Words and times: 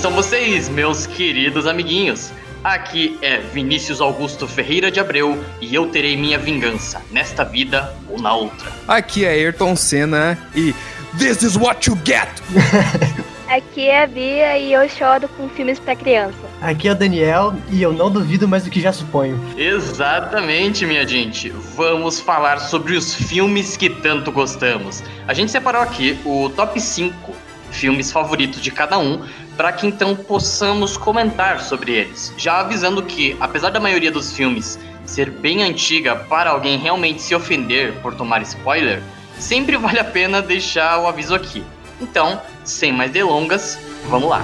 estão 0.00 0.12
vocês, 0.12 0.66
meus 0.70 1.06
queridos 1.06 1.66
amiguinhos? 1.66 2.32
Aqui 2.64 3.18
é 3.20 3.36
Vinícius 3.36 4.00
Augusto 4.00 4.48
Ferreira 4.48 4.90
de 4.90 4.98
Abreu 4.98 5.44
e 5.60 5.74
eu 5.74 5.88
terei 5.88 6.16
minha 6.16 6.38
vingança 6.38 7.02
nesta 7.10 7.44
vida 7.44 7.94
ou 8.08 8.18
na 8.18 8.32
outra. 8.32 8.72
Aqui 8.88 9.26
é 9.26 9.28
Ayrton 9.28 9.76
Senna 9.76 10.38
e 10.56 10.74
This 11.18 11.42
is 11.42 11.54
what 11.54 11.86
you 11.86 11.98
get! 12.02 12.30
Aqui 13.50 13.88
é 13.88 14.04
a 14.04 14.06
Bia 14.06 14.58
e 14.58 14.72
eu 14.72 14.88
choro 14.88 15.28
com 15.36 15.48
filmes 15.48 15.78
pra 15.78 15.96
criança. 15.96 16.38
Aqui 16.62 16.86
é 16.86 16.92
o 16.92 16.94
Daniel 16.94 17.52
e 17.68 17.82
eu 17.82 17.92
não 17.92 18.08
duvido 18.08 18.46
mais 18.46 18.62
do 18.62 18.70
que 18.70 18.80
já 18.80 18.92
suponho. 18.92 19.38
Exatamente, 19.58 20.86
minha 20.86 21.06
gente. 21.06 21.50
Vamos 21.76 22.20
falar 22.20 22.58
sobre 22.58 22.96
os 22.96 23.12
filmes 23.12 23.76
que 23.76 23.90
tanto 23.90 24.30
gostamos. 24.30 25.02
A 25.26 25.34
gente 25.34 25.50
separou 25.50 25.82
aqui 25.82 26.16
o 26.24 26.48
top 26.48 26.80
5 26.80 27.39
filmes 27.70 28.10
favoritos 28.10 28.60
de 28.60 28.70
cada 28.70 28.98
um 28.98 29.24
para 29.56 29.72
que 29.72 29.86
então 29.86 30.14
possamos 30.16 30.96
comentar 30.96 31.60
sobre 31.60 31.92
eles. 31.92 32.32
Já 32.36 32.60
avisando 32.60 33.02
que, 33.02 33.36
apesar 33.40 33.70
da 33.70 33.80
maioria 33.80 34.10
dos 34.10 34.32
filmes 34.32 34.78
ser 35.04 35.30
bem 35.30 35.62
antiga 35.62 36.16
para 36.16 36.50
alguém 36.50 36.78
realmente 36.78 37.20
se 37.20 37.34
ofender 37.34 37.94
por 38.00 38.14
tomar 38.14 38.42
spoiler, 38.42 39.02
sempre 39.38 39.76
vale 39.78 39.98
a 39.98 40.04
pena 40.04 40.40
deixar 40.40 40.98
o 41.00 41.06
aviso 41.06 41.34
aqui. 41.34 41.64
Então, 42.00 42.40
sem 42.64 42.92
mais 42.92 43.10
delongas, 43.10 43.78
vamos 44.08 44.30
lá. 44.30 44.42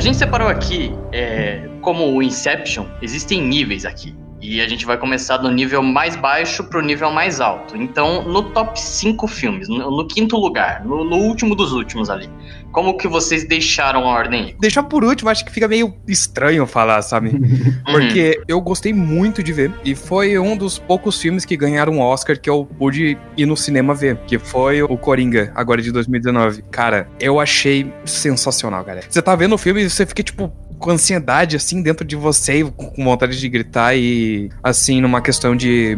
A 0.00 0.02
gente 0.02 0.16
separou 0.16 0.48
aqui, 0.48 0.90
é, 1.12 1.68
como 1.82 2.10
o 2.10 2.22
Inception, 2.22 2.86
existem 3.02 3.42
níveis 3.42 3.84
aqui. 3.84 4.14
E 4.40 4.60
a 4.60 4.68
gente 4.68 4.86
vai 4.86 4.96
começar 4.96 5.36
do 5.36 5.50
nível 5.50 5.82
mais 5.82 6.16
baixo 6.16 6.64
pro 6.64 6.80
nível 6.80 7.10
mais 7.10 7.40
alto. 7.40 7.76
Então, 7.76 8.22
no 8.22 8.42
top 8.50 8.80
5 8.80 9.26
filmes, 9.28 9.68
no, 9.68 9.90
no 9.90 10.06
quinto 10.06 10.36
lugar, 10.36 10.84
no, 10.84 11.04
no, 11.04 11.16
último 11.16 11.54
dos 11.54 11.72
últimos 11.72 12.08
ali, 12.08 12.28
como 12.72 12.96
que 12.96 13.06
vocês 13.06 13.46
deixaram 13.46 14.08
a 14.08 14.12
ordem 14.12 14.44
aí? 14.44 14.56
Deixar 14.58 14.82
por 14.82 15.04
último, 15.04 15.28
acho 15.28 15.44
que 15.44 15.52
fica 15.52 15.68
meio 15.68 15.94
estranho 16.06 16.66
falar, 16.66 17.02
sabe? 17.02 17.30
Porque 17.84 18.36
uhum. 18.38 18.44
eu 18.48 18.60
gostei 18.60 18.92
muito 18.92 19.42
de 19.42 19.52
ver. 19.52 19.72
E 19.84 19.94
foi 19.94 20.38
um 20.38 20.56
dos 20.56 20.78
poucos 20.78 21.20
filmes 21.20 21.44
que 21.44 21.56
ganharam 21.56 21.94
um 21.94 22.00
Oscar 22.00 22.38
que 22.40 22.48
eu 22.48 22.64
pude 22.78 23.18
ir 23.36 23.46
no 23.46 23.56
cinema 23.56 23.94
ver. 23.94 24.16
Que 24.26 24.38
foi 24.38 24.82
o 24.82 24.96
Coringa, 24.96 25.52
agora 25.54 25.82
de 25.82 25.92
2019. 25.92 26.62
Cara, 26.70 27.08
eu 27.20 27.38
achei 27.38 27.92
sensacional, 28.04 28.84
cara. 28.84 29.02
Você 29.08 29.20
tá 29.20 29.34
vendo 29.34 29.54
o 29.54 29.58
filme 29.58 29.82
e 29.82 29.90
você 29.90 30.06
fica 30.06 30.22
tipo, 30.22 30.52
com 30.80 30.90
ansiedade, 30.90 31.54
assim, 31.54 31.82
dentro 31.82 32.04
de 32.04 32.16
você, 32.16 32.64
com 32.64 33.04
vontade 33.04 33.38
de 33.38 33.48
gritar 33.48 33.94
e, 33.94 34.50
assim, 34.62 35.00
numa 35.00 35.20
questão 35.20 35.54
de, 35.54 35.96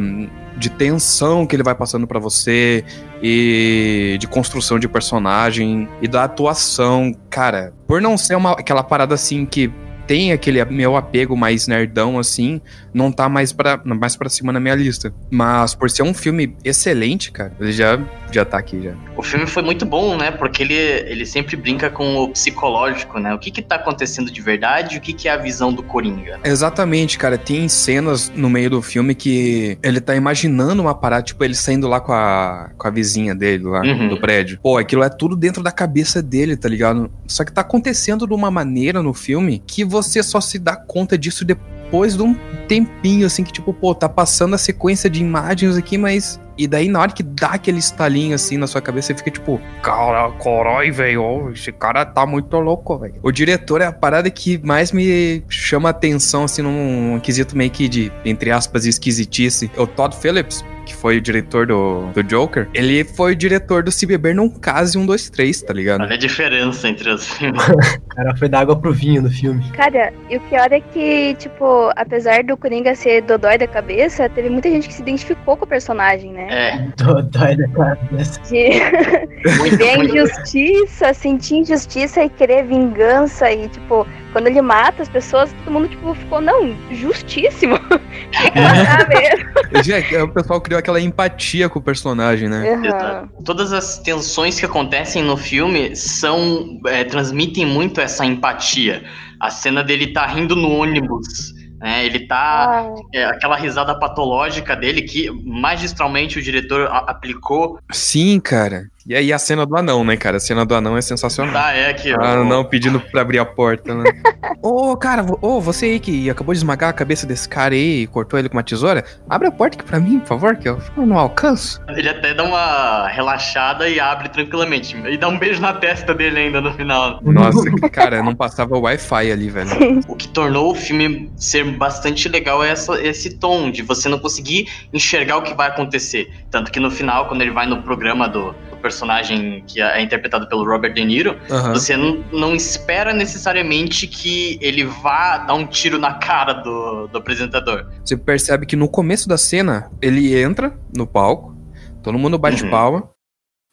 de 0.59 0.69
tensão 0.69 1.47
que 1.47 1.55
ele 1.57 1.63
vai 1.63 1.75
passando 1.75 2.07
para 2.07 2.19
você 2.19 2.85
e 3.23 4.17
de 4.21 4.27
construção 4.27 4.79
de 4.79 4.89
personagem 4.89 5.89
e 6.03 6.09
da 6.09 6.25
atuação. 6.25 7.15
Cara, 7.31 7.73
por 7.87 8.03
não 8.03 8.19
ser 8.19 8.35
uma, 8.35 8.53
aquela 8.53 8.83
parada 8.83 9.15
assim 9.15 9.47
que 9.47 9.73
tem 10.07 10.33
aquele 10.33 10.65
meu 10.67 10.97
apego 10.97 11.37
mais 11.37 11.67
nerdão, 11.67 12.19
assim, 12.19 12.61
não 12.93 13.11
tá 13.11 13.29
mais 13.29 13.53
pra, 13.53 13.81
mais 13.85 14.17
pra 14.17 14.29
cima 14.29 14.53
na 14.53 14.61
minha 14.61 14.75
lista. 14.75 15.13
Mas 15.31 15.75
por 15.75 15.91
ser 15.91 16.03
um 16.03 16.15
filme 16.15 16.57
excelente, 16.65 17.31
cara, 17.31 17.53
ele 17.61 17.73
já, 17.73 18.01
já 18.31 18.45
tá 18.45 18.59
aqui 18.59 18.83
já. 18.83 18.95
O 19.17 19.23
filme 19.23 19.47
foi 19.47 19.63
muito 19.63 19.85
bom, 19.85 20.17
né? 20.17 20.31
Porque 20.31 20.63
ele, 20.63 20.75
ele 20.75 21.27
sempre 21.27 21.57
brinca 21.57 21.91
com 21.91 22.17
o 22.17 22.29
psicológico, 22.29 23.19
né? 23.19 23.35
O 23.35 23.39
que 23.39 23.51
que 23.51 23.63
tá 23.63 23.77
acontecendo 23.77 24.31
de 24.31 24.41
verdade 24.41 24.93
o 24.97 25.01
que 25.01 25.13
que 25.13 25.29
é 25.29 25.33
a 25.33 25.37
visão 25.37 25.73
do 25.73 25.83
Coringa. 25.83 26.41
Exatamente, 26.45 27.19
cara. 27.19 27.37
Tem 27.37 27.69
cenas 27.69 28.31
no 28.35 28.49
meio 28.49 28.71
do 28.71 28.83
filme 28.83 29.15
que 29.15 29.79
ele 29.83 30.01
tá 30.01 30.15
imaginando 30.15 30.83
uma 30.83 30.95
parada, 30.95 31.23
tipo, 31.23 31.43
ele 31.45 31.55
saindo 31.55 31.89
lá 31.89 32.01
com 32.01 32.13
a, 32.13 32.71
com 32.77 32.89
a 32.89 32.91
vizinha 32.91 33.35
dele 33.35 33.65
lá 33.65 33.83
uhum. 33.83 34.09
do 34.09 34.21
prédio. 34.21 34.59
Pô, 34.63 34.79
aquilo 34.79 35.03
é 35.03 35.09
tudo 35.09 35.37
dentro 35.37 35.63
da 35.63 35.71
cabeça 35.71 36.23
dele, 36.23 36.57
tá 36.57 36.69
ligado? 36.69 37.11
Só 37.27 37.45
que 37.45 37.53
tá 37.53 37.61
acontecendo 37.61 38.27
de 38.27 38.35
uma 38.35 38.51
maneira 38.51 39.03
no 39.03 39.13
filme 39.13 39.63
que 39.67 39.85
você 39.93 40.23
só 40.23 40.41
se 40.41 40.59
dá 40.59 40.75
conta 40.75 41.19
disso 41.19 41.45
depois 41.45 42.17
de 42.17 42.23
um 42.23 42.35
tempinho, 42.67 43.27
assim, 43.27 43.45
que 43.45 43.53
tipo, 43.53 43.73
pô, 43.75 43.95
tá 43.95 44.09
passando 44.09 44.55
a 44.55 44.59
sequência 44.59 45.11
de 45.11 45.21
imagens 45.21 45.77
aqui, 45.77 45.99
mas 45.99 46.41
e 46.63 46.67
daí, 46.67 46.89
na 46.89 47.01
hora 47.01 47.11
que 47.11 47.23
dá 47.23 47.49
aquele 47.49 47.79
estalinho 47.79 48.35
assim 48.35 48.57
na 48.57 48.67
sua 48.67 48.81
cabeça, 48.81 49.09
você 49.09 49.15
fica 49.15 49.31
tipo, 49.31 49.61
cara, 49.83 50.31
corói, 50.39 50.91
velho, 50.91 51.51
esse 51.53 51.73
cara 51.73 52.05
tá 52.05 52.25
muito 52.25 52.57
louco, 52.59 52.99
velho. 52.99 53.15
O 53.23 53.33
diretor 53.33 53.81
é 53.81 53.87
a 53.87 53.93
parada 53.93 54.31
que 54.31 54.59
mais 54.65 54.93
me 54.93 55.43
chama 55.49 55.89
atenção, 55.89 56.45
assim, 56.45 56.63
num, 56.63 57.19
quesito 57.21 57.57
meio 57.57 57.71
que 57.71 57.89
de, 57.89 58.13
entre 58.25 58.51
aspas, 58.51 58.87
esquisitice. 58.87 59.71
O 59.77 59.87
Todd 59.87 60.15
Phillips, 60.17 60.65
que 60.85 60.95
foi 60.95 61.19
o 61.19 61.21
diretor 61.21 61.67
do, 61.67 62.07
do 62.13 62.23
Joker, 62.23 62.69
ele 62.75 63.05
foi 63.05 63.33
o 63.33 63.37
diretor 63.37 63.83
do 63.83 63.91
Se 63.91 64.07
Beber 64.07 64.35
Num 64.35 64.49
Case 64.49 64.97
1, 64.97 65.07
2, 65.07 65.31
3, 65.31 65.63
tá 65.63 65.73
ligado? 65.73 66.03
Olha 66.03 66.15
a 66.15 66.19
diferença 66.19 66.89
entre 66.89 67.11
os 67.11 67.27
filmes. 67.27 67.63
cara, 68.15 68.37
foi 68.37 68.49
da 68.49 68.61
água 68.61 68.77
pro 68.79 68.93
vinho 68.93 69.23
no 69.23 69.31
filme. 69.31 69.65
Cara, 69.73 70.13
e 70.29 70.37
o 70.37 70.41
pior 70.43 70.71
é 70.73 70.81
que, 70.81 71.35
tipo, 71.35 71.91
apesar 71.97 72.45
do 72.45 72.57
Coringa 72.57 72.95
ser 72.95 73.23
dodói 73.23 73.59
da 73.59 73.67
cabeça, 73.67 74.29
teve 74.29 74.49
muita 74.49 74.71
gente 74.71 74.89
que 74.89 74.95
se 74.95 75.03
identificou 75.03 75.57
com 75.57 75.65
o 75.65 75.69
personagem, 75.69 76.33
né? 76.33 76.49
É. 76.53 76.77
Dodói 76.99 77.57
da 77.57 77.69
cabeça. 77.69 78.39
De 78.43 79.77
ver 79.79 80.05
injustiça, 80.05 81.15
sentir 81.15 81.57
injustiça 81.57 82.23
e 82.23 82.29
querer 82.29 82.67
vingança 82.67 83.51
e, 83.51 83.71
tipo, 83.71 84.07
quando 84.33 84.49
ele 84.49 84.61
mata 84.61 85.03
as 85.03 85.09
pessoas, 85.09 85.51
todo 85.65 85.73
mundo, 85.73 85.89
tipo, 85.89 86.15
ficou, 86.15 86.43
não, 86.43 86.77
justíssimo. 86.91 87.79
Tem 87.89 88.51
que 88.53 88.61
matar 88.61 89.09
mesmo. 89.09 89.83
Já, 89.83 90.25
o 90.25 90.29
pessoal 90.29 90.61
criou 90.61 90.79
aquela 90.79 91.01
empatia 91.01 91.71
com 91.71 91.79
o 91.79 91.83
personagem, 91.83 92.51
né? 92.51 92.75
Uhum. 92.75 93.45
Todas 93.45 93.73
as 93.73 93.99
tensões 94.01 94.61
que 94.61 94.67
acontecem 94.67 95.23
no 95.23 95.39
filme 95.39 95.97
são. 95.97 96.79
É, 96.87 97.03
transmitem 97.05 97.65
muito 97.65 97.99
essa 97.99 98.27
empatia. 98.27 99.03
A 99.41 99.49
cena 99.49 99.83
dele 99.83 100.09
tá 100.09 100.27
rindo 100.27 100.55
no 100.55 100.71
ônibus. 100.71 101.62
Né, 101.83 102.07
ele 102.07 102.29
tá. 102.29 102.95
É, 103.13 103.25
aquela 103.25 103.57
risada 103.57 103.93
patológica 103.99 104.77
dele 104.77 105.03
que 105.03 105.29
magistralmente 105.45 106.39
o 106.39 106.43
diretor 106.43 106.87
aplicou. 106.87 107.81
Sim, 107.91 108.39
cara. 108.39 108.87
E 109.07 109.15
aí 109.15 109.33
a 109.33 109.39
cena 109.39 109.67
do 109.67 109.77
anão, 109.77 110.05
né, 110.05 110.17
cara? 110.17 110.37
A 110.37 110.41
cena 110.41 110.65
do 110.65 110.75
anão 110.75 110.97
é 110.97 111.03
sensacional. 111.03 111.55
Ah, 111.57 111.73
é 111.73 111.91
aqui, 111.91 112.13
ó. 112.13 112.21
Ah, 112.21 112.33
anão 112.35 112.65
pedindo 112.65 113.01
pra 113.01 113.23
abrir 113.23 113.39
a 113.39 113.45
porta, 113.45 113.95
né? 113.95 114.05
Ô, 114.63 114.93
oh, 114.93 114.97
cara, 114.97 115.25
ô, 115.25 115.39
oh, 115.41 115.61
você 115.61 115.87
aí 115.87 116.01
que 116.01 116.31
acabou 116.31 116.53
de 116.53 116.59
esmagar 116.59 116.91
a 116.91 116.93
cabeça 116.93 117.27
desse 117.27 117.49
cara 117.49 117.75
aí 117.75 118.03
e 118.03 118.07
cortou 118.07 118.39
ele 118.39 118.49
com 118.49 118.57
uma 118.57 118.63
tesoura, 118.63 119.05
abre 119.29 119.49
a 119.49 119.51
porta 119.51 119.77
aqui 119.77 119.85
pra 119.85 119.99
mim, 119.99 120.21
por 120.21 120.29
favor, 120.29 120.57
que 120.57 120.69
eu 120.69 120.79
não 120.97 121.19
alcanço. 121.19 121.81
Ele 121.89 122.09
até 122.09 122.33
dá 122.33 122.45
uma 122.45 123.09
relaxada 123.09 123.89
e 123.89 123.99
abre 123.99 124.29
tranquilamente. 124.29 124.97
E 124.97 125.17
dá 125.17 125.27
um 125.27 125.37
beijo 125.37 125.61
na 125.61 125.73
testa 125.73 126.15
dele 126.15 126.39
ainda 126.39 126.61
no 126.61 126.73
final. 126.75 127.19
Nossa, 127.23 127.69
cara, 127.91 128.23
não 128.23 128.37
passava 128.37 128.79
Wi-Fi 128.79 129.33
ali, 129.33 129.51
velho. 129.51 129.71
O 130.07 130.15
que 130.15 130.29
tornou 130.29 130.71
o 130.71 130.75
filme 130.77 131.29
ser 131.37 131.65
bastante 131.65 132.29
legal 132.29 132.63
é 132.63 132.71
essa, 132.71 133.03
esse 133.03 133.39
tom 133.39 133.69
de 133.69 133.83
você 133.83 134.09
não 134.09 134.19
conseguir 134.19 134.69
enxergar 134.93 135.39
o 135.39 135.43
que 135.43 135.55
vai 135.55 135.69
acontecer. 135.69 136.31
Tanto 136.53 136.71
que 136.71 136.79
no 136.79 136.91
final, 136.91 137.27
quando 137.27 137.43
ele 137.43 137.51
vai 137.51 137.67
no 137.67 137.83
programa 137.83 138.29
do 138.29 138.55
personagem 138.83 139.65
que 139.67 139.81
é 139.81 140.03
interpretado 140.03 140.49
pelo 140.49 140.65
Robert 140.65 140.93
De 140.93 141.05
Niro, 141.05 141.39
uhum. 141.49 141.73
você 141.73 141.97
não, 141.97 142.25
não 142.33 142.55
espera 142.55 143.15
necessariamente 143.15 144.07
que 144.07 144.59
ele 144.61 144.85
vá 144.85 145.39
dar 145.39 145.55
um 145.55 145.67
tiro 145.67 145.99
na 145.99 146.15
cara 146.15 146.53
do, 146.53 147.07
do 147.07 147.19
apresentador. 147.19 147.87
Você 148.05 148.17
percebe 148.17 148.67
que 148.67 148.77
no 148.77 148.89
começo 148.89 149.29
da 149.29 149.39
cena, 149.39 149.91
ele 150.01 150.37
entra 150.39 150.77
no 150.95 151.07
palco, 151.07 151.57
todo 152.03 152.19
mundo 152.19 152.37
bate 152.37 152.65
uhum. 152.65 152.71
palma, 152.71 153.09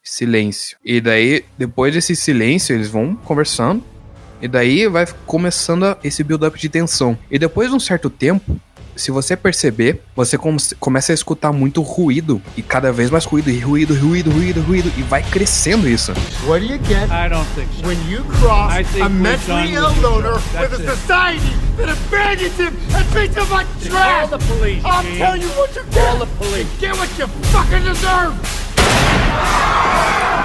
silêncio. 0.02 0.78
E 0.84 1.00
daí, 1.00 1.44
depois 1.58 1.92
desse 1.92 2.16
silêncio, 2.16 2.74
eles 2.74 2.88
vão 2.88 3.14
conversando. 3.14 3.82
E 4.42 4.48
daí 4.48 4.88
vai 4.88 5.06
começando 5.26 5.96
esse 6.02 6.24
build-up 6.24 6.58
de 6.58 6.68
tensão. 6.68 7.18
E 7.30 7.38
depois 7.38 7.68
de 7.68 7.76
um 7.76 7.80
certo 7.80 8.08
tempo, 8.08 8.58
se 9.00 9.10
você 9.10 9.36
perceber, 9.36 10.02
você 10.14 10.38
começa 10.78 11.12
a 11.12 11.14
escutar 11.14 11.52
muito 11.52 11.82
ruído 11.82 12.40
e 12.56 12.62
cada 12.62 12.92
vez 12.92 13.10
mais 13.10 13.24
ruído 13.24 13.50
e 13.50 13.58
ruído, 13.58 13.94
ruído, 13.94 14.30
ruído, 14.30 14.60
ruído 14.60 14.92
e 14.96 15.02
vai 15.02 15.22
crescendo 15.22 15.88
isso. 15.88 16.12
What 16.46 16.64
do 16.66 16.72
you 16.72 16.80
get 16.84 17.08
I 17.10 17.28
don't 17.28 17.46
think 17.54 17.68
so. 17.80 17.86
when 17.86 17.98
you 18.08 18.22
cross 18.24 18.72
a 19.00 19.08
mentally 19.08 19.72
ill 19.74 19.90
loner 20.00 20.34
with 20.60 20.72
a 20.72 20.96
society 20.96 21.52
that 21.78 21.90
abandons 21.90 22.58
him 22.58 22.72
and 22.94 23.10
treats 23.12 23.36
him 23.36 23.50
like 23.50 23.66
trash? 23.82 24.28
Call 24.28 24.38
the 24.38 24.44
police. 24.46 24.84
I'll 24.84 25.02
tell 25.16 25.36
you 25.36 25.48
what 25.56 25.74
you 25.74 25.82
get. 25.90 26.06
Call 26.06 26.18
the 26.18 26.26
police. 26.36 26.68
Get 26.78 26.96
what 26.96 27.08
you 27.18 27.26
fucking 27.50 27.84
deserve. 27.84 28.59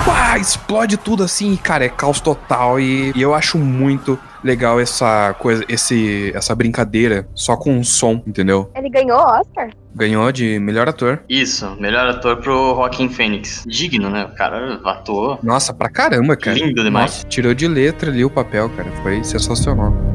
Pá, 0.05 0.37
explode 0.37 0.97
tudo 0.97 1.23
assim, 1.23 1.55
cara, 1.55 1.85
é 1.85 1.89
caos 1.89 2.19
total 2.19 2.79
e, 2.79 3.11
e 3.15 3.21
eu 3.21 3.33
acho 3.33 3.57
muito 3.57 4.19
legal 4.43 4.79
essa 4.79 5.33
coisa, 5.39 5.65
esse, 5.67 6.31
essa 6.35 6.53
brincadeira 6.53 7.27
só 7.33 7.57
com 7.57 7.75
um 7.75 7.83
som, 7.83 8.21
entendeu? 8.27 8.69
Ele 8.75 8.89
ganhou 8.89 9.17
Oscar? 9.17 9.71
Ganhou 9.95 10.31
de 10.31 10.59
melhor 10.59 10.87
ator. 10.87 11.23
Isso, 11.27 11.75
melhor 11.79 12.07
ator 12.07 12.37
pro 12.37 12.75
Joaquin 12.75 13.09
Phoenix. 13.09 13.63
Digno, 13.65 14.09
né? 14.09 14.25
O 14.25 14.35
cara 14.35 14.79
atuou. 14.83 15.39
Nossa, 15.41 15.73
pra 15.73 15.89
caramba, 15.89 16.35
cara. 16.35 16.57
Lindo 16.57 16.83
demais. 16.83 17.11
Nossa, 17.11 17.27
tirou 17.27 17.53
de 17.53 17.67
letra 17.67 18.11
ali 18.11 18.23
o 18.23 18.29
papel, 18.29 18.69
cara. 18.69 18.91
Foi 19.01 19.23
sensacional. 19.23 20.14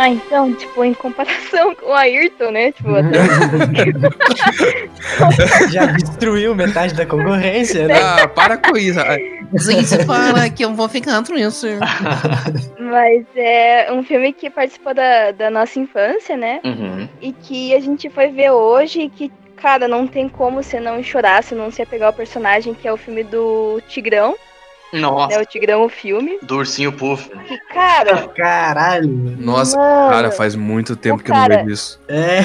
Ah, 0.00 0.08
então, 0.08 0.52
tipo, 0.54 0.82
em 0.82 0.94
comparação 0.94 1.74
com 1.76 1.90
o 1.90 1.92
Ayrton, 1.92 2.50
né? 2.50 2.72
Tipo, 2.72 2.94
até... 2.94 3.18
Já 5.70 5.84
destruiu 5.84 6.54
metade 6.54 6.94
da 6.94 7.04
concorrência, 7.04 7.86
né? 7.86 8.00
Ah, 8.00 8.26
para 8.26 8.56
com 8.56 8.78
isso. 8.78 8.98
Gente, 9.58 10.06
para 10.06 10.48
que 10.48 10.64
eu 10.64 10.74
vou 10.74 10.88
ficar 10.88 11.22
triste. 11.22 11.66
Mas 12.78 13.26
é 13.36 13.92
um 13.92 14.02
filme 14.02 14.32
que 14.32 14.48
participou 14.48 14.94
da, 14.94 15.32
da 15.32 15.50
nossa 15.50 15.78
infância, 15.78 16.34
né? 16.34 16.60
Uhum. 16.64 17.06
E 17.20 17.32
que 17.32 17.74
a 17.74 17.80
gente 17.80 18.08
foi 18.08 18.28
ver 18.28 18.52
hoje 18.52 19.02
e 19.02 19.10
que, 19.10 19.30
cara, 19.54 19.86
não 19.86 20.06
tem 20.06 20.30
como 20.30 20.62
você 20.62 20.80
não 20.80 21.02
chorar, 21.02 21.42
se 21.42 21.54
não 21.54 21.70
se 21.70 21.82
apegar 21.82 22.06
ao 22.06 22.14
personagem, 22.14 22.72
que 22.72 22.88
é 22.88 22.92
o 22.92 22.96
filme 22.96 23.22
do 23.22 23.82
Tigrão, 23.86 24.34
Nossa, 24.92 25.36
né? 25.36 25.42
O 25.42 25.46
Tigrão, 25.46 25.84
o 25.84 25.88
filme. 25.88 26.38
do 26.42 26.56
ursinho 26.56 26.92
Puff. 26.92 27.28
Que, 27.46 27.58
cara, 27.72 28.28
Caralho. 28.36 29.08
Nossa, 29.38 29.76
mano, 29.76 30.10
cara, 30.10 30.30
faz 30.32 30.54
muito 30.56 30.96
tempo 30.96 31.22
que 31.22 31.30
eu 31.30 31.34
não 31.36 31.46
vejo 31.48 31.70
isso. 31.70 32.00
É. 32.08 32.40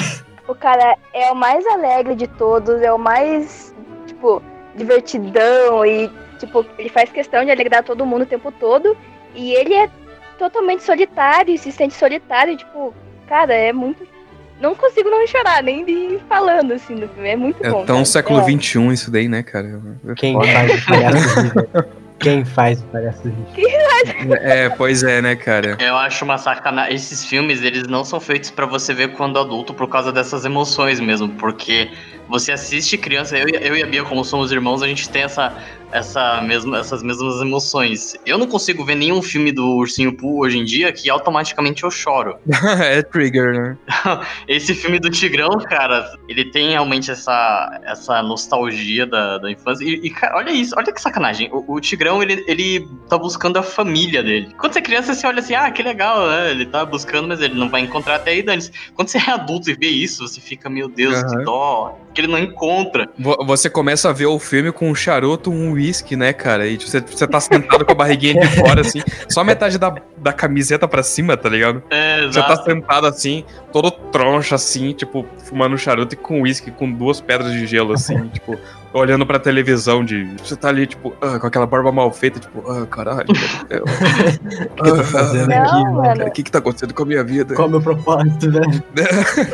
o 0.48 0.54
cara 0.54 0.96
é 1.12 1.30
o 1.30 1.34
mais 1.34 1.66
alegre 1.66 2.14
de 2.14 2.26
todos, 2.26 2.80
é 2.82 2.92
o 2.92 2.98
mais, 2.98 3.74
tipo, 4.06 4.42
divertidão 4.74 5.84
e, 5.84 6.10
tipo, 6.38 6.64
ele 6.78 6.88
faz 6.88 7.10
questão 7.10 7.44
de 7.44 7.50
alegrar 7.50 7.82
todo 7.82 8.06
mundo 8.06 8.22
o 8.22 8.26
tempo 8.26 8.52
todo. 8.52 8.96
E 9.34 9.52
ele 9.52 9.74
é 9.74 9.90
totalmente 10.38 10.82
solitário 10.82 11.52
e 11.54 11.58
se 11.58 11.72
sente 11.72 11.94
solitário, 11.94 12.56
tipo, 12.56 12.94
cara, 13.28 13.52
é 13.54 13.72
muito. 13.72 14.06
Não 14.60 14.74
consigo 14.74 15.10
não 15.10 15.26
chorar, 15.26 15.62
nem 15.62 15.84
de 15.84 16.18
falando 16.28 16.72
assim 16.72 16.94
do 16.94 17.06
filme. 17.08 17.28
É 17.28 17.36
muito 17.36 17.62
É 17.62 17.68
bom. 17.68 17.84
tão 17.84 17.96
cara. 17.96 18.04
século 18.06 18.40
É. 18.40 18.44
XXI 18.58 18.86
isso 18.92 19.10
daí, 19.10 19.28
né, 19.28 19.42
cara? 19.42 19.82
É 20.08 20.14
Quem 20.14 20.34
faz 20.42 20.82
o 20.82 20.86
palhaço? 20.86 21.96
Quem 22.18 22.44
faz 22.44 22.80
o 22.80 22.84
palhaço? 22.86 23.32
É, 24.40 24.68
pois 24.70 25.02
é, 25.02 25.20
né, 25.20 25.36
cara? 25.36 25.76
Eu 25.80 25.96
acho 25.96 26.24
uma 26.24 26.38
sacanagem. 26.38 26.94
Esses 26.94 27.24
filmes, 27.24 27.62
eles 27.62 27.86
não 27.86 28.04
são 28.04 28.18
feitos 28.18 28.50
pra 28.50 28.66
você 28.66 28.94
ver 28.94 29.12
quando 29.12 29.38
adulto 29.38 29.74
por 29.74 29.88
causa 29.88 30.12
dessas 30.12 30.44
emoções 30.44 30.98
mesmo. 30.98 31.28
Porque 31.30 31.90
você 32.28 32.52
assiste 32.52 32.96
criança, 32.98 33.36
eu, 33.36 33.48
e- 33.48 33.58
eu 33.68 33.76
e 33.76 33.82
a 33.82 33.86
Bia, 33.86 34.02
como 34.04 34.24
somos 34.24 34.50
irmãos, 34.52 34.82
a 34.82 34.88
gente 34.88 35.08
tem 35.08 35.22
essa, 35.22 35.56
essa 35.92 36.40
mesma, 36.42 36.78
essas 36.78 37.02
mesmas 37.02 37.40
emoções. 37.40 38.14
Eu 38.24 38.38
não 38.38 38.46
consigo 38.46 38.84
ver 38.84 38.94
nenhum 38.96 39.22
filme 39.22 39.52
do 39.52 39.64
Ursinho 39.76 40.16
Pooh 40.16 40.40
hoje 40.44 40.58
em 40.58 40.64
dia 40.64 40.92
que 40.92 41.08
automaticamente 41.08 41.84
eu 41.84 41.90
choro. 41.90 42.36
é 42.82 43.02
trigger, 43.02 43.52
né? 43.52 43.78
Esse 44.48 44.74
filme 44.74 44.98
do 44.98 45.10
Tigrão, 45.10 45.50
cara, 45.68 46.04
ele 46.28 46.50
tem 46.50 46.70
realmente 46.70 47.10
essa, 47.10 47.80
essa 47.84 48.22
nostalgia 48.22 49.06
da, 49.06 49.38
da 49.38 49.50
infância. 49.50 49.84
E, 49.84 49.94
e, 50.06 50.10
cara, 50.10 50.36
olha 50.36 50.50
isso, 50.50 50.74
olha 50.76 50.92
que 50.92 51.00
sacanagem. 51.00 51.48
O, 51.52 51.74
o 51.74 51.80
Tigrão, 51.80 52.22
ele, 52.22 52.44
ele 52.46 52.86
tá 53.08 53.16
buscando 53.18 53.58
a 53.58 53.62
família 53.62 54.22
dele. 54.22 54.52
Quando 54.58 54.72
você 54.72 54.78
é 54.80 54.82
criança, 54.82 55.14
você 55.14 55.26
olha 55.26 55.40
assim, 55.40 55.54
ah, 55.54 55.70
que 55.70 55.82
legal, 55.82 56.28
né? 56.28 56.50
Ele 56.50 56.66
tá 56.66 56.84
buscando, 56.84 57.28
mas 57.28 57.40
ele 57.40 57.54
não 57.54 57.70
vai 57.70 57.80
encontrar 57.82 58.16
até 58.16 58.32
aí, 58.32 58.42
Dani. 58.42 58.62
Quando 58.94 59.08
você 59.08 59.18
é 59.18 59.30
adulto 59.30 59.70
e 59.70 59.74
vê 59.74 59.88
isso, 59.88 60.26
você 60.26 60.40
fica, 60.40 60.68
meu 60.68 60.88
Deus, 60.88 61.14
Aham. 61.14 61.26
que 61.38 61.44
dó. 61.44 62.06
Que 62.16 62.22
ele 62.22 62.28
não 62.32 62.38
encontra. 62.38 63.06
Vo- 63.18 63.36
Você 63.46 63.68
começa 63.68 64.08
a 64.08 64.12
ver 64.12 64.24
o 64.26 64.38
filme 64.38 64.72
com 64.72 64.88
um 64.90 64.94
charuto, 64.94 65.50
um 65.50 65.72
uísque, 65.72 66.16
né, 66.16 66.32
cara? 66.32 66.66
E 66.66 66.76
você, 66.78 66.98
você 67.00 67.26
tá 67.26 67.38
sentado 67.38 67.84
com 67.84 67.92
a 67.92 67.94
barriguinha 67.94 68.40
de 68.40 68.46
fora, 68.58 68.80
assim, 68.80 69.02
só 69.28 69.44
metade 69.44 69.76
da, 69.78 69.94
da 70.16 70.32
camiseta 70.32 70.88
pra 70.88 71.02
cima, 71.02 71.36
tá 71.36 71.48
ligado? 71.50 71.82
É, 71.90 72.22
Você 72.26 72.40
tá 72.40 72.52
exato. 72.54 72.64
sentado 72.64 73.06
assim, 73.06 73.44
todo 73.70 73.90
troncho, 73.90 74.54
assim, 74.54 74.92
tipo, 74.94 75.26
fumando 75.44 75.74
um 75.74 75.78
charuto 75.78 76.14
e 76.14 76.16
com 76.16 76.40
uísque, 76.40 76.70
com 76.70 76.90
duas 76.90 77.20
pedras 77.20 77.52
de 77.52 77.66
gelo, 77.66 77.92
assim, 77.92 78.26
tipo, 78.32 78.58
olhando 78.98 79.26
pra 79.26 79.38
televisão 79.38 80.04
de. 80.04 80.24
Você 80.38 80.56
tá 80.56 80.68
ali, 80.68 80.86
tipo, 80.86 81.14
ah, 81.20 81.38
com 81.38 81.46
aquela 81.46 81.66
barba 81.66 81.92
mal 81.92 82.10
feita, 82.12 82.40
tipo, 82.40 82.68
ah, 82.70 82.86
caralho. 82.86 83.26
O 84.76 84.82
que 84.82 84.90
eu 84.90 84.96
tô 84.96 85.04
fazendo 85.04 85.48
Não, 85.48 85.62
aqui, 85.62 85.72
mano? 85.72 85.94
mano. 85.94 86.16
Cara, 86.18 86.28
o 86.28 86.32
que 86.32 86.42
que 86.42 86.50
tá 86.50 86.58
acontecendo 86.58 86.94
com 86.94 87.02
a 87.02 87.06
minha 87.06 87.24
vida? 87.24 87.54
Qual 87.54 87.66
é 87.66 87.68
o 87.68 87.70
meu 87.72 87.80
propósito, 87.80 88.50
velho? 88.50 88.82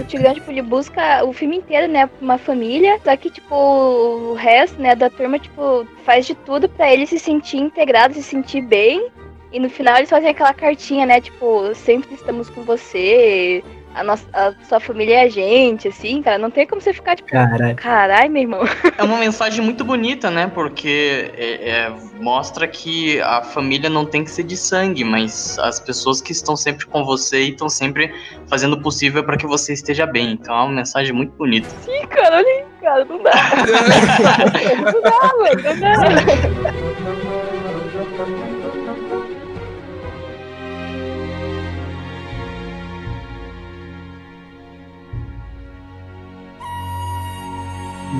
O 0.00 0.04
Tigrão, 0.04 0.34
tipo, 0.34 0.50
ele 0.50 0.62
busca 0.62 1.24
o 1.24 1.32
filme 1.32 1.56
inteiro, 1.58 1.90
né, 1.90 2.06
pra 2.06 2.16
uma 2.20 2.38
família, 2.38 2.98
só 3.04 3.16
que, 3.16 3.30
tipo, 3.30 3.54
o 3.54 4.34
resto, 4.34 4.80
né, 4.80 4.94
da 4.94 5.08
turma, 5.08 5.38
tipo, 5.38 5.86
faz 6.04 6.26
de 6.26 6.34
tudo 6.34 6.68
pra 6.68 6.92
ele 6.92 7.06
se 7.06 7.18
sentir 7.18 7.58
integrado, 7.58 8.14
se 8.14 8.22
sentir 8.22 8.62
bem. 8.62 9.08
E 9.52 9.60
no 9.60 9.68
final 9.68 9.96
eles 9.98 10.10
fazem 10.10 10.30
aquela 10.30 10.54
cartinha, 10.54 11.04
né, 11.06 11.20
tipo, 11.20 11.74
sempre 11.74 12.14
estamos 12.14 12.48
com 12.48 12.62
você, 12.62 13.62
a, 13.94 14.02
nossa, 14.04 14.24
a 14.32 14.52
sua 14.64 14.80
família 14.80 15.16
é 15.20 15.22
a 15.24 15.28
gente, 15.28 15.88
assim, 15.88 16.22
cara. 16.22 16.38
Não 16.38 16.50
tem 16.50 16.66
como 16.66 16.80
você 16.80 16.92
ficar, 16.92 17.16
tipo, 17.16 17.28
Caralho. 17.28 17.76
carai, 17.76 18.28
meu 18.28 18.42
irmão. 18.42 18.60
É 18.98 19.02
uma 19.04 19.16
mensagem 19.18 19.64
muito 19.64 19.84
bonita, 19.84 20.30
né? 20.30 20.46
Porque 20.52 21.32
é- 21.36 21.70
é- 21.70 21.92
mostra 22.20 22.68
que 22.68 23.20
a 23.20 23.42
família 23.42 23.88
não 23.90 24.04
tem 24.04 24.22
que 24.22 24.30
ser 24.30 24.42
de 24.44 24.56
sangue, 24.56 25.02
mas 25.02 25.58
as 25.58 25.80
pessoas 25.80 26.20
que 26.20 26.30
estão 26.32 26.54
sempre 26.56 26.86
com 26.86 27.04
você 27.04 27.42
e 27.42 27.50
estão 27.50 27.68
sempre 27.68 28.14
fazendo 28.48 28.74
o 28.74 28.82
possível 28.82 29.24
para 29.24 29.36
que 29.36 29.46
você 29.46 29.72
esteja 29.72 30.06
bem. 30.06 30.32
Então 30.32 30.54
é 30.54 30.62
uma 30.62 30.72
mensagem 30.72 31.12
muito 31.12 31.32
bonita. 31.36 31.68
Ih, 31.88 32.06
cara, 32.06 32.36
olha 32.36 32.46
aí, 32.46 32.64
cara, 32.80 33.04
não 33.04 33.22
dá. 33.22 33.32
não 34.92 35.02
dá, 35.02 35.32
mano, 35.38 35.62
não 35.62 35.80
dá. 35.80 36.72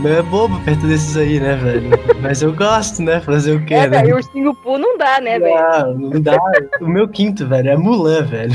Não 0.03 0.11
é 0.11 0.23
bobo 0.23 0.59
perto 0.65 0.87
desses 0.87 1.17
aí, 1.17 1.39
né, 1.39 1.55
velho? 1.57 1.91
Mas 2.21 2.43
eu 2.43 2.53
gosto, 2.53 3.03
né? 3.03 3.21
Fazer 3.21 3.53
o 3.57 3.65
quê, 3.65 3.75
É, 3.75 3.89
né? 3.89 4.03
velho, 4.03 4.17
ursinho 4.17 4.55
Poo 4.55 4.77
não 4.79 4.99
dá, 4.99 5.21
né, 5.21 5.39
velho? 5.39 5.55
Não, 5.55 5.95
não 6.11 6.21
dá. 6.21 6.37
O 6.81 6.87
meu 6.89 7.07
quinto, 7.09 7.47
velho, 7.47 7.71
é 7.71 7.77
Mulan, 7.77 8.25
velho. 8.25 8.53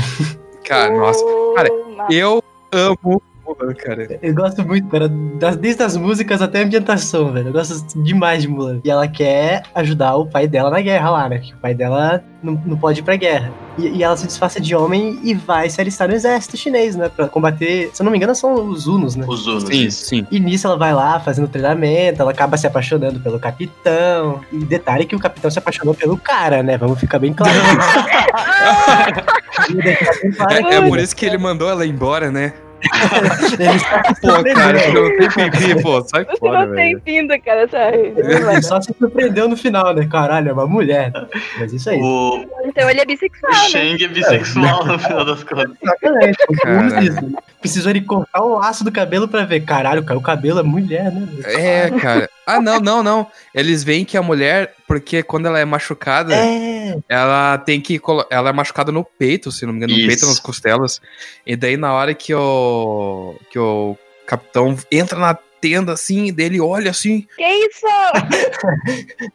Cara, 0.64 0.94
nossa. 0.94 1.24
Cara, 1.56 1.68
Eu 2.10 2.42
amo 2.70 3.22
Mulan, 3.48 3.74
cara. 3.74 4.18
Eu 4.22 4.34
gosto 4.34 4.64
muito, 4.66 4.88
cara, 4.88 5.08
das, 5.08 5.56
desde 5.56 5.82
as 5.82 5.96
músicas 5.96 6.42
até 6.42 6.60
a 6.60 6.64
ambientação, 6.64 7.32
velho. 7.32 7.48
Eu 7.48 7.52
gosto 7.52 8.02
demais 8.02 8.42
de 8.42 8.48
Mulan. 8.48 8.80
E 8.84 8.90
ela 8.90 9.08
quer 9.08 9.62
ajudar 9.74 10.16
o 10.16 10.26
pai 10.26 10.46
dela 10.46 10.70
na 10.70 10.80
guerra 10.80 11.10
lá, 11.10 11.28
né? 11.28 11.38
Que 11.38 11.54
o 11.54 11.56
pai 11.56 11.74
dela 11.74 12.22
não, 12.42 12.60
não 12.64 12.76
pode 12.76 13.00
ir 13.00 13.02
pra 13.02 13.16
guerra. 13.16 13.52
E, 13.78 13.88
e 13.88 14.02
ela 14.02 14.16
se 14.16 14.26
disfarça 14.26 14.60
de 14.60 14.74
homem 14.74 15.18
e 15.22 15.34
vai 15.34 15.70
se 15.70 15.80
alistar 15.80 16.08
no 16.08 16.14
exército 16.14 16.56
chinês, 16.56 16.96
né? 16.96 17.08
Pra 17.08 17.28
combater. 17.28 17.90
Se 17.92 18.02
eu 18.02 18.04
não 18.04 18.12
me 18.12 18.18
engano, 18.18 18.34
são 18.34 18.68
os 18.68 18.86
Unos, 18.86 19.16
né? 19.16 19.24
Os 19.26 19.46
Unos. 19.46 19.64
Sim, 19.64 19.86
isso. 19.86 20.04
sim. 20.04 20.26
E 20.30 20.38
nisso 20.38 20.66
ela 20.66 20.76
vai 20.76 20.92
lá 20.92 21.18
fazendo 21.20 21.48
treinamento, 21.48 22.20
ela 22.20 22.30
acaba 22.30 22.56
se 22.56 22.66
apaixonando 22.66 23.20
pelo 23.20 23.38
capitão. 23.38 24.40
E 24.52 24.58
detalhe 24.58 25.06
que 25.06 25.16
o 25.16 25.18
capitão 25.18 25.50
se 25.50 25.58
apaixonou 25.58 25.94
pelo 25.94 26.16
cara, 26.16 26.62
né? 26.62 26.76
Vamos 26.76 26.98
ficar 26.98 27.18
bem 27.18 27.32
claro. 27.32 27.58
É, 30.50 30.76
é 30.76 30.88
por 30.88 30.98
isso 30.98 31.14
que 31.16 31.26
ele 31.26 31.38
mandou 31.38 31.68
ela 31.68 31.84
embora, 31.84 32.30
né? 32.30 32.52
Pô, 34.20 34.28
cara, 34.54 34.78
você 34.78 34.92
surpreendendo. 34.92 35.00
não 35.02 35.50
tem 35.50 35.82
pô, 35.82 36.02
sai 36.02 36.24
Você 36.24 36.36
fora, 36.36 36.66
não 36.66 36.74
tem 36.74 37.40
cara, 37.40 37.68
sabe? 37.68 37.96
Ele 38.16 38.62
só 38.62 38.80
se 38.80 38.94
surpreendeu 38.98 39.48
no 39.48 39.56
final, 39.56 39.94
né? 39.94 40.06
Caralho, 40.10 40.50
é 40.50 40.52
uma 40.52 40.66
mulher. 40.66 41.12
Mas 41.58 41.72
isso 41.72 41.90
aí. 41.90 42.00
O, 42.00 42.44
Então 42.64 42.88
ele 42.88 43.00
é 43.00 43.04
bissexual, 43.04 43.52
o 43.52 43.56
né? 43.56 43.68
Shang 43.68 44.04
é 44.04 44.08
bissexual 44.08 44.86
no 44.86 44.98
final 44.98 45.24
das 45.24 45.44
contas. 45.44 45.76
Exatamente. 45.82 46.38
Cara. 46.62 47.28
Precisou 47.60 47.90
ele 47.90 48.00
cortar 48.02 48.42
o 48.42 48.58
laço 48.58 48.84
do 48.84 48.92
cabelo 48.92 49.26
pra 49.26 49.44
ver. 49.44 49.60
Caralho, 49.60 50.04
cara, 50.04 50.18
o 50.18 50.22
cabelo 50.22 50.60
é 50.60 50.62
mulher, 50.62 51.10
né? 51.12 51.26
É, 51.44 51.90
cara. 51.90 52.28
Ah, 52.46 52.60
não, 52.60 52.78
não, 52.80 53.02
não. 53.02 53.26
Eles 53.54 53.82
veem 53.84 54.04
que 54.04 54.16
a 54.16 54.22
mulher, 54.22 54.72
porque 54.86 55.22
quando 55.22 55.46
ela 55.46 55.58
é 55.58 55.64
machucada, 55.64 56.34
É. 56.34 56.96
ela 57.08 57.58
tem 57.58 57.80
que. 57.80 58.00
Ela 58.30 58.50
é 58.50 58.52
machucada 58.52 58.92
no 58.92 59.04
peito, 59.04 59.50
se 59.50 59.66
não 59.66 59.72
me 59.72 59.78
engano, 59.78 59.92
no 59.92 59.98
Isso. 59.98 60.08
peito, 60.08 60.26
nas 60.26 60.38
costelas. 60.40 61.00
E 61.44 61.56
daí, 61.56 61.76
na 61.76 61.92
hora 61.92 62.14
que 62.14 62.32
o. 62.32 62.67
que 63.50 63.58
o 63.58 63.96
capitão 64.26 64.76
entra 64.90 65.18
na 65.18 65.34
tenda 65.60 65.92
assim, 65.92 66.32
dele 66.32 66.60
olha 66.60 66.90
assim. 66.90 67.26
Que 67.36 67.44
isso? 67.44 67.86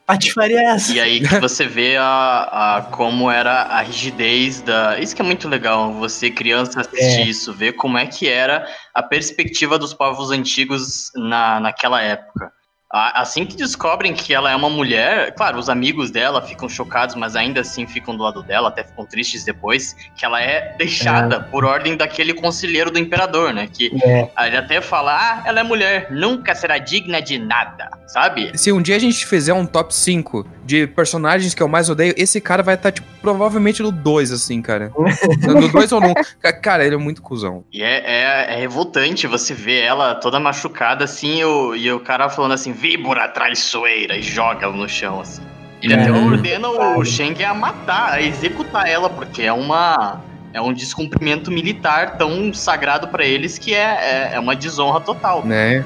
Patifaria 0.06 0.60
é 0.60 0.66
essa. 0.66 0.94
E 0.94 1.00
aí 1.00 1.20
que 1.20 1.40
você 1.40 1.66
vê 1.66 1.98
a, 1.98 2.78
a 2.78 2.82
como 2.84 3.30
era 3.30 3.64
a 3.64 3.82
rigidez 3.82 4.62
da. 4.62 5.00
Isso 5.00 5.16
que 5.16 5.22
é 5.22 5.26
muito 5.26 5.48
legal, 5.48 5.94
você 5.94 6.30
criança 6.30 6.82
assistir 6.82 7.22
É. 7.22 7.26
isso, 7.26 7.54
ver 7.54 7.74
como 7.74 7.98
é 7.98 8.06
que 8.06 8.28
era 8.28 8.66
a 8.94 9.04
perspectiva 9.04 9.78
dos 9.78 9.94
povos 9.94 10.32
antigos 10.32 11.12
na, 11.16 11.60
naquela 11.60 12.02
época. 12.02 12.52
Assim 12.96 13.44
que 13.44 13.56
descobrem 13.56 14.14
que 14.14 14.36
ela 14.36 14.52
é 14.52 14.56
uma 14.56 14.70
mulher, 14.70 15.34
claro, 15.34 15.58
os 15.58 15.68
amigos 15.68 16.12
dela 16.12 16.44
ficam 16.44 16.70
chocados, 16.70 17.16
mas 17.16 17.36
ainda 17.36 17.62
assim 17.62 17.88
ficam 17.88 18.16
do 18.16 18.22
lado 18.22 18.44
dela, 18.44 18.70
até 18.70 18.84
ficam 18.84 19.04
tristes 19.04 19.44
depois, 19.44 19.96
que 20.16 20.24
ela 20.24 20.40
é 20.40 20.76
deixada 20.78 21.40
por 21.40 21.66
ordem 21.66 21.98
daquele 21.98 22.36
conselheiro 22.36 22.92
do 22.92 23.00
imperador, 23.00 23.52
né? 23.52 23.68
Que 23.72 23.90
É. 24.04 24.30
ele 24.46 24.58
até 24.58 24.80
fala, 24.80 25.12
ah, 25.18 25.44
ela 25.44 25.62
é 25.62 25.64
mulher, 25.64 26.12
nunca 26.12 26.54
será 26.54 26.78
digna 26.78 27.20
de 27.20 27.40
nada, 27.40 27.90
sabe? 28.06 28.56
Se 28.56 28.72
um 28.72 28.80
dia 28.80 28.96
a 28.96 29.00
gente 29.00 29.26
fizer 29.26 29.54
um 29.54 29.66
top 29.66 29.94
5 29.94 30.46
de 30.64 30.88
personagens 30.88 31.54
que 31.54 31.62
eu 31.62 31.68
mais 31.68 31.90
odeio, 31.90 32.14
esse 32.18 32.40
cara 32.40 32.64
vai 32.64 32.76
estar, 32.76 32.92
tipo, 32.92 33.08
provavelmente 33.22 33.82
no 33.82 33.92
2, 33.92 34.32
assim, 34.32 34.62
cara. 34.62 34.92
no 35.46 35.68
2 35.68 35.92
ou 35.92 36.02
no 36.02 36.10
1. 36.10 36.14
Cara, 36.62 36.86
ele 36.86 36.96
é 36.96 36.98
muito 36.98 37.22
cuzão. 37.22 37.64
E 37.72 37.82
é, 37.84 38.02
é, 38.06 38.54
é 38.54 38.56
revoltante 38.58 39.28
você 39.28 39.54
ver 39.54 39.82
ela 39.82 40.16
toda 40.16 40.40
machucada 40.40 41.04
assim 41.04 41.40
e 41.40 41.46
o, 41.46 41.76
e 41.76 41.92
o 41.92 42.00
cara 42.00 42.30
falando 42.30 42.54
assim, 42.54 42.72
víbora 42.72 43.28
traiçoeira, 43.28 44.18
e 44.18 44.22
joga 44.22 44.66
ela 44.66 44.76
no 44.76 44.88
chão, 44.88 45.20
assim. 45.20 45.42
Ele 45.82 45.94
até 45.94 46.08
É. 46.08 46.12
ordena 46.12 46.70
o 46.70 47.04
Shang 47.04 47.44
a 47.44 47.54
matar, 47.54 48.14
a 48.14 48.22
executar 48.22 48.88
ela, 48.88 49.10
porque 49.10 49.42
é 49.42 49.52
uma. 49.52 50.22
É 50.54 50.62
um 50.62 50.72
descumprimento 50.72 51.52
militar 51.52 52.16
tão 52.16 52.54
sagrado 52.54 53.08
pra 53.10 53.26
eles 53.26 53.58
que 53.58 53.74
é, 53.74 54.30
é, 54.32 54.36
é 54.36 54.40
uma 54.40 54.56
desonra 54.56 55.02
total. 55.02 55.44
Né? 55.44 55.84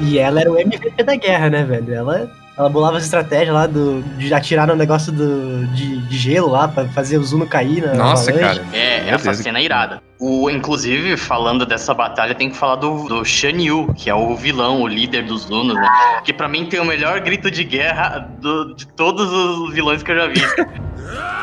E 0.00 0.18
ela 0.18 0.40
era 0.40 0.50
o 0.50 0.58
MVP 0.58 1.02
da 1.02 1.16
guerra, 1.16 1.50
né, 1.50 1.64
velho? 1.64 1.92
Ela, 1.92 2.30
ela 2.58 2.68
bolava 2.68 2.96
as 2.96 3.04
estratégias 3.04 3.54
lá 3.54 3.66
do, 3.66 4.02
de 4.18 4.34
atirar 4.34 4.66
no 4.66 4.74
negócio 4.74 5.12
do, 5.12 5.64
de, 5.68 5.98
de 6.08 6.18
gelo 6.18 6.50
lá 6.50 6.66
pra 6.66 6.86
fazer 6.88 7.16
o 7.16 7.22
Zuno 7.22 7.46
cair 7.46 7.86
na 7.86 7.94
Nossa, 7.94 8.30
avalanche. 8.32 8.60
cara. 8.60 8.76
É, 8.76 9.04
Meu 9.04 9.14
essa 9.14 9.24
Deus. 9.30 9.36
cena 9.38 9.58
é 9.60 9.62
irada. 9.62 10.02
O, 10.18 10.50
inclusive, 10.50 11.16
falando 11.16 11.64
dessa 11.64 11.94
batalha, 11.94 12.34
tem 12.34 12.50
que 12.50 12.56
falar 12.56 12.74
do, 12.74 13.04
do 13.06 13.24
Shan 13.24 13.50
Yu, 13.62 13.94
que 13.94 14.10
é 14.10 14.14
o 14.14 14.34
vilão, 14.34 14.82
o 14.82 14.88
líder 14.88 15.22
dos 15.24 15.48
Lunos, 15.48 15.76
né? 15.76 15.88
Que 16.24 16.32
pra 16.32 16.48
mim 16.48 16.66
tem 16.66 16.80
o 16.80 16.84
melhor 16.84 17.20
grito 17.20 17.48
de 17.48 17.62
guerra 17.62 18.28
do- 18.40 18.74
de 18.74 18.86
todos 18.88 19.30
os 19.32 19.72
vilões 19.72 20.02
que 20.02 20.10
eu 20.10 20.16
já 20.16 20.26
vi. 20.26 20.40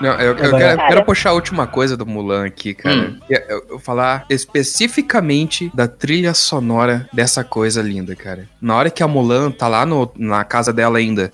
Não, 0.00 0.12
eu, 0.14 0.28
eu 0.30 0.36
quero, 0.36 0.76
Cara. 0.76 0.88
quero 0.88 1.04
puxar 1.04 1.30
a 1.30 1.32
última 1.34 1.66
coisa 1.66 1.96
do 1.96 2.06
Mulan 2.06 2.46
aqui, 2.46 2.72
cara. 2.74 2.96
Hum. 2.96 3.18
Eu, 3.28 3.38
eu- 3.48 3.66
eu 3.72 3.78
falar 3.78 4.24
especificamente 4.30 5.70
da 5.74 5.86
trilha 5.86 6.32
sonora 6.34 7.08
dessa 7.12 7.44
coisa 7.44 7.82
linda, 7.82 8.16
cara. 8.16 8.48
Na 8.60 8.76
hora 8.76 8.90
que 8.90 9.02
a 9.02 9.08
Mulan 9.08 9.50
tá 9.50 9.68
lá 9.68 9.84
no- 9.84 10.10
na 10.16 10.42
casa 10.44 10.72
dela 10.72 10.98
ainda, 10.98 11.32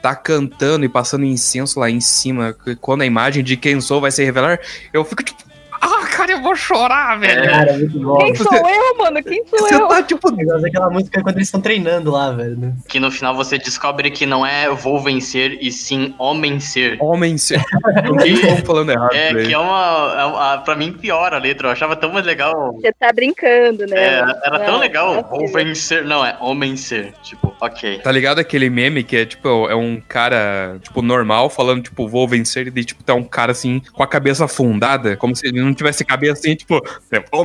tá 0.00 0.14
cantando 0.14 0.84
e 0.84 0.88
passando 0.88 1.24
incenso 1.24 1.80
lá 1.80 1.90
em 1.90 2.00
cima, 2.00 2.52
que- 2.64 2.76
quando 2.76 3.02
a 3.02 3.06
imagem 3.06 3.42
de 3.42 3.56
quem 3.56 3.80
sou 3.80 4.00
vai 4.00 4.10
se 4.10 4.22
revelar, 4.24 4.60
eu 4.92 5.04
fico 5.04 5.22
tipo, 5.22 5.42
ah, 5.84 6.06
cara, 6.06 6.32
eu 6.32 6.42
vou 6.42 6.56
chorar, 6.56 7.18
velho. 7.18 7.50
Cara, 7.50 7.70
é 7.72 7.76
muito 7.78 7.98
bom. 8.00 8.18
Quem 8.18 8.34
sou 8.34 8.52
eu, 8.52 8.98
mano? 8.98 9.22
Quem 9.22 9.44
sou 9.46 9.58
Você 9.60 9.74
eu? 9.74 9.88
tá 9.88 10.02
tipo, 10.02 10.30
daquela 10.30 10.90
música 10.90 11.20
é 11.20 11.22
quando 11.22 11.36
eles 11.36 11.48
estão 11.48 11.60
treinando 11.60 12.10
lá, 12.10 12.30
velho. 12.32 12.56
né? 12.56 12.72
que 12.88 12.98
no 13.00 13.10
final 13.10 13.34
você 13.34 13.58
descobre 13.58 14.10
que 14.10 14.26
não 14.26 14.44
é 14.46 14.68
vou 14.70 15.00
vencer, 15.00 15.58
e 15.60 15.70
sim 15.70 16.14
homem 16.18 16.60
ser. 16.60 16.96
homem, 17.00 17.36
ser. 17.38 17.62
Tô 18.60 18.66
falando 18.66 18.90
errado. 18.90 19.14
É, 19.14 19.32
velho. 19.32 19.46
que 19.46 19.54
é 19.54 19.58
uma, 19.58 20.16
é 20.18 20.24
uma. 20.24 20.58
Pra 20.58 20.76
mim, 20.76 20.92
pior 20.92 21.32
a 21.34 21.38
letra. 21.38 21.68
Eu 21.68 21.72
achava 21.72 21.96
tão 21.96 22.12
mais 22.12 22.24
legal. 22.24 22.72
Você 22.74 22.92
tá 22.92 23.12
brincando, 23.12 23.86
né? 23.86 23.96
É, 23.96 24.18
era 24.44 24.60
tão 24.60 24.78
legal. 24.78 25.14
é 25.16 25.22
Vou 25.22 25.48
vencer. 25.48 26.04
Não, 26.04 26.24
é 26.24 26.36
homem 26.40 26.76
ser. 26.76 27.12
Tipo, 27.22 27.54
ok. 27.60 27.98
Tá 27.98 28.12
ligado 28.12 28.38
aquele 28.38 28.70
meme 28.70 29.02
que 29.02 29.16
é 29.16 29.26
tipo, 29.26 29.68
é 29.68 29.74
um 29.74 30.00
cara, 30.00 30.78
tipo, 30.82 31.02
normal, 31.02 31.50
falando, 31.50 31.82
tipo, 31.82 32.08
vou 32.08 32.26
vencer, 32.28 32.66
e 32.66 32.70
daí, 32.70 32.84
tipo, 32.84 33.02
tá 33.02 33.14
um 33.14 33.24
cara 33.24 33.52
assim, 33.52 33.82
com 33.92 34.02
a 34.02 34.06
cabeça 34.06 34.44
afundada, 34.44 35.16
como 35.16 35.34
se 35.34 35.46
ele 35.46 35.60
não 35.60 35.73
tivesse 35.74 36.04
cabeça 36.04 36.40
assim, 36.40 36.54
tipo, 36.54 36.80
é, 37.10 37.22
vou 37.30 37.44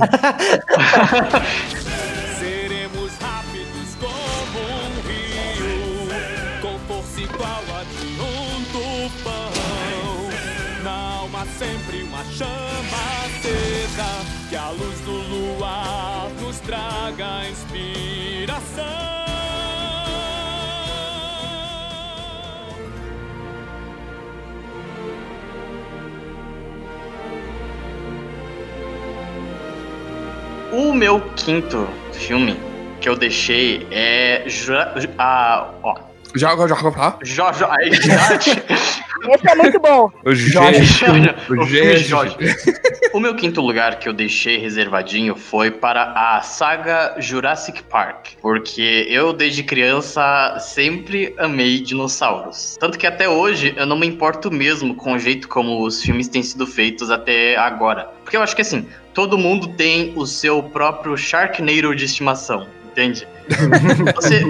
O 30.74 30.92
meu 30.92 31.20
quinto 31.36 31.88
filme 32.12 32.58
que 33.00 33.08
eu 33.08 33.14
deixei 33.14 33.86
é. 33.92 34.44
A, 35.16 35.70
ó. 35.80 35.94
Joga, 36.34 36.66
joga, 36.66 36.90
tá? 36.90 37.18
Jojo. 37.22 37.64
aí, 37.66 37.94
Jorge. 37.94 38.50
Esse 39.30 39.48
é 39.48 39.54
muito 39.54 39.78
bom. 39.78 40.10
O. 40.24 40.34
Jorge. 40.34 40.80
O 41.48 41.62
O 41.62 41.96
Jorge. 41.96 42.36
O 43.12 43.20
meu 43.20 43.36
quinto 43.36 43.60
lugar 43.60 44.00
que 44.00 44.08
eu 44.08 44.12
deixei 44.12 44.58
reservadinho 44.58 45.36
foi 45.36 45.70
para 45.70 46.12
a 46.16 46.42
saga 46.42 47.14
Jurassic 47.20 47.84
Park. 47.84 48.30
Porque 48.42 49.06
eu, 49.08 49.32
desde 49.32 49.62
criança, 49.62 50.58
sempre 50.58 51.32
amei 51.38 51.78
dinossauros. 51.78 52.76
Tanto 52.80 52.98
que 52.98 53.06
até 53.06 53.28
hoje 53.28 53.72
eu 53.76 53.86
não 53.86 53.96
me 53.96 54.08
importo 54.08 54.50
mesmo 54.50 54.96
com 54.96 55.12
o 55.12 55.18
jeito 55.20 55.46
como 55.46 55.86
os 55.86 56.02
filmes 56.02 56.26
têm 56.26 56.42
sido 56.42 56.66
feitos 56.66 57.12
até 57.12 57.56
agora. 57.56 58.08
Porque 58.24 58.36
eu 58.36 58.42
acho 58.42 58.56
que 58.56 58.62
assim, 58.62 58.84
todo 59.14 59.38
mundo 59.38 59.68
tem 59.68 60.12
o 60.16 60.26
seu 60.26 60.62
próprio 60.62 61.16
Sharknado 61.16 61.94
de 61.94 62.04
estimação. 62.04 62.66
Entende? 62.90 63.26
Você, 64.14 64.42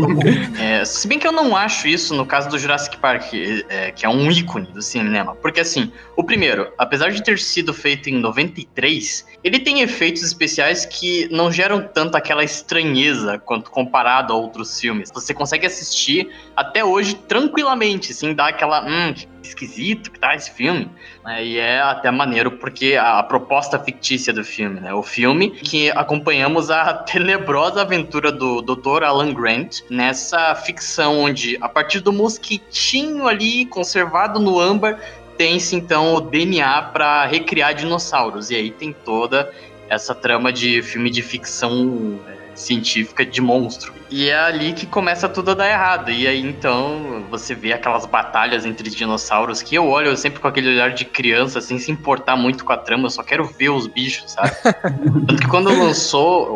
é, 0.61 0.85
se 0.85 1.09
bem 1.09 1.18
que 1.18 1.26
eu 1.26 1.33
não 1.33 1.56
acho 1.56 1.88
isso 1.88 2.14
no 2.14 2.25
caso 2.25 2.49
do 2.49 2.59
Jurassic 2.59 2.97
Park, 2.99 3.33
é, 3.68 3.90
que 3.90 4.06
é 4.06 4.09
um 4.09 4.30
ícone 4.30 4.66
do 4.66 4.83
cinema. 4.83 5.35
Porque 5.35 5.61
assim, 5.61 5.90
o 6.16 6.23
primeiro, 6.23 6.71
apesar 6.78 7.11
de 7.11 7.23
ter 7.23 7.38
sido 7.38 7.73
feito 7.73 8.09
em 8.09 8.18
93, 8.18 9.26
ele 9.42 9.59
tem 9.59 9.80
efeitos 9.80 10.23
especiais 10.23 10.87
que 10.87 11.28
não 11.30 11.50
geram 11.50 11.80
tanto 11.83 12.16
aquela 12.16 12.44
estranheza 12.44 13.38
quanto 13.38 13.71
comparado 13.71 14.33
a 14.33 14.37
outros 14.37 14.78
filmes. 14.78 15.11
Você 15.12 15.35
consegue 15.35 15.66
assistir 15.66 16.28
até 16.54 16.85
hoje 16.85 17.14
tranquilamente, 17.14 18.12
sem 18.12 18.35
dar 18.35 18.49
aquela. 18.49 18.85
Hum, 18.85 19.14
esquisito 19.47 20.11
que 20.11 20.19
tá 20.19 20.35
esse 20.35 20.51
filme. 20.51 20.91
né? 21.25 21.45
E 21.45 21.59
é 21.59 21.81
até 21.81 22.11
maneiro 22.11 22.53
porque 22.53 22.97
a 22.97 23.23
proposta 23.23 23.79
fictícia 23.79 24.33
do 24.33 24.45
filme, 24.45 24.81
né? 24.81 24.93
O 24.93 25.03
filme 25.03 25.51
que 25.51 25.91
acompanhamos 25.91 26.71
a 26.71 26.95
tenebrosa 27.05 27.83
aventura 27.83 28.33
do 28.33 28.63
Dr. 28.63 29.05
Alan 29.05 29.33
Grant 29.33 29.81
nessa 29.91 30.55
ficção 30.55 31.21
onde, 31.21 31.57
a 31.61 31.69
partir 31.69 32.01
do 32.01 32.13
mosquitinho 32.13 33.27
ali 33.27 33.67
conservado 33.67 34.41
no 34.41 34.59
âmbar, 34.59 34.99
tem-se 35.37 35.75
então 35.77 36.15
o 36.15 36.21
DNA 36.21 36.83
para 36.83 37.27
recriar 37.27 37.75
dinossauros. 37.75 38.51
E 38.51 38.57
aí 38.57 38.71
tem 38.71 38.93
toda 38.93 39.53
essa 39.89 40.15
trama 40.15 40.53
de 40.53 40.83
filme 40.83 41.11
de 41.11 41.23
ficção 41.23 42.19
é, 42.27 42.44
científica 42.55 43.25
de 43.25 43.41
monstro. 43.41 43.93
E 44.11 44.29
é 44.29 44.39
ali 44.39 44.73
que 44.73 44.87
começa 44.87 45.29
tudo 45.29 45.51
a 45.53 45.55
dar 45.55 45.69
errado. 45.69 46.11
E 46.11 46.27
aí 46.27 46.41
então 46.41 47.25
você 47.31 47.55
vê 47.55 47.73
aquelas 47.73 48.07
batalhas 48.07 48.65
entre 48.65 48.89
dinossauros 48.91 49.63
que 49.63 49.75
eu 49.75 49.89
olho 49.89 50.17
sempre 50.17 50.41
com 50.41 50.47
aquele 50.47 50.69
olhar 50.69 50.91
de 50.93 51.05
criança, 51.05 51.61
sem 51.61 51.79
se 51.79 51.91
importar 51.91 52.37
muito 52.37 52.65
com 52.65 52.73
a 52.73 52.77
trama, 52.77 53.07
eu 53.07 53.11
só 53.11 53.23
quero 53.23 53.45
ver 53.45 53.71
os 53.71 53.87
bichos, 53.87 54.33
sabe? 54.33 54.51
Tanto 55.27 55.37
que 55.43 55.49
quando 55.49 55.69
lançou 55.77 56.49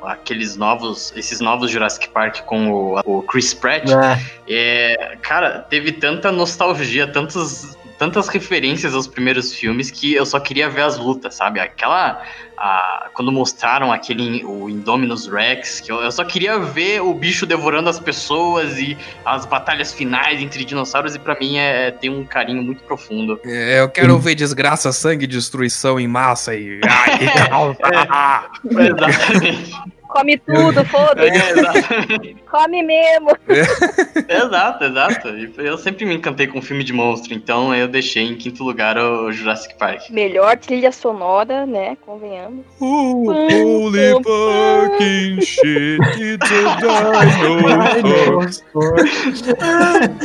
o- 0.00 0.06
aqueles 0.06 0.56
novos, 0.56 1.12
esses 1.16 1.40
novos 1.40 1.70
Jurassic 1.70 2.08
Park 2.08 2.40
com 2.42 2.70
o, 2.70 3.00
o 3.04 3.22
Chris 3.22 3.52
Pratt, 3.52 3.90
Ah, 3.90 4.18
é, 4.48 5.16
cara, 5.22 5.60
teve 5.60 5.92
tanta 5.92 6.30
nostalgia, 6.32 7.06
tantos, 7.06 7.76
tantas 7.98 8.28
referências 8.28 8.94
aos 8.94 9.06
primeiros 9.06 9.52
filmes 9.52 9.90
que 9.90 10.14
eu 10.14 10.26
só 10.26 10.38
queria 10.40 10.68
ver 10.68 10.82
as 10.82 10.98
lutas, 10.98 11.34
sabe? 11.34 11.60
Aquela. 11.60 12.22
a- 12.56 13.08
quando 13.14 13.30
mostraram 13.32 13.92
aquele. 13.92 14.44
O 14.44 14.68
Indominus 14.68 15.26
Rex, 15.26 15.80
que 15.80 15.90
eu, 15.92 16.00
eu 16.02 16.10
só 16.12 16.24
queria 16.24 16.58
ver 16.58 17.00
o 17.02 17.12
bicho 17.14 17.46
devorando 17.46 17.88
as 17.88 17.98
pessoas 18.00 18.78
e 18.78 18.96
as 19.24 19.44
batalhas 19.46 19.92
finais 19.92 20.40
entre 20.40 20.64
dinossauros, 20.64 21.14
e 21.14 21.18
pra 21.18 21.36
mim 21.38 21.56
é, 21.58 21.90
tem 21.90 22.10
um 22.10 22.24
carinho 22.24 22.62
muito 22.62 22.82
profundo. 22.84 23.38
É, 23.44 23.80
eu 23.80 23.88
quero 23.88 24.18
ver 24.18 24.34
desgraça, 24.34 24.92
sangue, 24.92 25.26
destruição 25.26 25.98
em 26.00 26.06
massa 26.08 26.54
e. 26.54 26.80
Ai, 26.84 27.48
causa. 27.48 27.78
Exatamente. 28.70 29.72
Come 30.14 30.38
tudo, 30.38 30.84
foda-se. 30.86 31.28
É, 31.28 31.50
exatamente. 31.50 32.36
Come 32.48 32.82
mesmo. 32.84 33.30
exato, 34.28 34.84
exato. 34.84 35.28
E 35.30 35.52
Eu 35.58 35.76
sempre 35.76 36.06
me 36.06 36.14
encantei 36.14 36.46
com 36.46 36.62
filme 36.62 36.84
de 36.84 36.92
monstro, 36.92 37.34
então 37.34 37.74
eu 37.74 37.88
deixei 37.88 38.22
em 38.22 38.36
quinto 38.36 38.62
lugar 38.62 38.96
o 38.96 39.32
Jurassic 39.32 39.76
Park. 39.76 40.08
Melhor 40.10 40.56
trilha 40.56 40.92
sonora, 40.92 41.66
né? 41.66 41.96
Convenhamos. 42.06 42.64
Oh, 42.78 43.24
holy 43.32 44.12
fucking 44.22 45.40
shit, 45.40 46.00
it's 46.20 46.48
a 46.52 46.76
dinosaur. 48.00 48.46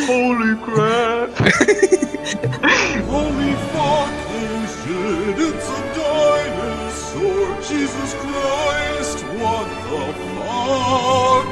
Holy 0.08 0.56
crap! 0.58 2.09
Fuck? 10.70 11.48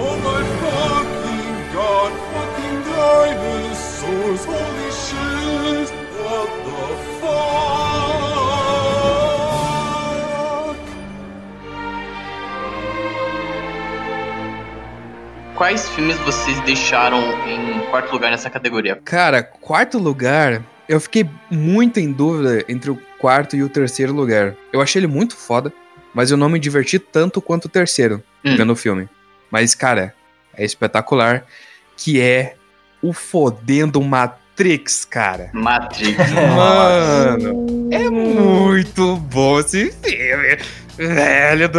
Oh 0.00 0.16
my 0.26 0.42
fucking 0.60 1.58
god, 1.74 2.12
fucking 2.32 2.78
dinosaurs! 2.88 4.42
Holy 4.50 4.90
shit, 4.90 5.88
what 6.18 6.50
the 6.66 6.82
fuck? 7.20 7.58
Quais 15.56 15.88
filmes 15.90 16.16
vocês 16.18 16.60
deixaram 16.60 17.20
em 17.48 17.80
quarto 17.90 18.12
lugar 18.12 18.30
nessa 18.30 18.48
categoria? 18.48 19.00
Cara, 19.04 19.42
quarto 19.42 19.98
lugar, 19.98 20.62
eu 20.88 21.00
fiquei 21.00 21.28
muito 21.50 21.98
em 21.98 22.12
dúvida 22.12 22.64
entre 22.68 22.90
o 22.92 22.98
quarto 23.18 23.56
e 23.56 23.62
o 23.62 23.68
terceiro 23.68 24.12
lugar. 24.12 24.54
Eu 24.72 24.80
achei 24.80 25.00
ele 25.00 25.08
muito 25.08 25.36
foda, 25.36 25.72
mas 26.14 26.30
eu 26.30 26.36
não 26.36 26.48
me 26.48 26.58
diverti 26.58 26.98
tanto 26.98 27.40
quanto 27.40 27.66
o 27.66 27.68
terceiro 27.68 28.22
Hum. 28.44 28.56
vendo 28.56 28.72
o 28.72 28.76
filme. 28.76 29.08
Mas, 29.50 29.74
cara, 29.74 30.14
é 30.54 30.64
espetacular, 30.64 31.44
que 31.96 32.20
é 32.20 32.54
o 33.02 33.12
fodendo 33.12 34.00
Matrix, 34.02 35.04
cara. 35.04 35.50
Matrix. 35.52 36.16
Mano, 36.56 37.88
é 37.92 38.08
muito 38.10 39.16
bom 39.16 39.60
esse 39.60 39.90
filme. 39.92 40.58
Velho 40.96 41.68
do. 41.68 41.78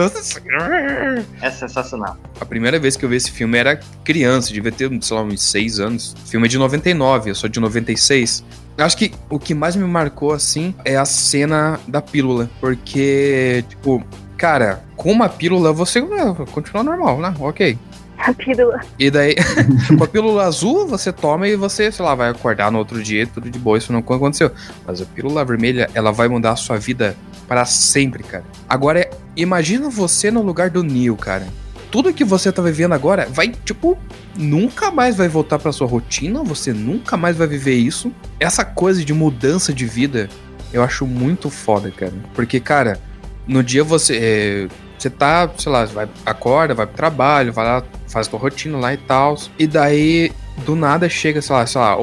É 1.42 1.52
sensacional. 1.52 2.18
A 2.40 2.46
primeira 2.46 2.80
vez 2.80 2.96
que 2.96 3.04
eu 3.04 3.10
vi 3.10 3.18
esse 3.18 3.32
filme 3.32 3.58
era 3.58 3.78
criança, 4.04 4.54
devia 4.54 4.72
ter, 4.72 4.90
sei 5.02 5.18
lá, 5.18 5.24
uns 5.24 5.42
6 5.44 5.80
anos. 5.82 6.16
O 6.26 6.30
filme 6.30 6.48
é 6.48 6.50
de 6.50 6.58
99, 6.58 7.30
eu 7.30 7.36
sou 7.36 7.50
de 7.50 7.60
96. 7.60 8.44
Acho 8.86 8.98
que 8.98 9.12
o 9.30 9.40
que 9.40 9.54
mais 9.54 9.76
me 9.76 9.86
marcou, 9.86 10.32
assim, 10.32 10.74
é 10.86 10.96
a 10.96 11.06
cena 11.06 11.80
da 11.88 12.02
pílula. 12.02 12.50
Porque, 12.60 13.64
tipo, 13.70 14.04
cara, 14.38 14.84
com 14.96 15.12
uma 15.12 15.30
pílula 15.30 15.72
você 15.72 16.00
ah, 16.00 16.46
continua 16.52 16.84
normal, 16.84 17.20
né? 17.20 17.34
Ok. 17.40 17.78
A 18.18 18.34
pílula. 18.34 18.82
E 18.98 19.10
daí, 19.10 19.36
com 19.98 20.04
a 20.04 20.08
pílula 20.08 20.44
azul, 20.44 20.86
você 20.86 21.12
toma 21.12 21.48
e 21.48 21.56
você, 21.56 21.92
sei 21.92 22.04
lá, 22.04 22.14
vai 22.16 22.30
acordar 22.30 22.70
no 22.72 22.78
outro 22.78 23.02
dia, 23.02 23.26
tudo 23.26 23.50
de 23.50 23.58
boa, 23.58 23.78
isso 23.78 23.94
não 23.94 24.00
aconteceu. 24.00 24.52
Mas 24.86 25.02
a 25.02 25.06
pílula 25.06 25.46
vermelha, 25.46 25.90
ela 25.94 26.12
vai 26.12 26.28
mudar 26.28 26.52
a 26.52 26.56
sua 26.58 26.78
vida 26.78 27.16
para 27.48 27.66
sempre, 27.66 28.22
cara. 28.24 28.44
Agora, 28.68 29.10
imagina 29.36 29.90
você 29.90 30.30
no 30.30 30.42
lugar 30.42 30.70
do 30.70 30.84
Neil, 30.84 31.16
cara. 31.16 31.48
Tudo 31.92 32.14
que 32.14 32.24
você 32.24 32.52
tá 32.52 32.62
vivendo 32.62 32.94
agora 32.94 33.28
vai, 33.30 33.50
tipo, 33.50 33.98
nunca 34.38 34.92
mais 34.92 35.16
vai 35.16 35.28
voltar 35.28 35.58
pra 35.58 35.72
sua 35.72 35.88
rotina, 35.88 36.44
você 36.44 36.72
nunca 36.72 37.18
mais 37.18 37.36
vai 37.36 37.48
viver 37.48 37.76
isso. 37.76 38.12
Essa 38.40 38.64
coisa 38.64 39.04
de 39.04 39.14
mudança 39.14 39.74
de 39.74 39.86
vida, 39.86 40.30
eu 40.72 40.84
acho 40.84 41.06
muito 41.06 41.50
foda, 41.50 41.90
cara. 41.92 42.14
Porque, 42.36 42.60
cara, 42.60 43.00
no 43.48 43.64
dia 43.64 43.84
você. 43.84 44.18
é, 44.22 44.68
você 44.98 45.10
tá, 45.10 45.50
sei 45.58 45.72
lá, 45.72 45.86
vai, 45.86 46.10
acorda, 46.26 46.74
vai 46.74 46.86
pro 46.86 46.96
trabalho, 46.96 47.54
vai 47.54 47.66
lá, 47.66 47.84
faz 48.08 48.28
tua 48.28 48.38
rotina 48.38 48.78
lá 48.78 48.94
e 48.94 48.98
tal. 48.98 49.38
E 49.58 49.66
daí, 49.66 50.32
do 50.66 50.76
nada, 50.76 51.08
chega, 51.08 51.42
sei 51.42 51.56
lá, 51.56 51.66
sei 51.66 51.80
lá, 51.80 51.98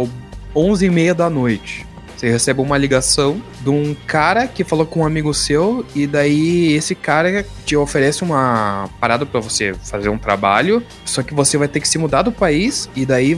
11 0.54 0.86
e 0.86 0.90
meia 0.90 1.14
da 1.14 1.28
noite. 1.28 1.86
Você 2.16 2.30
recebe 2.30 2.60
uma 2.60 2.78
ligação 2.78 3.40
de 3.66 3.70
um 3.70 3.96
cara 4.06 4.46
que 4.46 4.62
falou 4.62 4.86
com 4.86 5.00
um 5.00 5.04
amigo 5.04 5.34
seu, 5.34 5.84
e 5.92 6.06
daí 6.06 6.72
esse 6.74 6.94
cara 6.94 7.44
te 7.64 7.76
oferece 7.76 8.22
uma 8.22 8.88
parada 9.00 9.26
pra 9.26 9.40
você 9.40 9.74
fazer 9.82 10.08
um 10.08 10.16
trabalho, 10.16 10.80
só 11.04 11.20
que 11.20 11.34
você 11.34 11.58
vai 11.58 11.66
ter 11.66 11.80
que 11.80 11.88
se 11.88 11.98
mudar 11.98 12.22
do 12.22 12.30
país, 12.30 12.88
e 12.94 13.04
daí 13.04 13.36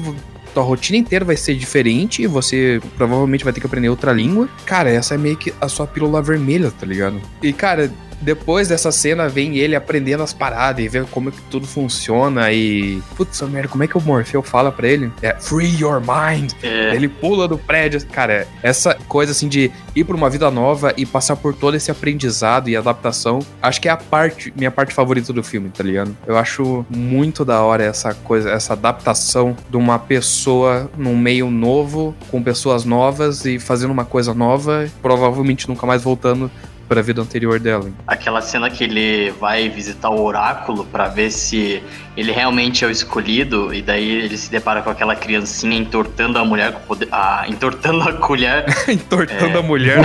tua 0.53 0.63
rotina 0.63 0.99
inteira 0.99 1.25
vai 1.25 1.35
ser 1.35 1.55
diferente, 1.55 2.27
você 2.27 2.79
provavelmente 2.95 3.43
vai 3.43 3.55
ter 3.55 3.61
que 3.61 3.67
aprender 3.67 3.89
outra 3.89 4.13
língua. 4.13 4.51
Cara, 4.67 4.91
essa 4.91 5.15
é 5.15 5.19
meio 5.19 5.37
que 5.37 5.55
a 5.59 5.67
sua 5.67 5.87
pílula 5.87 6.21
vermelha, 6.21 6.71
tá 6.71 6.85
ligado? 6.85 7.19
E, 7.43 7.51
cara, 7.51 7.91
depois 8.21 8.69
dessa 8.69 8.91
cena 8.91 9.29
vem 9.29 9.57
ele 9.59 9.77
aprendendo 9.77 10.23
as 10.23 10.33
paradas 10.33 10.85
e 10.85 10.89
vendo 10.89 11.07
como 11.09 11.29
é 11.29 11.33
que 11.33 11.41
tudo 11.43 11.67
funciona 11.67 12.53
e. 12.53 13.03
Putz, 13.17 13.41
merda, 13.43 13.69
como 13.69 13.85
é 13.85 13.87
que 13.87 13.97
o 13.97 14.01
Morfeu 14.01 14.43
fala 14.43 14.71
pra 14.73 14.89
ele? 14.89 15.11
É 15.23 15.35
free 15.35 15.77
your 15.81 16.01
mind. 16.01 16.53
É, 16.63 16.95
Ele 16.95 17.09
pula 17.09 17.47
do 17.47 17.59
prédio. 17.59 18.05
Cara, 18.07 18.47
essa 18.63 18.95
coisa 19.09 19.33
assim 19.33 19.49
de 19.49 19.71
ir 19.95 20.05
pra 20.05 20.17
uma 20.17 20.31
vida 20.31 20.51
nova 20.51 20.93
e 20.97 21.05
passar 21.05 21.37
por 21.37 21.55
todo 21.55 21.77
esse 21.77 21.91
aprendizado 21.91 22.69
e 22.69 22.77
adaptação, 22.77 23.41
acho 23.63 23.81
que 23.81 23.89
é 23.89 23.91
a 23.91 23.97
parte, 23.97 24.53
minha 24.57 24.71
parte 24.71 24.95
favorita 24.95 25.33
do 25.33 25.43
filme, 25.43 25.71
tá 25.71 25.83
ligado? 25.83 26.17
Eu 26.27 26.37
acho 26.37 26.85
muito 26.89 27.45
da 27.45 27.63
hora 27.63 27.85
essa 27.85 28.15
coisa, 28.15 28.51
essa 28.51 28.73
adaptação 28.73 29.57
de 29.69 29.77
uma 29.77 29.99
pessoa 29.99 30.91
num 30.97 31.17
meio 31.17 31.51
novo, 31.51 32.15
com 32.31 32.43
pessoas 32.43 32.85
novas 32.85 33.45
e 33.45 33.59
fazendo 33.59 33.91
uma 33.91 34.05
coisa 34.05 34.35
nova, 34.35 34.89
provavelmente 35.03 35.69
nunca 35.69 35.87
mais 35.87 36.03
voltando 36.03 36.51
pra 36.89 37.03
vida 37.03 37.21
anterior 37.21 37.61
dela. 37.61 37.91
aquela 38.07 38.41
cena 38.41 38.71
que 38.71 38.83
ele 38.85 39.31
vai 39.39 39.69
visitar 39.69 40.09
o 40.09 40.23
oráculo 40.25 40.87
pra 40.87 41.09
ver 41.09 41.31
se 41.31 41.83
ele 42.17 42.33
realmente 42.33 42.85
é 42.85 42.89
o 42.89 42.91
escolhido, 42.91 43.73
e 43.73 43.81
daí 43.83 44.09
ele 44.11 44.37
se 44.37 44.51
depara 44.51 44.83
com 44.83 44.91
aquela 44.91 45.15
criancinha 45.15 45.79
entortando 45.79 46.39
a 46.39 46.45
mulher 46.45 46.73
com 46.73 46.79
o 46.79 46.83
poder. 46.83 47.09
Ah, 47.13 47.45
entortando 47.49 48.03
a 48.09 48.13
colher. 48.15 48.65
Entortando 48.89 49.57
É. 49.57 49.61
a 49.61 49.63
mulher. 49.63 49.99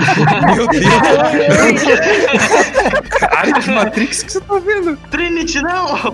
Meu 0.56 0.68
Deus! 0.68 0.84
Cara, 3.20 3.52
de 3.60 3.72
Matrix 3.72 4.24
que 4.24 4.32
você 4.34 4.42
tá 4.42 4.60
vendo? 4.60 4.98
Trinity, 5.10 5.62
não! 5.62 5.88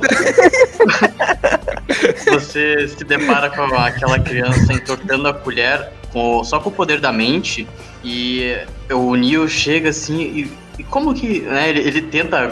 Você 2.31 2.87
se 2.87 3.03
depara 3.03 3.49
com 3.49 3.63
aquela 3.75 4.19
criança 4.19 4.71
entortando 4.73 5.27
a 5.27 5.33
colher 5.33 5.89
com- 6.11 6.43
só 6.43 6.59
com 6.59 6.69
o 6.69 6.71
poder 6.73 6.99
da 6.99 7.11
mente 7.11 7.67
e 8.03 8.57
o 8.91 9.15
Neo 9.15 9.47
chega 9.47 9.89
assim 9.89 10.21
e, 10.21 10.51
e 10.79 10.83
como 10.83 11.13
que 11.13 11.41
né, 11.41 11.69
ele, 11.69 11.79
ele 11.81 12.01
tenta 12.03 12.47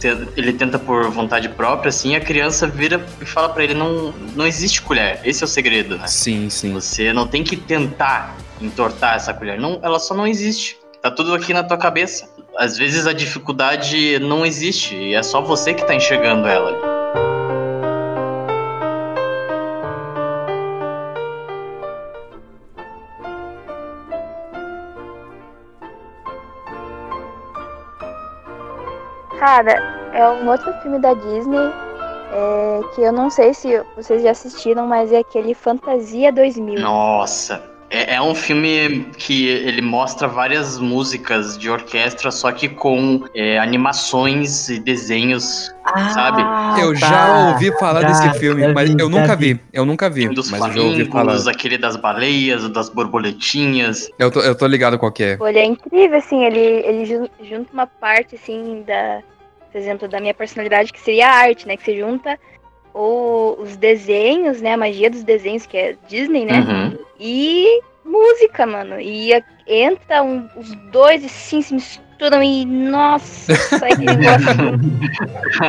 te- 0.00 0.28
ele 0.36 0.52
tenta 0.52 0.78
por 0.78 1.10
vontade 1.10 1.48
própria 1.48 1.88
assim 1.88 2.14
a 2.14 2.20
criança 2.20 2.66
vira 2.66 3.04
e 3.20 3.24
fala 3.24 3.48
pra 3.48 3.64
ele 3.64 3.74
não 3.74 4.12
não 4.34 4.46
existe 4.46 4.82
colher 4.82 5.20
esse 5.24 5.42
é 5.42 5.46
o 5.46 5.48
segredo 5.48 5.96
né? 5.98 6.06
Sim, 6.06 6.48
sim. 6.50 6.72
você 6.72 7.12
não 7.12 7.26
tem 7.26 7.42
que 7.42 7.56
tentar 7.56 8.36
entortar 8.60 9.16
essa 9.16 9.32
colher 9.34 9.58
não 9.60 9.78
ela 9.82 9.98
só 9.98 10.14
não 10.14 10.26
existe 10.26 10.76
tá 11.02 11.10
tudo 11.10 11.34
aqui 11.34 11.52
na 11.52 11.62
tua 11.62 11.76
cabeça 11.78 12.28
às 12.58 12.76
vezes 12.78 13.06
a 13.06 13.12
dificuldade 13.12 14.18
não 14.18 14.44
existe 14.46 14.94
e 14.94 15.14
é 15.14 15.22
só 15.22 15.40
você 15.42 15.74
que 15.74 15.86
tá 15.86 15.94
enxergando 15.94 16.46
ela 16.48 16.95
Cara, 29.46 30.10
é 30.12 30.28
um 30.28 30.48
outro 30.50 30.72
filme 30.82 30.98
da 30.98 31.14
Disney 31.14 31.70
é, 32.32 32.80
que 32.96 33.00
eu 33.00 33.12
não 33.12 33.30
sei 33.30 33.54
se 33.54 33.80
vocês 33.94 34.20
já 34.20 34.32
assistiram, 34.32 34.88
mas 34.88 35.12
é 35.12 35.18
aquele 35.18 35.54
Fantasia 35.54 36.32
2000. 36.32 36.80
Nossa, 36.80 37.62
é, 37.88 38.16
é 38.16 38.20
um 38.20 38.34
filme 38.34 39.04
que 39.16 39.46
ele 39.46 39.80
mostra 39.82 40.26
várias 40.26 40.80
músicas 40.80 41.56
de 41.56 41.70
orquestra, 41.70 42.32
só 42.32 42.50
que 42.50 42.68
com 42.68 43.22
é, 43.36 43.56
animações 43.60 44.68
e 44.68 44.80
desenhos. 44.80 45.72
Sabe? 46.12 46.42
Eu 46.80 46.92
tá. 46.98 47.06
já 47.06 47.28
ouvi 47.28 47.70
falar 47.78 48.00
já- 48.02 48.08
desse 48.08 48.40
filme, 48.40 48.66
mas 48.74 48.90
vi, 48.90 48.96
eu 48.98 49.08
nunca 49.08 49.36
vi. 49.36 49.54
vi. 49.54 49.60
Eu 49.72 49.84
nunca 49.84 50.10
vi, 50.10 50.22
Filme 50.22 50.34
dos 50.34 50.50
mas 50.50 50.74
eu 50.74 50.86
ouvi 50.86 51.04
falar. 51.04 51.22
flamingos, 51.22 51.46
aquele 51.46 51.78
das 51.78 51.94
baleias, 51.94 52.68
das 52.70 52.88
borboletinhas. 52.88 54.10
Eu 54.18 54.28
tô, 54.32 54.40
eu 54.40 54.56
tô 54.56 54.66
ligado 54.66 54.98
qual 54.98 55.12
que 55.12 55.22
é. 55.22 55.38
Ele 55.40 55.58
é 55.60 55.64
incrível, 55.64 56.18
assim, 56.18 56.44
ele, 56.44 56.58
ele 56.58 57.04
ju- 57.04 57.30
junta 57.44 57.68
uma 57.72 57.86
parte, 57.86 58.34
assim, 58.34 58.82
da, 58.84 59.20
por 59.76 59.80
exemplo, 59.80 60.08
da 60.08 60.18
minha 60.20 60.32
personalidade, 60.32 60.90
que 60.90 60.98
seria 60.98 61.28
a 61.28 61.34
arte, 61.34 61.68
né? 61.68 61.76
Que 61.76 61.82
se 61.84 61.98
junta 62.00 62.38
o, 62.94 63.56
os 63.60 63.76
desenhos, 63.76 64.62
né? 64.62 64.72
A 64.72 64.76
magia 64.78 65.10
dos 65.10 65.22
desenhos, 65.22 65.66
que 65.66 65.76
é 65.76 65.94
Disney, 66.08 66.46
né? 66.46 66.60
Uhum. 66.60 66.98
E 67.20 67.82
música, 68.02 68.64
mano. 68.64 68.98
E 68.98 69.34
a- 69.34 69.42
entra 69.66 70.22
um- 70.22 70.48
os 70.56 70.72
dois 70.90 71.22
e 71.22 71.28
sim 71.28 71.60
se 71.60 71.74
misturam 71.74 72.42
e, 72.42 72.64
nossa, 72.64 73.52
aquele 73.84 74.16
negócio. 74.16 74.48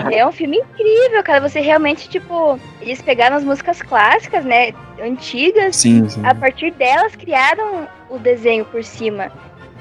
É 0.10 0.26
um 0.26 0.32
filme 0.32 0.56
incrível, 0.60 1.22
cara. 1.22 1.42
Você 1.42 1.60
realmente, 1.60 2.08
tipo, 2.08 2.58
eles 2.80 3.02
pegaram 3.02 3.36
as 3.36 3.44
músicas 3.44 3.82
clássicas, 3.82 4.46
né? 4.46 4.72
Antigas, 5.04 5.76
Sim, 5.76 6.08
sim. 6.08 6.26
a 6.26 6.34
partir 6.34 6.72
delas 6.72 7.14
criaram 7.14 7.90
o 8.10 8.18
desenho 8.18 8.64
por 8.64 8.86
cima. 8.86 9.30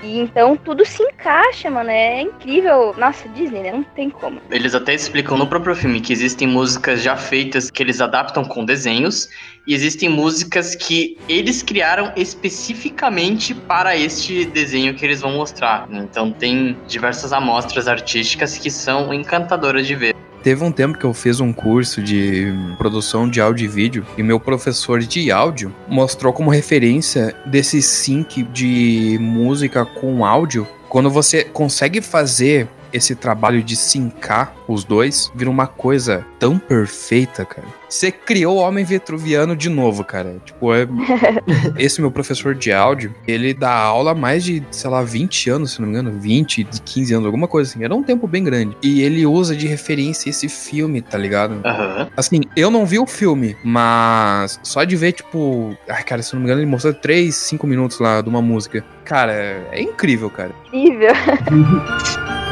E 0.03 0.19
então 0.19 0.57
tudo 0.57 0.85
se 0.85 1.03
encaixa, 1.03 1.71
mano. 1.71 1.91
É 1.91 2.23
incrível. 2.23 2.95
Nossa, 2.97 3.29
Disney, 3.31 3.63
né? 3.63 3.73
Não 3.73 3.83
tem 3.83 4.11
como. 4.11 4.41
Eles 4.51 4.75
até 4.75 4.95
explicam 4.95 5.37
no 5.37 5.47
próprio 5.47 5.75
filme 5.75 6.01
que 6.01 6.13
existem 6.13 6.47
músicas 6.47 7.03
já 7.03 7.17
feitas 7.17 7.71
que 7.71 7.83
eles 7.83 8.01
adaptam 8.01 8.45
com 8.45 8.65
desenhos, 8.65 9.29
e 9.67 9.75
existem 9.75 10.09
músicas 10.09 10.75
que 10.75 11.19
eles 11.29 11.63
criaram 11.63 12.13
especificamente 12.17 13.53
para 13.55 13.97
este 13.97 14.45
desenho 14.45 14.95
que 14.95 15.05
eles 15.05 15.21
vão 15.21 15.33
mostrar. 15.33 15.89
Então 15.91 16.31
tem 16.31 16.77
diversas 16.87 17.33
amostras 17.33 17.89
artísticas 17.89 18.57
que 18.57 18.71
são 18.71 19.13
encantadoras 19.13 19.87
de 19.87 19.95
ver. 19.95 20.17
Teve 20.47 20.63
um 20.63 20.71
tempo 20.71 20.97
que 20.97 21.05
eu 21.05 21.13
fiz 21.13 21.41
um 21.41 21.53
curso 21.53 22.01
de 22.01 22.55
produção 22.79 23.29
de 23.29 23.41
áudio 23.41 23.65
e 23.65 23.67
vídeo 23.67 24.07
e 24.17 24.23
meu 24.23 24.39
professor 24.39 25.01
de 25.01 25.29
áudio 25.29 25.75
mostrou 25.89 26.33
como 26.33 26.51
referência 26.51 27.35
desse 27.45 27.83
sync 27.83 28.45
de 28.45 29.19
música 29.21 29.85
com 29.85 30.25
áudio. 30.25 30.65
Quando 30.89 31.11
você 31.11 31.43
consegue 31.43 32.01
fazer 32.01 32.69
esse 32.92 33.14
trabalho 33.14 33.62
de 33.62 33.77
sincar 33.77 34.55
os 34.68 34.85
dois, 34.85 35.31
vira 35.35 35.51
uma 35.51 35.66
coisa 35.66 36.25
tão 36.38 36.59
perfeita, 36.59 37.44
cara. 37.44 37.66
Você 37.88 38.11
criou 38.11 38.57
o 38.57 38.61
Homem 38.61 38.85
Vitruviano 38.85 39.55
de 39.55 39.68
novo, 39.68 40.05
cara. 40.05 40.37
Tipo, 40.44 40.75
é... 40.75 40.88
esse 41.79 42.01
meu 42.01 42.11
professor 42.11 42.55
de 42.55 42.72
áudio, 42.72 43.14
ele 43.27 43.55
dá 43.55 43.72
aula 43.72 44.11
há 44.11 44.14
mais 44.14 44.42
de, 44.44 44.62
sei 44.70 44.90
lá, 44.90 45.03
20 45.03 45.51
anos, 45.51 45.72
se 45.72 45.81
não 45.81 45.88
me 45.88 45.94
engano, 45.94 46.18
20, 46.18 46.64
de 46.64 46.81
15 46.83 47.14
anos, 47.14 47.27
alguma 47.27 47.46
coisa 47.46 47.70
assim. 47.70 47.85
Era 47.85 47.94
um 47.94 48.03
tempo 48.03 48.27
bem 48.27 48.42
grande. 48.42 48.77
E 48.83 49.03
ele 49.03 49.25
usa 49.25 49.55
de 49.55 49.66
referência 49.66 50.31
esse 50.31 50.49
filme, 50.49 51.01
tá 51.01 51.16
ligado? 51.16 51.61
Aham. 51.64 52.09
Assim, 52.16 52.40
eu 52.57 52.70
não 52.70 52.85
vi 52.85 52.99
o 52.99 53.07
filme, 53.07 53.57
mas 53.62 54.59
só 54.62 54.83
de 54.85 54.96
ver, 54.96 55.12
tipo. 55.12 55.77
Ai, 55.88 56.03
cara, 56.03 56.22
se 56.22 56.35
não 56.35 56.40
me 56.40 56.46
engano, 56.46 56.61
ele 56.61 56.70
mostrou 56.70 56.92
3, 56.92 57.35
5 57.35 57.66
minutos 57.66 58.01
lá 58.01 58.20
de 58.20 58.29
uma 58.29 58.42
música. 58.42 58.85
Cara, 59.05 59.33
é 59.70 59.81
incrível, 59.81 60.29
cara. 60.29 60.51
Incrível. 60.72 61.12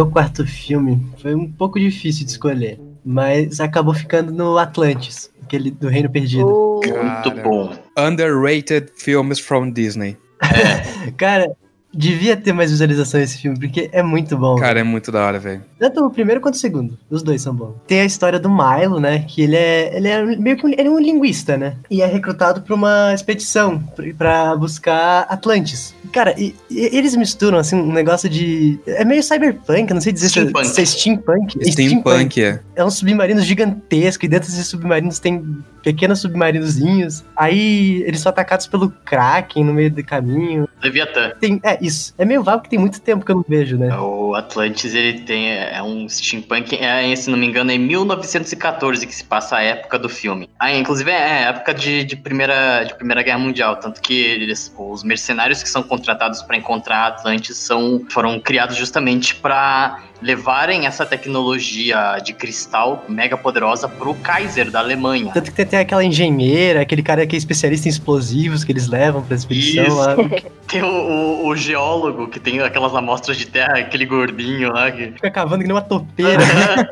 meu 0.00 0.10
quarto 0.10 0.46
filme 0.46 0.98
foi 1.18 1.34
um 1.34 1.46
pouco 1.52 1.78
difícil 1.78 2.24
de 2.24 2.30
escolher, 2.32 2.80
mas 3.04 3.60
acabou 3.60 3.92
ficando 3.92 4.32
no 4.32 4.56
Atlantis, 4.56 5.30
aquele 5.42 5.70
do 5.70 5.88
Reino 5.88 6.08
Perdido. 6.08 6.46
O- 6.48 6.80
Muito 6.82 7.42
bom. 7.42 7.76
Underrated 7.98 8.90
films 8.96 9.38
from 9.38 9.70
Disney. 9.70 10.16
Cara, 11.18 11.54
devia 11.92 12.36
ter 12.36 12.52
mais 12.52 12.70
visualização 12.70 13.20
esse 13.20 13.38
filme, 13.38 13.58
porque 13.58 13.88
é 13.92 14.02
muito 14.02 14.36
bom. 14.36 14.56
Cara, 14.56 14.80
é 14.80 14.82
muito 14.84 15.10
da 15.10 15.24
hora, 15.26 15.38
velho. 15.38 15.62
Tanto 15.78 16.04
o 16.04 16.10
primeiro 16.10 16.40
quanto 16.40 16.54
o 16.54 16.58
segundo. 16.58 16.98
Os 17.10 17.22
dois 17.22 17.42
são 17.42 17.54
bons. 17.54 17.74
Tem 17.86 18.00
a 18.00 18.04
história 18.04 18.38
do 18.38 18.48
Milo, 18.50 19.00
né? 19.00 19.24
Que 19.26 19.42
ele 19.42 19.56
é, 19.56 19.96
ele 19.96 20.08
é 20.08 20.24
meio 20.36 20.56
que 20.56 20.66
um, 20.66 20.68
ele 20.68 20.88
é 20.88 20.90
um 20.90 20.98
linguista, 21.00 21.56
né? 21.56 21.76
E 21.90 22.02
é 22.02 22.06
recrutado 22.06 22.62
pra 22.62 22.74
uma 22.74 23.12
expedição 23.14 23.78
pra- 23.96 24.04
pra 24.16 24.56
buscar 24.56 25.22
Atlantis. 25.28 25.94
Cara, 26.12 26.34
e, 26.38 26.54
e 26.70 26.78
eles 26.96 27.14
misturam, 27.14 27.56
assim, 27.58 27.76
um 27.76 27.92
negócio 27.92 28.28
de... 28.28 28.78
É 28.86 29.04
meio 29.04 29.22
cyberpunk, 29.22 29.94
não 29.94 30.00
sei 30.00 30.12
dizer 30.12 30.28
se 30.28 30.40
é- 30.40 30.42
Steampunk. 30.42 30.66
se 30.68 30.80
é 30.80 30.84
steampunk. 30.84 31.58
É 31.60 31.70
Steampunk, 31.70 32.42
é. 32.42 32.60
É 32.74 32.84
um 32.84 32.90
submarino 32.90 33.40
gigantesco, 33.40 34.24
e 34.24 34.28
dentro 34.28 34.48
desses 34.50 34.66
submarinos 34.66 35.20
tem 35.20 35.44
pequenos 35.82 36.20
submarinozinhos. 36.20 37.24
Aí 37.36 38.02
eles 38.06 38.20
são 38.20 38.30
atacados 38.30 38.66
pelo 38.66 38.90
Kraken 38.90 39.64
no 39.64 39.72
meio 39.72 39.90
do 39.90 40.02
caminho. 40.04 40.68
Leviatã. 40.82 41.32
Tem, 41.40 41.60
é, 41.62 41.78
isso. 41.80 42.14
É 42.18 42.24
meio 42.24 42.42
vago 42.42 42.58
porque 42.58 42.70
tem 42.70 42.78
muito 42.78 43.00
tempo 43.00 43.24
que 43.24 43.32
eu 43.32 43.36
não 43.36 43.44
vejo, 43.46 43.76
né? 43.76 43.94
O 43.98 44.34
Atlantis, 44.34 44.94
ele 44.94 45.20
tem 45.20 45.50
é 45.50 45.82
um 45.82 46.08
steampunk, 46.08 46.76
é, 46.76 47.14
se 47.16 47.30
não 47.30 47.38
me 47.38 47.46
engano, 47.46 47.70
é 47.70 47.74
em 47.74 47.78
1914 47.78 49.06
que 49.06 49.14
se 49.14 49.24
passa 49.24 49.56
a 49.56 49.62
época 49.62 49.98
do 49.98 50.08
filme. 50.08 50.48
Ah, 50.58 50.72
inclusive 50.72 51.10
é 51.10 51.46
a 51.46 51.48
época 51.50 51.74
de, 51.74 52.04
de, 52.04 52.16
primeira, 52.16 52.84
de 52.84 52.94
Primeira 52.94 53.22
Guerra 53.22 53.38
Mundial, 53.38 53.76
tanto 53.76 54.00
que 54.00 54.20
eles, 54.20 54.72
os 54.76 55.02
mercenários 55.02 55.62
que 55.62 55.68
são 55.68 55.82
contratados 55.82 56.42
para 56.42 56.56
encontrar 56.56 57.06
Atlantis 57.06 57.56
são, 57.56 58.04
foram 58.10 58.40
criados 58.40 58.76
justamente 58.76 59.34
para 59.34 60.02
levarem 60.22 60.86
essa 60.86 61.04
tecnologia 61.06 62.18
de 62.24 62.32
cristal 62.32 63.04
mega 63.08 63.36
poderosa 63.36 63.88
pro 63.88 64.14
Kaiser 64.14 64.70
da 64.70 64.78
Alemanha. 64.80 65.30
Tanto 65.32 65.50
que 65.50 65.56
tem 65.56 65.64
até 65.64 65.78
aquela 65.80 66.04
engenheira, 66.04 66.80
aquele 66.82 67.02
cara 67.02 67.26
que 67.26 67.34
é 67.34 67.38
especialista 67.38 67.88
em 67.88 67.90
explosivos 67.90 68.62
que 68.64 68.72
eles 68.72 68.88
levam 68.88 69.22
pra 69.22 69.36
expedição 69.36 69.84
Isso. 69.86 69.96
lá. 69.96 70.16
Tem 70.70 70.84
o, 70.84 70.86
o- 70.86 71.48
o 71.48 71.56
geólogo 71.56 72.28
que 72.28 72.38
tem 72.38 72.60
aquelas 72.60 72.94
amostras 72.94 73.36
de 73.36 73.44
terra, 73.44 73.78
aquele 73.78 74.06
gordinho 74.06 74.72
lá 74.72 74.88
que. 74.88 75.06
Fica 75.14 75.28
cavando 75.28 75.62
que 75.62 75.66
nem 75.66 75.74
uma 75.74 75.82
topeira. 75.82 76.38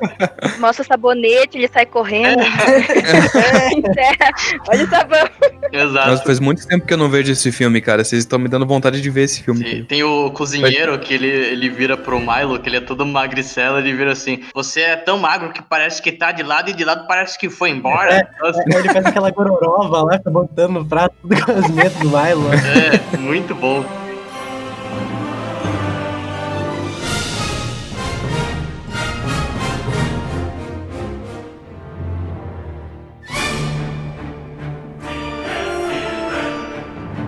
Mostra 0.59 0.83
o 0.83 0.87
sabonete, 0.89 1.57
ele 1.59 1.69
sai 1.69 1.87
correndo. 1.87 2.43
Enterra. 3.77 4.31
Olha 4.69 4.85
o 4.85 4.89
sabão. 4.89 5.29
Exato. 5.73 6.11
Nossa, 6.11 6.25
faz 6.25 6.41
muito 6.41 6.67
tempo 6.67 6.87
que 6.87 6.93
eu 6.93 6.97
não 6.99 7.09
vejo 7.09 7.31
esse 7.31 7.53
filme, 7.53 7.81
cara. 7.81 8.03
Vocês 8.03 8.21
estão 8.25 8.37
me 8.39 8.49
dando 8.49 8.67
vontade 8.67 9.01
de 9.01 9.11
ver 9.11 9.23
esse 9.23 9.43
filme. 9.45 9.65
Sim, 9.65 9.85
Tem 9.85 10.03
o 10.03 10.31
cozinheiro 10.33 10.99
que 10.99 11.15
ele, 11.15 11.29
ele 11.29 11.69
vira 11.69 11.97
pro 11.97 12.19
Milo, 12.19 12.59
que 12.59 12.69
ele 12.69 12.79
é 12.79 12.81
todo 12.81 13.07
magricelo, 13.19 13.79
ele 13.79 13.93
vira 13.93 14.13
assim: 14.13 14.45
Você 14.55 14.81
é 14.83 14.97
tão 14.97 15.19
magro 15.19 15.53
que 15.53 15.63
parece 15.63 16.01
que 16.01 16.13
tá 16.13 16.33
de 16.33 16.43
lado 16.43 16.71
e 16.71 16.73
de 16.73 16.85
lado 16.85 17.07
parece 17.07 17.39
que 17.39 17.51
foi 17.51 17.71
embora. 17.71 18.29
Nossa, 18.41 18.61
Aí 18.61 18.75
ele 18.75 18.93
faz 18.93 19.07
aquela 19.07 19.31
gororoba 19.31 20.03
lá, 20.03 20.19
fica 20.19 20.31
botando 20.31 20.73
no 20.73 20.87
prato 20.87 21.15
tudo 21.21 21.45
com 21.45 21.53
as 21.53 21.71
metas 21.71 21.99
do 21.99 22.09
Milo. 22.09 22.49
é, 22.55 23.17
muito 23.17 23.55
bom. 23.55 23.85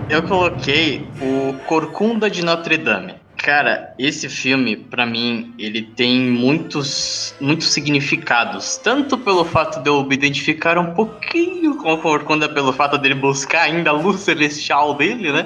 Eu 0.09 0.23
coloquei 0.23 1.07
o 1.21 1.53
Corcunda 1.67 2.29
de 2.29 2.43
Notre 2.43 2.77
Dame. 2.77 3.20
Cara, 3.43 3.93
esse 3.97 4.29
filme, 4.29 4.75
pra 4.75 5.03
mim, 5.03 5.53
ele 5.57 5.81
tem 5.81 6.19
muitos, 6.19 7.33
muitos 7.41 7.69
significados. 7.71 8.77
Tanto 8.77 9.17
pelo 9.17 9.43
fato 9.43 9.81
de 9.81 9.89
eu 9.89 10.03
me 10.05 10.13
identificar 10.13 10.77
um 10.77 10.93
pouquinho 10.93 11.75
com 11.77 11.91
a 11.91 11.97
Corcunda, 11.97 12.47
pelo 12.47 12.71
fato 12.71 12.99
dele 12.99 13.15
buscar 13.15 13.63
ainda 13.63 13.89
a 13.89 13.93
luz 13.93 14.19
celestial 14.21 14.93
dele, 14.93 15.31
né? 15.31 15.43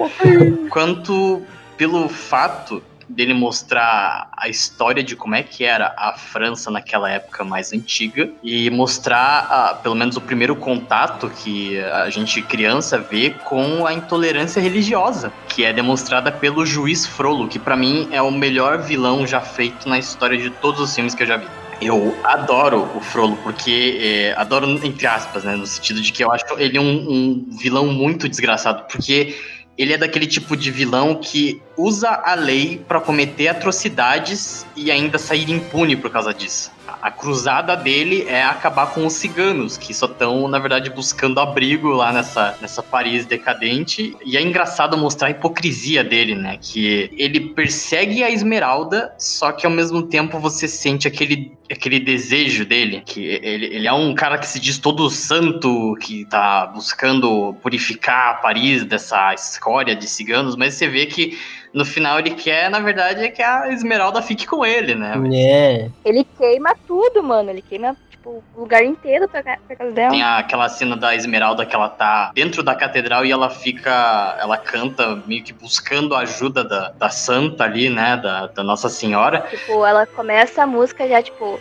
quanto 0.68 1.42
pelo 1.78 2.06
fato 2.08 2.82
dele 3.08 3.34
mostrar 3.34 4.28
a 4.36 4.48
história 4.48 5.02
de 5.02 5.14
como 5.14 5.34
é 5.34 5.42
que 5.42 5.64
era 5.64 5.94
a 5.96 6.14
França 6.14 6.70
naquela 6.70 7.10
época 7.10 7.44
mais 7.44 7.72
antiga 7.72 8.30
e 8.42 8.68
mostrar 8.70 9.46
ah, 9.50 9.74
pelo 9.74 9.94
menos 9.94 10.16
o 10.16 10.20
primeiro 10.20 10.56
contato 10.56 11.30
que 11.30 11.78
a 11.80 12.10
gente 12.10 12.42
criança 12.42 12.98
vê 12.98 13.30
com 13.30 13.86
a 13.86 13.92
intolerância 13.92 14.60
religiosa 14.60 15.32
que 15.48 15.64
é 15.64 15.72
demonstrada 15.72 16.32
pelo 16.32 16.66
juiz 16.66 17.06
Frollo 17.06 17.48
que 17.48 17.58
pra 17.58 17.76
mim 17.76 18.08
é 18.10 18.20
o 18.20 18.30
melhor 18.30 18.78
vilão 18.78 19.26
já 19.26 19.40
feito 19.40 19.88
na 19.88 19.98
história 19.98 20.36
de 20.36 20.50
todos 20.50 20.80
os 20.80 20.94
filmes 20.94 21.14
que 21.14 21.22
eu 21.22 21.26
já 21.26 21.36
vi 21.36 21.46
eu 21.80 22.16
adoro 22.24 22.90
o 22.94 23.00
Frollo, 23.00 23.36
porque. 23.42 23.98
é, 24.00 24.34
adoro 24.36 24.66
entre 24.84 25.06
aspas, 25.06 25.44
né? 25.44 25.56
No 25.56 25.66
sentido 25.66 26.00
de 26.00 26.10
que 26.10 26.24
eu 26.24 26.32
acho 26.32 26.44
ele 26.58 26.78
um, 26.78 27.10
um 27.10 27.46
vilão 27.58 27.86
muito 27.86 28.28
desgraçado, 28.28 28.84
porque 28.90 29.36
ele 29.76 29.92
é 29.92 29.98
daquele 29.98 30.26
tipo 30.26 30.56
de 30.56 30.70
vilão 30.70 31.16
que 31.16 31.60
usa 31.76 32.08
a 32.24 32.34
lei 32.34 32.82
pra 32.88 33.00
cometer 33.00 33.48
atrocidades 33.48 34.66
e 34.74 34.90
ainda 34.90 35.18
sair 35.18 35.50
impune 35.50 35.96
por 35.96 36.10
causa 36.10 36.32
disso. 36.32 36.70
A- 36.86 36.96
A 37.06 37.10
cruzada 37.10 37.76
dele 37.76 38.24
é 38.28 38.42
acabar 38.42 38.88
com 38.88 39.06
os 39.06 39.12
ciganos, 39.12 39.76
que 39.76 39.94
só 39.94 40.06
estão, 40.06 40.48
na 40.48 40.58
verdade, 40.58 40.90
buscando 40.90 41.38
abrigo 41.38 41.88
lá 41.90 42.12
nessa, 42.12 42.56
nessa 42.60 42.82
Paris 42.82 43.24
decadente. 43.26 44.16
E 44.24 44.36
é 44.36 44.42
engraçado 44.42 44.96
mostrar 44.98 45.28
a 45.28 45.30
hipocrisia 45.30 46.02
dele, 46.02 46.34
né? 46.34 46.58
Que 46.60 47.10
ele 47.16 47.40
persegue 47.40 48.24
a 48.24 48.30
Esmeralda, 48.30 49.12
só 49.18 49.52
que 49.52 49.64
ao 49.66 49.72
mesmo 49.72 50.02
tempo 50.02 50.38
você 50.40 50.66
sente 50.66 51.06
aquele, 51.06 51.52
aquele 51.70 52.00
desejo 52.00 52.64
dele. 52.64 53.02
Que 53.06 53.20
ele, 53.42 53.66
ele 53.66 53.86
é 53.86 53.92
um 53.92 54.14
cara 54.14 54.36
que 54.38 54.46
se 54.48 54.58
diz 54.58 54.78
todo 54.78 55.08
santo, 55.10 55.96
que 56.00 56.24
tá 56.24 56.66
buscando 56.66 57.54
purificar 57.62 58.40
Paris 58.40 58.84
dessa 58.84 59.32
escória 59.34 59.94
de 59.94 60.08
ciganos, 60.08 60.56
mas 60.56 60.74
você 60.74 60.88
vê 60.88 61.06
que 61.06 61.38
no 61.76 61.84
final 61.84 62.18
ele 62.18 62.30
quer, 62.30 62.70
na 62.70 62.80
verdade, 62.80 63.22
é 63.22 63.28
que 63.28 63.42
a 63.42 63.70
Esmeralda 63.70 64.22
fique 64.22 64.46
com 64.46 64.64
ele, 64.64 64.94
né? 64.94 65.12
É. 65.32 65.90
Ele 66.04 66.24
queima 66.38 66.74
tudo, 66.86 67.22
mano. 67.22 67.50
Ele 67.50 67.60
queima, 67.60 67.94
tipo, 68.08 68.42
o 68.56 68.60
lugar 68.60 68.82
inteiro 68.82 69.28
pra, 69.28 69.42
pra 69.42 69.76
casa 69.76 69.92
dela. 69.92 70.10
Tem 70.10 70.22
a- 70.22 70.38
aquela 70.38 70.68
cena 70.70 70.96
da 70.96 71.14
Esmeralda 71.14 71.66
que 71.66 71.74
ela 71.76 71.90
tá 71.90 72.32
dentro 72.34 72.62
da 72.62 72.74
catedral 72.74 73.26
e 73.26 73.30
ela 73.30 73.50
fica. 73.50 74.38
Ela 74.40 74.56
canta 74.56 75.22
meio 75.26 75.44
que 75.44 75.52
buscando 75.52 76.14
a 76.14 76.20
ajuda 76.20 76.64
da, 76.64 76.88
da 76.92 77.10
santa 77.10 77.64
ali, 77.64 77.90
né? 77.90 78.16
Da, 78.16 78.46
da 78.46 78.62
Nossa 78.62 78.88
Senhora. 78.88 79.42
Tipo, 79.50 79.84
ela 79.84 80.06
começa 80.06 80.62
a 80.62 80.66
música 80.66 81.06
já, 81.06 81.20
tipo, 81.22 81.60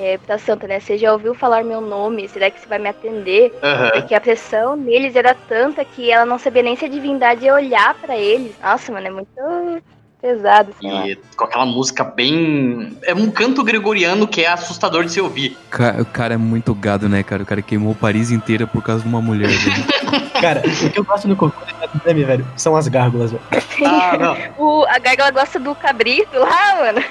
é, 0.00 0.18
pra 0.18 0.38
Santa, 0.38 0.66
né? 0.66 0.80
Você 0.80 0.96
já 0.96 1.12
ouviu 1.12 1.34
falar 1.34 1.62
meu 1.64 1.80
nome? 1.80 2.28
Será 2.28 2.50
que 2.50 2.58
você 2.60 2.66
vai 2.66 2.78
me 2.78 2.88
atender? 2.88 3.52
Aham. 3.62 3.90
Porque 3.92 4.14
a 4.14 4.20
pressão 4.20 4.74
neles 4.76 5.14
era 5.14 5.34
tanta 5.34 5.84
que 5.84 6.10
ela 6.10 6.24
não 6.24 6.38
sabia 6.38 6.62
nem 6.62 6.74
se 6.76 6.84
a 6.84 6.88
divindade 6.88 7.44
ia 7.44 7.54
olhar 7.54 7.94
pra 7.94 8.16
eles. 8.16 8.52
Nossa, 8.62 8.90
mano, 8.92 9.06
é 9.06 9.10
muito 9.10 9.82
pesado, 10.20 10.72
sei 10.80 10.90
lá. 10.90 11.06
E 11.08 11.16
com 11.36 11.44
aquela 11.44 11.64
música 11.66 12.04
bem. 12.04 12.96
É 13.02 13.14
um 13.14 13.30
canto 13.30 13.62
gregoriano 13.64 14.26
que 14.28 14.42
é 14.42 14.48
assustador 14.48 15.04
de 15.04 15.12
se 15.12 15.20
ouvir. 15.20 15.56
Ca- 15.70 15.96
O 15.98 16.04
cara 16.04 16.34
é 16.34 16.36
muito 16.36 16.74
gado, 16.74 17.08
né, 17.08 17.22
cara? 17.22 17.42
O 17.42 17.46
cara 17.46 17.62
queimou 17.62 17.94
Paris 17.94 18.30
inteira 18.30 18.66
por 18.66 18.82
causa 18.82 19.02
de 19.02 19.08
uma 19.08 19.20
mulher. 19.20 19.48
velho. 19.48 20.29
Cara, 20.40 20.62
o 20.66 20.90
que 20.90 20.98
eu 20.98 21.04
gosto 21.04 21.28
no 21.28 21.36
Cocô 21.36 21.60
da 21.64 21.86
Dame, 22.04 22.24
velho, 22.24 22.46
são 22.56 22.76
as 22.76 22.88
gárgulas, 22.88 23.32
velho. 23.32 23.42
Ah, 23.84 24.16
não. 24.18 24.36
O, 24.58 24.84
a 24.86 24.98
Gárgula 24.98 25.30
gosta 25.30 25.58
do 25.58 25.74
cabrito 25.74 26.38
lá, 26.38 26.76
mano. 26.76 27.02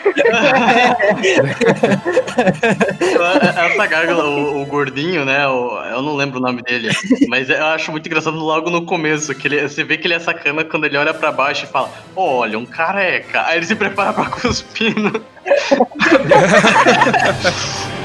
Essa 3.67 3.85
gárgula, 3.87 4.25
o, 4.25 4.61
o 4.61 4.65
gordinho, 4.65 5.25
né? 5.25 5.47
o- 5.47 5.79
eu 5.91 6.01
não 6.01 6.15
lembro 6.15 6.39
o 6.39 6.41
nome 6.41 6.61
dele. 6.61 6.89
Mas 7.27 7.49
eu 7.49 7.65
acho 7.67 7.91
muito 7.91 8.07
engraçado 8.07 8.37
logo 8.37 8.69
no 8.69 8.85
começo. 8.85 9.33
Que 9.35 9.47
ele, 9.47 9.67
você 9.67 9.83
vê 9.83 9.97
que 9.97 10.07
ele 10.07 10.13
é 10.15 10.19
sacana 10.19 10.63
quando 10.63 10.85
ele 10.85 10.97
olha 10.97 11.13
pra 11.13 11.31
baixo 11.31 11.65
e 11.65 11.67
fala: 11.67 11.89
Olha, 12.15 12.57
um 12.57 12.65
careca. 12.65 13.45
Aí 13.45 13.57
ele 13.57 13.65
se 13.65 13.75
prepara 13.75 14.13
pra 14.13 14.25
cuspir. 14.25 14.95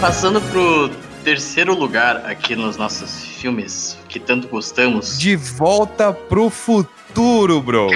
Passando 0.00 0.40
pro 0.40 0.88
terceiro 1.22 1.74
lugar 1.74 2.24
aqui 2.24 2.56
nos 2.56 2.78
nossos 2.78 3.22
filmes 3.22 3.98
que 4.08 4.18
tanto 4.18 4.48
gostamos. 4.48 5.18
De 5.18 5.36
volta 5.36 6.10
pro 6.10 6.48
futuro, 6.48 7.60
bro. 7.60 7.88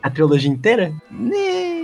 A 0.00 0.10
trilogia 0.10 0.48
inteira? 0.48 0.92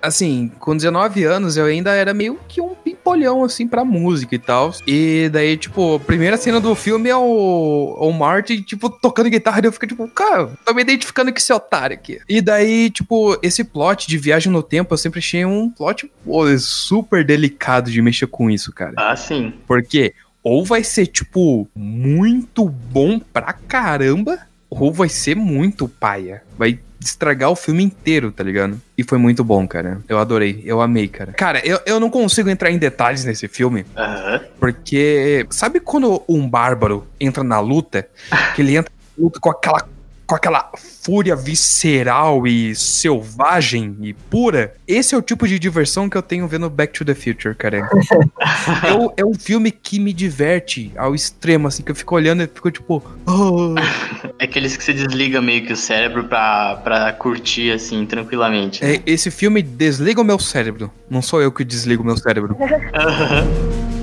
Assim, 0.00 0.50
com 0.58 0.74
19 0.74 1.24
anos 1.24 1.58
eu 1.58 1.66
ainda 1.66 1.94
era 1.94 2.14
meio 2.14 2.40
que 2.48 2.62
um 2.62 2.74
olhão, 3.08 3.44
assim, 3.44 3.66
pra 3.66 3.84
música 3.84 4.34
e 4.34 4.38
tal. 4.38 4.72
E 4.86 5.28
daí, 5.32 5.56
tipo, 5.56 5.96
a 5.96 6.00
primeira 6.00 6.36
cena 6.36 6.60
do 6.60 6.74
filme 6.74 7.08
é 7.08 7.16
o, 7.16 7.96
o 8.00 8.12
Marty, 8.12 8.62
tipo, 8.62 8.88
tocando 8.90 9.30
guitarra. 9.30 9.60
E 9.62 9.66
eu 9.66 9.72
fico, 9.72 9.86
tipo, 9.86 10.08
cara, 10.08 10.50
tô 10.64 10.74
me 10.74 10.82
identificando 10.82 11.32
com 11.32 11.38
esse 11.38 11.52
otário 11.52 11.94
aqui. 11.94 12.20
E 12.28 12.40
daí, 12.40 12.90
tipo, 12.90 13.38
esse 13.42 13.64
plot 13.64 14.06
de 14.06 14.18
viagem 14.18 14.52
no 14.52 14.62
tempo, 14.62 14.92
eu 14.94 14.98
sempre 14.98 15.18
achei 15.18 15.44
um 15.44 15.70
plot 15.70 16.10
pô, 16.24 16.58
super 16.58 17.24
delicado 17.24 17.90
de 17.90 18.00
mexer 18.02 18.26
com 18.26 18.50
isso, 18.50 18.72
cara. 18.72 18.94
Ah, 18.96 19.16
sim. 19.16 19.52
Porque 19.66 20.14
ou 20.42 20.64
vai 20.64 20.82
ser, 20.82 21.06
tipo, 21.06 21.68
muito 21.74 22.68
bom 22.68 23.18
pra 23.18 23.52
caramba, 23.52 24.38
ou 24.70 24.92
vai 24.92 25.08
ser 25.08 25.34
muito 25.34 25.88
paia. 25.88 26.42
Vai 26.56 26.78
estragar 27.00 27.50
o 27.50 27.56
filme 27.56 27.82
inteiro, 27.82 28.32
tá 28.32 28.42
ligado? 28.42 28.80
E 28.96 29.04
foi 29.04 29.18
muito 29.18 29.44
bom, 29.44 29.66
cara. 29.66 30.00
Eu 30.08 30.18
adorei, 30.18 30.62
eu 30.64 30.80
amei, 30.80 31.08
cara. 31.08 31.32
Cara, 31.32 31.60
eu, 31.64 31.80
eu 31.86 32.00
não 32.00 32.10
consigo 32.10 32.48
entrar 32.50 32.70
em 32.70 32.78
detalhes 32.78 33.24
nesse 33.24 33.46
filme, 33.48 33.84
Aham. 33.96 34.40
porque 34.58 35.46
sabe 35.50 35.80
quando 35.80 36.22
um 36.28 36.48
bárbaro 36.48 37.06
entra 37.20 37.44
na 37.44 37.60
luta, 37.60 38.08
que 38.54 38.62
ele 38.62 38.76
entra 38.76 38.92
na 39.16 39.24
luta 39.24 39.38
com 39.40 39.50
aquela 39.50 39.86
com 40.28 40.34
aquela 40.34 40.70
fúria 41.02 41.34
visceral 41.34 42.46
e 42.46 42.76
selvagem 42.76 43.96
e 44.02 44.12
pura? 44.12 44.74
Esse 44.86 45.14
é 45.14 45.18
o 45.18 45.22
tipo 45.22 45.48
de 45.48 45.58
diversão 45.58 46.08
que 46.08 46.18
eu 46.18 46.22
tenho 46.22 46.46
vendo 46.46 46.68
Back 46.68 46.92
to 46.92 47.04
the 47.04 47.14
Future, 47.14 47.54
cara. 47.54 47.78
é, 49.16 49.22
é 49.22 49.24
um 49.24 49.32
filme 49.32 49.70
que 49.70 49.98
me 49.98 50.12
diverte 50.12 50.92
ao 50.98 51.14
extremo, 51.14 51.66
assim, 51.66 51.82
que 51.82 51.90
eu 51.90 51.96
fico 51.96 52.14
olhando 52.14 52.42
e 52.42 52.46
fico 52.46 52.70
tipo. 52.70 53.02
"Oh". 53.26 53.74
É 54.40 54.44
aqueles 54.44 54.76
que 54.76 54.84
você 54.84 54.92
desliga 54.92 55.40
meio 55.40 55.66
que 55.66 55.72
o 55.72 55.76
cérebro 55.76 56.24
pra, 56.24 56.76
pra 56.84 57.12
curtir, 57.12 57.72
assim, 57.72 58.06
tranquilamente. 58.06 58.84
É, 58.84 59.00
esse 59.04 59.30
filme 59.30 59.62
desliga 59.62 60.20
o 60.20 60.24
meu 60.24 60.38
cérebro. 60.38 60.92
Não 61.10 61.22
sou 61.22 61.42
eu 61.42 61.50
que 61.50 61.64
desligo 61.64 62.02
o 62.02 62.06
meu 62.06 62.16
cérebro. 62.16 62.56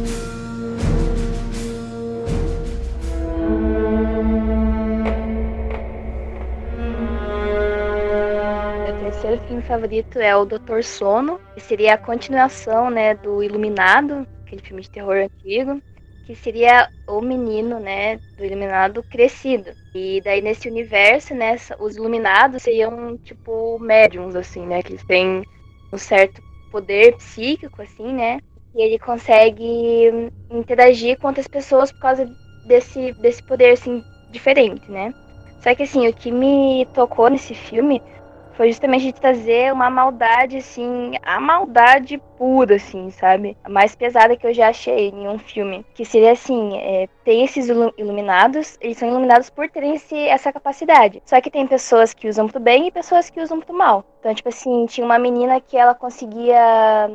filme 9.56 9.62
favorito 9.62 10.20
é 10.20 10.36
o 10.36 10.44
Doutor 10.44 10.84
Sono, 10.84 11.39
que 11.54 11.62
seria 11.62 11.94
a 11.94 11.98
continuação, 11.98 12.89
né, 12.89 13.13
do 13.15 13.41
Iluminado, 13.41 14.28
aquele 14.46 14.62
filme 14.62 14.82
de 14.82 14.89
terror 14.89 15.15
antigo, 15.15 15.82
que 16.26 16.36
seria 16.36 16.89
o 17.08 17.22
menino, 17.22 17.80
né, 17.80 18.18
do 18.38 18.44
Iluminado 18.44 19.04
crescido. 19.04 19.72
E 19.94 20.20
daí 20.22 20.41
nesse 20.41 20.68
universo, 20.68 21.34
né, 21.34 21.56
os 21.80 21.96
Iluminados 21.96 22.63
seriam 22.63 23.18
tipo 23.24 23.80
médiums 23.80 24.36
assim, 24.36 24.65
né, 24.65 24.82
que 24.82 24.91
eles 24.91 25.06
têm 25.06 25.44
um 25.94 25.98
certo 25.98 26.41
poder 26.70 27.15
psíquico 27.15 27.82
assim, 27.82 28.12
né? 28.13 28.39
E 28.76 28.82
ele 28.82 29.00
consegue 29.00 30.32
interagir 30.52 31.18
com 31.18 31.28
outras 31.28 31.48
pessoas 31.48 31.94
por 31.94 32.00
causa 32.00 32.30
desse 32.68 33.13
desse 33.13 33.41
poder 33.41 33.72
assim 33.72 34.04
diferente, 34.32 34.91
né? 34.91 35.13
Só 35.62 35.74
que 35.74 35.84
assim, 35.84 36.06
o 36.08 36.13
que 36.13 36.30
me 36.30 36.86
tocou 36.94 37.30
nesse 37.30 37.54
filme 37.54 38.02
foi 38.56 38.70
justamente 38.70 39.06
de 39.06 39.13
trazer 39.13 39.72
uma 39.72 39.89
maldade, 39.89 40.58
assim, 40.58 41.13
a 41.22 41.39
maldade 41.39 42.18
pura, 42.38 42.76
assim, 42.76 43.10
sabe? 43.12 43.58
A 43.63 43.70
mais 43.70 43.96
pesada 43.96 44.36
que 44.36 44.48
eu 44.48 44.54
já 44.54 44.70
achei 44.70 45.10
em 45.10 45.28
um 45.28 45.38
filme. 45.38 45.86
Que 45.94 46.06
seria 46.06 46.32
assim, 46.32 46.78
é, 46.78 47.08
tem 47.24 47.44
esses 47.44 47.68
ilu- 47.68 47.94
iluminados, 47.98 48.78
eles 48.82 48.98
são 48.98 49.10
iluminados 49.10 49.50
por 49.50 49.70
terem 49.70 49.96
esse, 49.96 50.18
essa 50.18 50.52
capacidade. 50.52 51.22
Só 51.26 51.39
que 51.41 51.52
tem 51.52 51.68
pessoas 51.68 52.13
que 52.13 52.28
usam 52.30 52.48
pro 52.48 52.60
bem 52.60 52.88
e 52.88 52.91
pessoas 52.91 53.30
que 53.30 53.41
usam 53.41 53.60
pro 53.60 53.74
mal. 53.78 54.06
Então, 54.20 54.34
tipo 54.34 54.50
assim, 54.50 54.86
tinha 54.88 55.06
uma 55.06 55.20
menina 55.20 55.60
que 55.62 55.78
ela 55.78 55.94
conseguia 55.94 56.58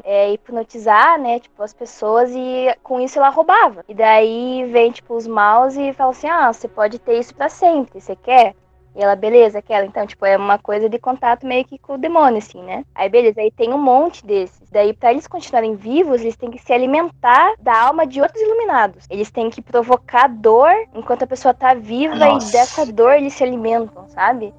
é, 0.04 0.32
hipnotizar, 0.32 1.20
né, 1.20 1.40
tipo, 1.40 1.62
as 1.62 1.74
pessoas 1.74 2.30
e 2.34 2.74
com 2.82 3.00
isso 3.00 3.18
ela 3.18 3.30
roubava. 3.30 3.84
E 3.88 3.94
daí 3.94 4.64
vem, 4.70 4.92
tipo, 4.92 5.14
os 5.14 5.26
maus 5.26 5.76
e 5.76 5.92
falam 5.92 6.12
assim, 6.12 6.28
ah, 6.28 6.52
você 6.52 6.68
pode 6.68 6.98
ter 6.98 7.18
isso 7.18 7.34
pra 7.34 7.48
sempre, 7.48 8.00
você 8.00 8.14
quer? 8.14 8.54
E 8.94 9.02
ela, 9.02 9.14
beleza, 9.14 9.58
aquela. 9.58 9.86
Então, 9.86 10.06
tipo, 10.06 10.24
é 10.26 10.36
uma 10.36 10.58
coisa 10.58 10.88
de 10.88 10.98
contato 10.98 11.46
meio 11.46 11.64
que 11.64 11.78
com 11.78 11.94
o 11.94 11.98
demônio, 11.98 12.38
assim, 12.38 12.62
né? 12.62 12.84
Aí, 12.94 13.08
beleza, 13.08 13.40
aí 13.40 13.50
tem 13.50 13.72
um 13.72 13.78
monte 13.78 14.26
desses. 14.26 14.68
Daí, 14.70 14.92
pra 14.92 15.12
eles 15.12 15.26
continuarem 15.26 15.74
vivos, 15.76 16.20
eles 16.20 16.36
têm 16.36 16.50
que 16.50 16.58
se 16.58 16.72
alimentar 16.72 17.54
da 17.60 17.86
alma 17.86 18.06
de 18.06 18.20
outros 18.20 18.42
iluminados. 18.42 19.04
Eles 19.08 19.30
têm 19.30 19.48
que 19.48 19.62
provocar 19.62 20.28
dor 20.28 20.72
enquanto 20.94 21.22
a 21.22 21.26
pessoa 21.26 21.54
tá 21.54 21.74
viva 21.74 22.14
Nossa. 22.16 22.48
e 22.48 22.52
dessa 22.52 22.86
dor 22.86 23.12
eles 23.12 23.34
se 23.34 23.44
alimentam, 23.44 24.08
sabe? 24.08 24.52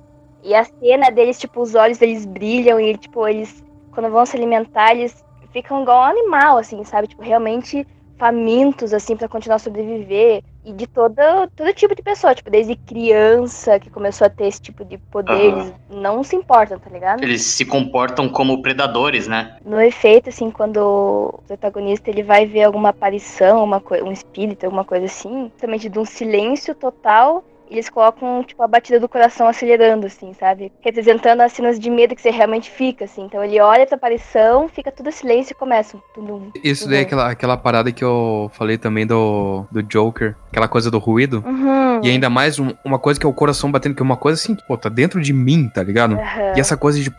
E 0.43 0.55
a 0.55 0.63
cena 0.63 1.11
deles, 1.11 1.37
tipo, 1.37 1.61
os 1.61 1.75
olhos 1.75 1.97
deles 1.97 2.25
brilham 2.25 2.79
e, 2.79 2.97
tipo, 2.97 3.27
eles, 3.27 3.63
quando 3.91 4.09
vão 4.09 4.25
se 4.25 4.35
alimentar, 4.35 4.91
eles 4.91 5.23
ficam 5.51 5.81
igual 5.81 5.99
um 5.99 6.05
animal, 6.05 6.57
assim, 6.57 6.83
sabe? 6.83 7.07
Tipo, 7.07 7.21
realmente 7.21 7.85
famintos, 8.17 8.93
assim, 8.93 9.15
pra 9.15 9.27
continuar 9.27 9.57
a 9.57 9.59
sobreviver. 9.59 10.43
E 10.63 10.71
de 10.73 10.85
todo, 10.85 11.15
todo 11.55 11.73
tipo 11.73 11.95
de 11.95 12.03
pessoa, 12.03 12.35
tipo, 12.35 12.49
desde 12.51 12.75
criança 12.75 13.79
que 13.79 13.89
começou 13.89 14.27
a 14.27 14.29
ter 14.29 14.45
esse 14.45 14.61
tipo 14.61 14.85
de 14.85 14.97
poder, 15.09 15.31
Aham. 15.31 15.59
eles 15.59 15.73
não 15.89 16.23
se 16.23 16.35
importam, 16.35 16.77
tá 16.77 16.89
ligado? 16.89 17.23
Eles 17.23 17.41
se 17.41 17.65
comportam 17.65 18.29
como 18.29 18.61
predadores, 18.61 19.27
né? 19.27 19.57
No 19.65 19.81
efeito, 19.81 20.29
assim, 20.29 20.51
quando 20.51 20.77
o 20.77 21.43
protagonista 21.47 22.11
ele 22.11 22.21
vai 22.21 22.45
ver 22.45 22.63
alguma 22.63 22.89
aparição, 22.89 23.63
uma 23.63 23.81
um 24.03 24.11
espírito, 24.11 24.65
alguma 24.65 24.85
coisa 24.85 25.05
assim, 25.05 25.45
justamente 25.45 25.89
de 25.89 25.97
um 25.97 26.05
silêncio 26.05 26.75
total, 26.75 27.43
eles 27.71 27.89
colocam, 27.89 28.43
tipo, 28.43 28.61
a 28.61 28.67
batida 28.67 28.99
do 28.99 29.07
coração 29.07 29.47
acelerando, 29.47 30.05
assim, 30.05 30.33
sabe? 30.33 30.71
Representando 30.81 31.39
as 31.39 31.53
cenas 31.53 31.79
de 31.79 31.89
medo 31.89 32.13
que 32.13 32.21
você 32.21 32.29
realmente 32.29 32.69
fica, 32.69 33.05
assim. 33.05 33.23
Então 33.23 33.41
ele 33.41 33.59
olha 33.61 33.81
essa 33.81 33.95
aparição, 33.95 34.67
fica 34.67 34.91
tudo 34.91 35.09
silêncio 35.11 35.53
e 35.53 35.55
começa. 35.55 35.97
tudo. 36.13 36.51
Isso 36.61 36.87
daí 36.87 36.99
é 36.99 37.01
aquela, 37.01 37.31
aquela 37.31 37.57
parada 37.57 37.91
que 37.91 38.03
eu 38.03 38.51
falei 38.53 38.77
também 38.77 39.07
do, 39.07 39.65
do 39.71 39.81
Joker, 39.81 40.35
aquela 40.49 40.67
coisa 40.67 40.91
do 40.91 40.99
ruído. 40.99 41.41
Uhum. 41.47 42.03
E 42.03 42.09
ainda 42.09 42.29
mais 42.29 42.59
um, 42.59 42.73
uma 42.83 42.99
coisa 42.99 43.17
que 43.17 43.25
é 43.25 43.29
o 43.29 43.33
coração 43.33 43.71
batendo, 43.71 43.95
que 43.95 44.01
é 44.01 44.05
uma 44.05 44.17
coisa 44.17 44.39
assim, 44.39 44.55
pô, 44.67 44.77
tá 44.77 44.89
dentro 44.89 45.21
de 45.21 45.31
mim, 45.31 45.69
tá 45.73 45.81
ligado? 45.81 46.15
Uhum. 46.15 46.53
E 46.55 46.59
essa 46.59 46.75
coisa 46.75 46.99
de 46.99 47.09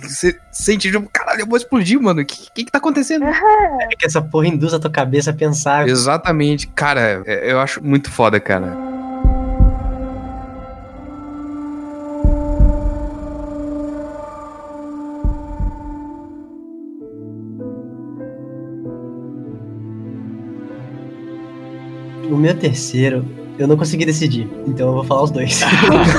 você 0.00 0.38
sente, 0.52 0.90
tipo, 0.90 1.08
caralho, 1.12 1.40
eu 1.40 1.46
vou 1.46 1.56
explodir, 1.56 2.00
mano. 2.00 2.20
O 2.20 2.24
que, 2.24 2.50
que, 2.52 2.64
que 2.64 2.70
tá 2.70 2.78
acontecendo? 2.78 3.24
Uhum. 3.24 3.82
É 3.82 3.88
que 3.96 4.06
essa 4.06 4.22
porra 4.22 4.46
induz 4.46 4.72
a 4.72 4.78
tua 4.78 4.90
cabeça 4.90 5.30
a 5.30 5.34
pensar. 5.34 5.88
Exatamente, 5.88 6.68
cara, 6.68 7.22
eu 7.26 7.58
acho 7.58 7.82
muito 7.82 8.10
foda, 8.10 8.38
cara. 8.38 8.67
O 22.30 22.36
meu 22.36 22.54
terceiro, 22.54 23.24
eu 23.58 23.66
não 23.66 23.76
consegui 23.76 24.04
decidir, 24.04 24.48
então 24.66 24.88
eu 24.88 24.94
vou 24.94 25.04
falar 25.04 25.22
os 25.22 25.30
dois. 25.30 25.60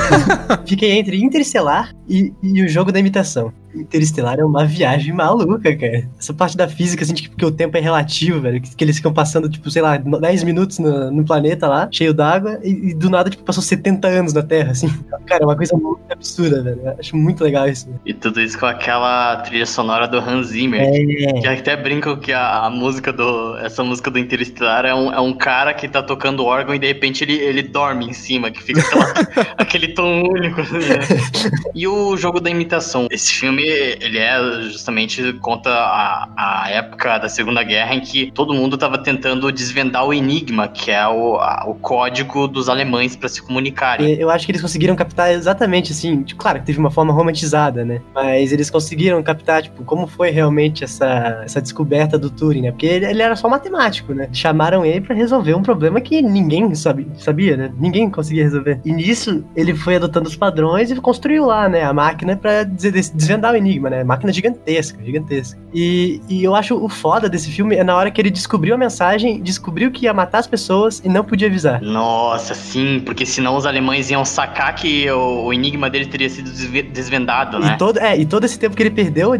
Fiquei 0.66 0.92
entre 0.92 1.22
Interestelar 1.22 1.94
e, 2.08 2.32
e 2.42 2.62
o 2.62 2.68
jogo 2.68 2.90
da 2.90 2.98
imitação. 2.98 3.52
Interestelar 3.74 4.38
é 4.38 4.44
uma 4.44 4.64
viagem 4.66 5.12
maluca, 5.12 5.74
cara. 5.76 6.08
Essa 6.18 6.32
parte 6.34 6.56
da 6.56 6.68
física, 6.68 7.04
assim, 7.04 7.14
tipo, 7.14 7.36
que 7.36 7.44
o 7.44 7.50
tempo 7.50 7.76
é 7.76 7.80
relativo, 7.80 8.40
velho. 8.40 8.60
Que, 8.60 8.74
que 8.74 8.84
eles 8.84 8.96
ficam 8.96 9.12
passando, 9.12 9.48
tipo, 9.48 9.70
sei 9.70 9.82
lá, 9.82 9.96
10 9.96 10.44
minutos 10.44 10.78
no, 10.78 11.10
no 11.10 11.24
planeta 11.24 11.68
lá, 11.68 11.88
cheio 11.90 12.12
d'água, 12.12 12.58
e, 12.62 12.90
e 12.90 12.94
do 12.94 13.08
nada, 13.08 13.30
tipo, 13.30 13.42
passou 13.44 13.62
70 13.62 14.08
anos 14.08 14.32
na 14.32 14.42
Terra, 14.42 14.72
assim. 14.72 14.88
Cara, 15.26 15.42
é 15.44 15.46
uma 15.46 15.56
coisa 15.56 15.76
muito 15.76 16.00
absurda, 16.10 16.62
velho. 16.62 16.80
Eu 16.84 16.96
acho 16.98 17.16
muito 17.16 17.44
legal 17.44 17.68
isso. 17.68 17.88
E 18.04 18.12
tudo 18.12 18.40
isso 18.40 18.58
com 18.58 18.66
aquela 18.66 19.36
trilha 19.38 19.66
sonora 19.66 20.08
do 20.08 20.18
Hans 20.18 20.48
Zimmer. 20.48 20.80
É. 20.82 21.40
Que 21.40 21.46
até 21.46 21.76
brincam 21.76 22.16
que 22.16 22.32
a, 22.32 22.64
a 22.66 22.70
música 22.70 23.12
do. 23.12 23.56
Essa 23.58 23.84
música 23.84 24.10
do 24.10 24.18
Interestelar 24.18 24.84
é 24.84 24.94
um, 24.94 25.12
é 25.12 25.20
um 25.20 25.32
cara 25.32 25.72
que 25.74 25.88
tá 25.88 26.02
tocando 26.02 26.44
órgão 26.44 26.74
e 26.74 26.78
de 26.78 26.86
repente 26.86 27.22
ele, 27.22 27.34
ele 27.34 27.62
dorme 27.62 28.06
em 28.06 28.12
cima, 28.12 28.50
que 28.50 28.62
fica 28.62 28.80
aquela- 28.80 29.14
aquele 29.56 29.88
tom 29.88 30.22
único. 30.28 30.60
né? 30.62 30.68
E 31.74 31.86
o 31.86 32.16
jogo 32.16 32.40
da 32.40 32.50
imitação. 32.50 33.06
Esse 33.10 33.32
filme, 33.32 33.59
ele 33.62 34.18
é 34.18 34.38
justamente 34.70 35.32
conta 35.34 35.70
a, 35.70 36.28
a 36.64 36.70
época 36.70 37.18
da 37.18 37.28
Segunda 37.28 37.62
Guerra 37.62 37.94
em 37.94 38.00
que 38.00 38.30
todo 38.32 38.54
mundo 38.54 38.76
tava 38.76 38.98
tentando 38.98 39.50
desvendar 39.52 40.04
o 40.06 40.12
enigma, 40.14 40.68
que 40.68 40.90
é 40.90 41.06
o, 41.06 41.36
a- 41.36 41.64
o 41.66 41.74
código 41.74 42.46
dos 42.48 42.68
alemães 42.68 43.16
para 43.16 43.28
se 43.28 43.42
comunicarem. 43.42 44.14
Eu 44.14 44.30
acho 44.30 44.46
que 44.46 44.52
eles 44.52 44.62
conseguiram 44.62 44.94
captar 44.96 45.32
exatamente 45.32 45.92
assim. 45.92 46.22
tipo, 46.22 46.40
claro 46.40 46.60
que 46.60 46.66
teve 46.66 46.78
uma 46.78 46.90
forma 46.90 47.12
romantizada, 47.12 47.84
né? 47.84 48.00
Mas 48.14 48.52
eles 48.52 48.70
conseguiram 48.70 49.22
captar, 49.22 49.62
tipo, 49.62 49.82
como 49.84 50.06
foi 50.06 50.30
realmente 50.30 50.84
essa, 50.84 51.42
essa 51.44 51.60
descoberta 51.60 52.18
do 52.18 52.30
Turing, 52.30 52.62
né? 52.62 52.70
Porque 52.70 52.86
ele, 52.86 53.06
ele 53.06 53.22
era 53.22 53.36
só 53.36 53.48
matemático, 53.48 54.12
né? 54.14 54.28
Chamaram 54.32 54.84
ele 54.84 55.00
pra 55.00 55.14
resolver 55.14 55.54
um 55.54 55.62
problema 55.62 56.00
que 56.00 56.22
ninguém 56.22 56.74
sabia, 56.74 57.56
né? 57.56 57.72
Ninguém 57.78 58.08
conseguia 58.10 58.42
resolver. 58.44 58.80
E 58.84 58.92
nisso, 58.92 59.44
ele 59.54 59.74
foi 59.74 59.96
adotando 59.96 60.28
os 60.28 60.36
padrões 60.36 60.90
e 60.90 60.96
construiu 60.96 61.46
lá, 61.46 61.68
né? 61.68 61.82
A 61.84 61.92
máquina 61.92 62.38
des- 62.66 63.10
desvendar 63.10 63.49
o 63.52 63.56
Enigma, 63.56 63.90
né? 63.90 64.04
Máquina 64.04 64.32
gigantesca, 64.32 65.02
gigantesca. 65.04 65.58
E, 65.72 66.20
e 66.28 66.42
eu 66.44 66.54
acho 66.54 66.74
o 66.76 66.88
foda 66.88 67.28
desse 67.28 67.50
filme 67.50 67.76
é 67.76 67.84
na 67.84 67.94
hora 67.96 68.10
que 68.10 68.20
ele 68.20 68.30
descobriu 68.30 68.74
a 68.74 68.78
mensagem, 68.78 69.40
descobriu 69.40 69.90
que 69.90 70.04
ia 70.06 70.12
matar 70.14 70.38
as 70.38 70.46
pessoas 70.46 71.00
e 71.04 71.08
não 71.08 71.24
podia 71.24 71.48
avisar. 71.48 71.80
Nossa, 71.80 72.54
sim, 72.54 73.00
porque 73.04 73.24
senão 73.26 73.56
os 73.56 73.66
alemães 73.66 74.10
iam 74.10 74.24
sacar 74.24 74.74
que 74.74 75.08
o, 75.10 75.44
o 75.46 75.52
enigma 75.52 75.88
dele 75.90 76.06
teria 76.06 76.28
sido 76.28 76.50
desve- 76.50 76.82
desvendado, 76.82 77.58
né? 77.58 77.74
E 77.74 77.78
todo, 77.78 77.98
é, 77.98 78.18
e 78.18 78.26
todo 78.26 78.44
esse 78.44 78.58
tempo 78.58 78.76
que 78.76 78.82
ele 78.82 78.90
perdeu 78.90 79.32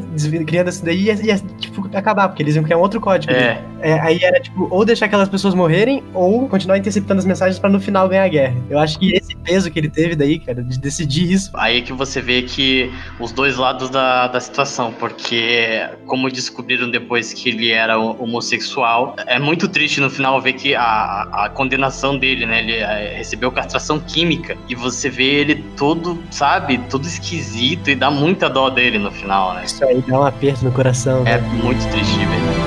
criando 0.47 0.69
isso 0.69 0.85
daí 0.85 1.03
ia, 1.03 1.15
ia, 1.27 1.39
tipo, 1.59 1.89
acabar, 1.97 2.29
porque 2.29 2.43
eles 2.43 2.55
iam 2.55 2.65
criar 2.65 2.79
um 2.79 2.81
outro 2.81 3.01
código. 3.01 3.33
É, 3.33 3.61
É, 3.81 3.99
aí 4.01 4.19
era, 4.23 4.39
tipo, 4.41 4.69
ou 4.71 4.85
deixar 4.85 5.07
aquelas 5.07 5.29
pessoas 5.29 5.55
morrerem, 5.55 6.03
ou 6.15 6.49
continuar 6.49 6.79
interceptando 6.79 7.19
as 7.19 7.27
mensagens 7.27 7.59
pra 7.59 7.69
no 7.71 7.81
final 7.81 8.09
ganhar 8.09 8.25
a 8.25 8.29
guerra. 8.29 8.57
Eu 8.69 8.79
acho 8.79 8.99
que 8.99 9.13
esse 9.15 9.35
peso 9.37 9.71
que 9.71 9.79
ele 9.79 9.89
teve 9.89 10.15
daí, 10.15 10.39
cara, 10.39 10.63
de 10.63 10.79
decidir 10.79 11.31
isso. 11.33 11.51
aí 11.55 11.83
que 11.83 11.93
você 11.93 12.21
vê 12.21 12.43
que 12.43 12.91
os 13.19 13.33
dois 13.33 13.57
lados 13.57 13.89
da, 13.91 14.00
da 14.29 14.41
situação, 14.41 14.93
porque 14.93 15.87
como 16.07 16.31
descobriram 16.31 16.91
depois 16.91 17.33
que 17.33 17.49
ele 17.49 17.71
era 17.71 17.99
ho- 17.99 18.17
homossexual, 18.23 19.15
é 19.27 19.39
muito 19.39 19.69
triste 19.69 20.01
no 20.01 20.11
final 20.11 20.41
ver 20.41 20.55
que 20.55 20.75
a, 20.75 21.29
a 21.33 21.49
condenação 21.49 22.19
dele, 22.19 22.47
né? 22.47 22.61
Ele 22.61 22.77
é, 22.77 23.15
recebeu 23.17 23.51
castração 23.51 23.99
química 24.01 24.57
e 24.69 24.75
você 24.75 25.09
vê 25.09 25.41
ele 25.41 25.65
todo, 25.77 26.23
sabe, 26.31 26.79
todo 26.91 27.07
esquisito 27.07 27.91
e 27.91 27.95
dá 27.95 28.11
muita 28.11 28.49
dó 28.49 28.71
dele 28.71 28.99
no 28.99 29.11
final, 29.11 29.55
né? 29.55 29.63
Isso 29.65 29.85
aí 29.85 30.03
dá 30.07 30.21
um 30.21 30.25
aperto 30.27 30.65
no 30.65 30.73
coração. 30.73 31.23
É 31.27 31.39
né? 31.39 31.49
muito 31.63 31.87
triste, 31.91 32.17
velho. 32.19 32.60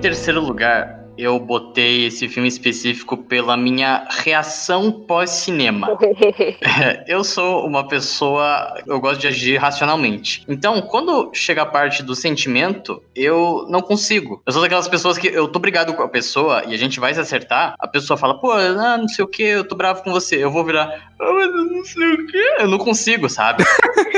Terceiro 0.00 0.40
lugar, 0.40 0.99
eu 1.16 1.38
botei 1.38 2.06
esse 2.06 2.28
filme 2.28 2.48
específico 2.48 3.16
pela 3.16 3.56
minha 3.56 4.06
reação 4.08 4.90
pós-cinema. 4.90 5.88
É, 6.80 7.04
eu 7.08 7.24
sou 7.24 7.66
uma 7.66 7.86
pessoa, 7.86 8.74
eu 8.86 9.00
gosto 9.00 9.20
de 9.20 9.26
agir 9.26 9.56
racionalmente. 9.56 10.44
Então, 10.48 10.80
quando 10.82 11.30
chega 11.32 11.62
a 11.62 11.66
parte 11.66 12.02
do 12.02 12.14
sentimento, 12.14 13.02
eu 13.14 13.66
não 13.68 13.80
consigo. 13.80 14.42
Eu 14.46 14.52
sou 14.52 14.62
daquelas 14.62 14.88
pessoas 14.88 15.18
que 15.18 15.26
eu 15.26 15.48
tô 15.48 15.58
brigado 15.58 15.94
com 15.94 16.02
a 16.02 16.08
pessoa 16.08 16.62
e 16.66 16.74
a 16.74 16.78
gente 16.78 17.00
vai 17.00 17.12
se 17.12 17.20
acertar, 17.20 17.74
a 17.78 17.88
pessoa 17.88 18.16
fala, 18.16 18.38
pô, 18.38 18.52
ah, 18.52 18.96
não 18.96 19.08
sei 19.08 19.24
o 19.24 19.28
que, 19.28 19.42
eu 19.42 19.64
tô 19.64 19.74
bravo 19.74 20.02
com 20.02 20.12
você. 20.12 20.42
Eu 20.42 20.50
vou 20.50 20.64
virar, 20.64 21.12
ah, 21.20 21.32
mas 21.32 21.46
eu 21.46 21.64
não 21.64 21.84
sei 21.84 22.12
o 22.12 22.26
que. 22.26 22.38
Eu 22.58 22.68
não 22.68 22.78
consigo, 22.78 23.28
sabe? 23.28 23.64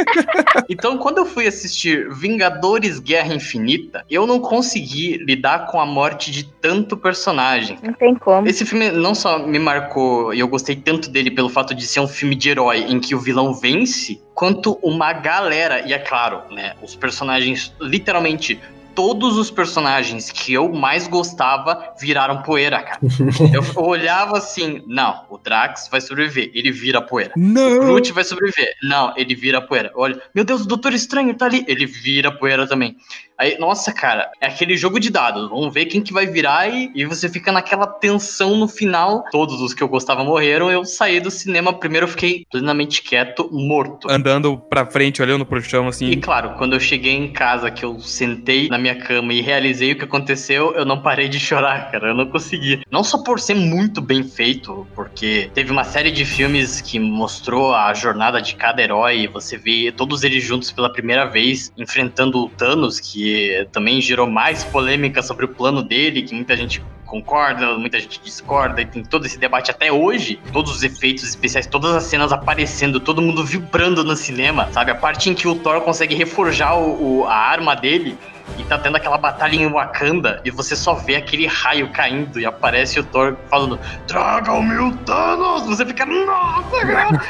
então, 0.68 0.98
quando 0.98 1.18
eu 1.18 1.26
fui 1.26 1.46
assistir 1.46 2.12
Vingadores 2.12 2.98
Guerra 2.98 3.35
Infinita, 3.35 4.05
eu 4.11 4.26
não 4.26 4.40
consegui 4.40 5.16
lidar 5.18 5.66
com 5.66 5.81
a 5.81 5.87
morte 5.87 6.31
de 6.31 6.44
tanto 6.92 6.96
personagem. 6.96 7.78
Não 7.83 7.92
tem 7.92 8.14
como. 8.14 8.46
Esse 8.46 8.64
filme 8.64 8.90
não 8.90 9.14
só 9.14 9.38
me 9.38 9.59
marcou 9.59 10.33
e 10.35 10.40
eu 10.40 10.48
gostei 10.48 10.76
tanto 10.76 11.11
dele 11.11 11.31
pelo 11.31 11.48
fato 11.48 11.74
de 11.74 11.87
ser 11.87 12.00
um 12.00 12.09
filme 12.09 12.35
de 12.35 12.50
herói 12.50 12.85
em 12.88 13.00
que 13.00 13.14
o 13.14 13.18
vilão 13.18 13.55
vence, 13.55 14.22
quanto 14.35 14.78
uma 14.83 15.12
galera, 15.12 15.87
e 15.87 15.92
é 15.92 15.98
claro, 15.98 16.42
né, 16.50 16.74
os 16.83 16.94
personagens, 16.94 17.74
literalmente 17.81 18.61
todos 18.94 19.38
os 19.38 19.50
personagens 19.50 20.31
que 20.31 20.52
eu 20.52 20.70
mais 20.70 21.09
gostava 21.09 21.94
viraram 21.98 22.42
poeira, 22.42 22.83
cara. 22.83 23.00
eu, 23.52 23.83
olhava 23.83 24.37
assim, 24.37 24.83
não, 24.87 25.24
o 25.31 25.38
Drax 25.38 25.88
vai 25.90 25.98
sobreviver, 25.98 26.50
ele 26.55 26.70
vira 26.70 27.00
poeira. 27.00 27.33
O 27.35 27.40
Não! 27.40 27.78
Groot 27.78 28.12
vai 28.12 28.22
sobreviver. 28.22 28.74
Não, 28.83 29.14
ele 29.16 29.35
vira 29.35 29.62
poeira. 29.62 29.90
Olha, 29.94 30.20
meu 30.35 30.44
Deus, 30.44 30.62
o 30.62 30.66
Doutor 30.66 30.92
Estranho 30.92 31.35
tá 31.35 31.46
ali. 31.46 31.64
Ele 31.66 31.87
vira 31.87 32.31
poeira 32.31 32.66
também. 32.66 32.96
Aí, 33.42 33.59
nossa, 33.59 33.92
cara, 33.92 34.31
é 34.40 34.46
aquele 34.46 34.76
jogo 34.76 35.00
de 35.00 35.11
dados. 35.11 35.50
Vamos 35.50 35.74
ver 35.74 35.87
quem 35.87 36.00
que 36.00 36.12
vai 36.12 36.28
virar 36.28 36.68
e, 36.68 36.92
e 36.94 37.05
você 37.05 37.28
fica 37.28 37.50
naquela 37.50 37.88
tensão 37.88 38.57
no 38.57 38.68
final. 38.68 39.24
Todos 39.33 39.61
os 39.61 39.74
que 39.74 39.83
eu 39.83 39.88
gostava 39.88 40.22
morreram. 40.22 40.70
Eu 40.70 40.85
saí 40.85 41.18
do 41.18 41.28
cinema. 41.28 41.72
Primeiro 41.72 42.05
eu 42.05 42.09
fiquei 42.09 42.46
plenamente 42.48 43.02
quieto, 43.02 43.48
morto. 43.50 44.09
Andando 44.09 44.57
pra 44.57 44.87
frente, 44.87 45.20
olhando 45.20 45.44
pro 45.44 45.61
chão, 45.61 45.88
assim. 45.88 46.09
E 46.09 46.16
claro, 46.18 46.50
quando 46.57 46.74
eu 46.74 46.81
cheguei 46.81 47.14
em 47.16 47.33
casa, 47.33 47.68
que 47.68 47.85
eu 47.85 47.98
sentei 47.98 48.68
na 48.68 48.78
minha 48.78 48.94
cama 48.94 49.35
e 49.35 49.40
realizei 49.40 49.90
o 49.90 49.96
que 49.96 50.05
aconteceu, 50.05 50.72
eu 50.76 50.85
não 50.85 51.02
parei 51.02 51.28
de 51.28 51.40
chorar, 51.40 51.90
cara. 51.90 52.11
Eu 52.11 52.14
não 52.14 52.26
consegui. 52.26 52.83
Não 52.92 53.02
só 53.02 53.24
por 53.24 53.40
ser 53.40 53.55
muito 53.55 54.00
bem 54.00 54.22
feito, 54.22 54.87
porque 54.94 55.50
teve 55.52 55.72
uma 55.72 55.83
série 55.83 56.12
de 56.12 56.24
filmes 56.24 56.81
que 56.81 57.00
mostrou 57.00 57.74
a 57.74 57.92
jornada 57.92 58.40
de 58.40 58.55
cada 58.55 58.81
herói. 58.81 59.26
Você 59.26 59.59
vê 59.59 59.90
todos 59.90 60.22
eles 60.22 60.44
juntos 60.44 60.70
pela 60.70 60.92
primeira 60.92 61.24
vez, 61.24 61.72
enfrentando 61.76 62.44
o 62.44 62.48
Thanos, 62.48 63.00
que 63.00 63.31
também 63.72 64.00
gerou 64.00 64.28
mais 64.28 64.64
polêmica 64.64 65.22
sobre 65.22 65.44
o 65.44 65.48
plano 65.48 65.82
dele, 65.82 66.22
que 66.22 66.34
muita 66.34 66.56
gente 66.56 66.82
concorda, 67.06 67.76
muita 67.76 68.00
gente 68.00 68.18
discorda, 68.24 68.80
e 68.80 68.86
tem 68.86 69.02
todo 69.02 69.26
esse 69.26 69.38
debate 69.38 69.70
até 69.70 69.92
hoje. 69.92 70.38
Todos 70.52 70.72
os 70.74 70.82
efeitos 70.82 71.24
especiais, 71.24 71.66
todas 71.66 71.94
as 71.94 72.04
cenas 72.04 72.32
aparecendo, 72.32 72.98
todo 72.98 73.20
mundo 73.20 73.44
vibrando 73.44 74.02
no 74.02 74.16
cinema, 74.16 74.68
sabe? 74.72 74.90
A 74.90 74.94
parte 74.94 75.28
em 75.28 75.34
que 75.34 75.46
o 75.46 75.54
Thor 75.54 75.82
consegue 75.82 76.14
reforjar 76.14 76.78
o, 76.78 77.20
o- 77.20 77.26
a 77.26 77.34
arma 77.34 77.74
dele 77.76 78.16
e 78.58 78.64
tá 78.64 78.78
tendo 78.78 78.96
aquela 78.96 79.18
batalha 79.18 79.54
em 79.56 79.66
Wakanda 79.70 80.40
e 80.44 80.50
você 80.50 80.74
só 80.76 80.94
vê 80.94 81.16
aquele 81.16 81.46
raio 81.46 81.90
caindo 81.90 82.40
e 82.40 82.46
aparece 82.46 82.98
o 83.00 83.04
Thor 83.04 83.36
falando 83.50 83.78
Traga 84.06 84.52
o 84.52 84.62
meu 84.62 84.92
Thanos! 85.04 85.62
Você 85.66 85.84
fica, 85.86 86.04
nossa, 86.06 86.86
cara! 86.86 87.20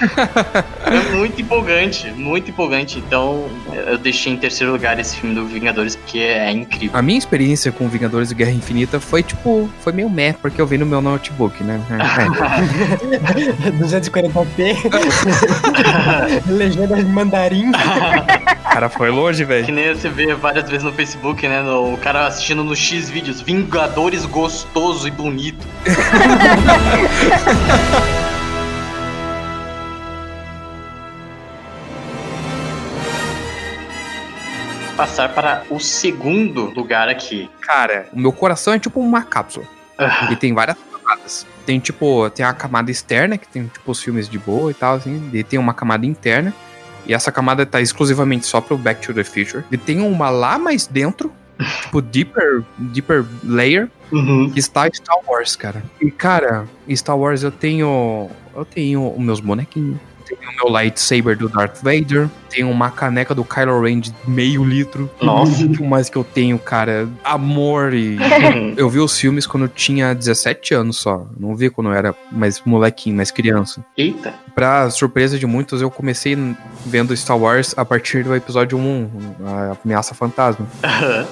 é 0.86 1.14
muito 1.14 1.40
empolgante, 1.40 2.10
muito 2.10 2.50
empolgante. 2.50 2.98
Então 2.98 3.48
eu 3.86 3.98
deixei 3.98 4.32
em 4.32 4.36
terceiro 4.36 4.72
lugar 4.72 4.98
esse 4.98 5.16
filme 5.16 5.34
do 5.34 5.46
Vingadores 5.46 5.96
porque 5.96 6.18
é 6.18 6.50
incrível. 6.50 6.98
A 6.98 7.02
minha 7.02 7.18
experiência 7.18 7.70
com 7.72 7.88
Vingadores 7.88 8.30
e 8.30 8.34
Guerra 8.34 8.50
Infinita 8.52 8.98
foi, 9.00 9.22
tipo, 9.22 9.68
foi 9.80 9.92
meio 9.92 10.08
meh, 10.10 10.32
porque 10.34 10.60
eu 10.60 10.66
vi 10.66 10.78
no 10.78 10.86
meu 10.86 11.00
notebook, 11.00 11.62
né? 11.62 11.80
É. 11.90 13.70
240p. 13.72 14.76
Legenda 16.46 16.98
em 16.98 17.04
mandarim. 17.04 17.72
Cara, 18.64 18.88
foi 18.88 19.10
longe, 19.10 19.44
Que 19.44 19.48
velho. 19.48 19.74
nem 19.74 19.94
você 19.94 20.08
vê 20.08 20.34
várias 20.34 20.68
vezes 20.68 20.82
no 20.84 20.92
Facebook, 20.92 21.11
né? 21.48 21.62
no- 21.62 21.94
o 21.94 21.98
cara 21.98 22.26
assistindo 22.26 22.62
no 22.64 22.74
X 22.76 23.08
vídeos, 23.10 23.40
Vingadores 23.40 24.24
gostoso 24.24 25.08
e 25.08 25.10
bonito. 25.10 25.66
Passar 34.96 35.30
para 35.30 35.62
o 35.70 35.80
segundo 35.80 36.66
lugar 36.66 37.08
aqui. 37.08 37.50
Cara, 37.62 38.06
o 38.12 38.20
meu 38.20 38.32
coração 38.32 38.74
é 38.74 38.78
tipo 38.78 39.00
uma 39.00 39.22
cápsula. 39.22 39.66
E 40.30 40.36
tem 40.36 40.52
várias 40.52 40.76
camadas. 40.92 41.46
Tem, 41.64 41.78
tipo, 41.78 42.28
tem 42.30 42.44
a 42.44 42.52
camada 42.52 42.90
externa, 42.90 43.38
que 43.38 43.48
tem, 43.48 43.66
tipo, 43.68 43.90
os 43.90 44.02
filmes 44.02 44.28
de 44.28 44.38
boa 44.38 44.70
e 44.70 44.74
tal, 44.74 44.96
assim. 44.96 45.30
E 45.32 45.42
tem 45.42 45.58
uma 45.58 45.72
camada 45.72 46.04
interna. 46.04 46.52
E 47.06 47.14
essa 47.14 47.30
camada 47.32 47.64
tá 47.66 47.80
exclusivamente 47.80 48.46
só 48.46 48.60
pro 48.60 48.76
Back 48.78 49.00
to 49.06 49.12
the 49.14 49.24
Future. 49.24 49.64
E 49.70 49.76
tem 49.76 50.00
uma 50.00 50.30
lá 50.30 50.58
mais 50.58 50.86
dentro, 50.86 51.32
tipo, 51.82 52.00
deeper, 52.02 52.62
deeper 52.78 53.24
layer, 53.42 53.90
Uhum. 54.12 54.50
que 54.50 54.58
está 54.60 54.86
Star 54.92 55.16
Wars, 55.26 55.56
cara. 55.56 55.82
E, 56.00 56.10
cara, 56.10 56.66
Star 56.90 57.16
Wars 57.16 57.42
eu 57.42 57.50
tenho. 57.50 58.28
Eu 58.54 58.64
tenho 58.64 59.10
os 59.10 59.18
meus 59.24 59.40
bonequinhos. 59.40 59.96
Tenho 60.22 60.40
o 60.40 60.54
meu 60.54 60.68
lightsaber 60.68 61.36
do 61.36 61.48
Darth 61.48 61.82
Vader. 61.82 62.28
Tenho 62.48 62.70
uma 62.70 62.90
caneca 62.90 63.34
do 63.34 63.44
Kylo 63.44 63.80
Ren 63.80 64.00
de 64.00 64.14
meio 64.26 64.64
litro. 64.64 65.10
Nossa. 65.20 65.64
O 65.64 65.68
que 65.70 65.82
mais 65.82 66.08
que 66.08 66.16
eu 66.16 66.24
tenho, 66.24 66.58
cara? 66.58 67.08
Amor 67.24 67.94
e. 67.94 68.16
Eu 68.76 68.88
vi 68.88 68.98
os 69.00 69.18
filmes 69.18 69.46
quando 69.46 69.64
eu 69.64 69.68
tinha 69.68 70.14
17 70.14 70.74
anos 70.74 70.98
só. 70.98 71.26
Não 71.38 71.54
vi 71.54 71.70
quando 71.70 71.88
eu 71.88 71.94
era 71.94 72.14
mais 72.30 72.60
molequinho, 72.64 73.16
mais 73.16 73.30
criança. 73.30 73.84
Eita. 73.96 74.34
Pra 74.54 74.90
surpresa 74.90 75.38
de 75.38 75.46
muitos, 75.46 75.82
eu 75.82 75.90
comecei 75.90 76.36
vendo 76.86 77.16
Star 77.16 77.38
Wars 77.38 77.74
a 77.76 77.84
partir 77.84 78.24
do 78.24 78.34
episódio 78.34 78.78
1, 78.78 79.10
a 79.44 79.76
Ameaça 79.84 80.14
Fantasma. 80.14 80.66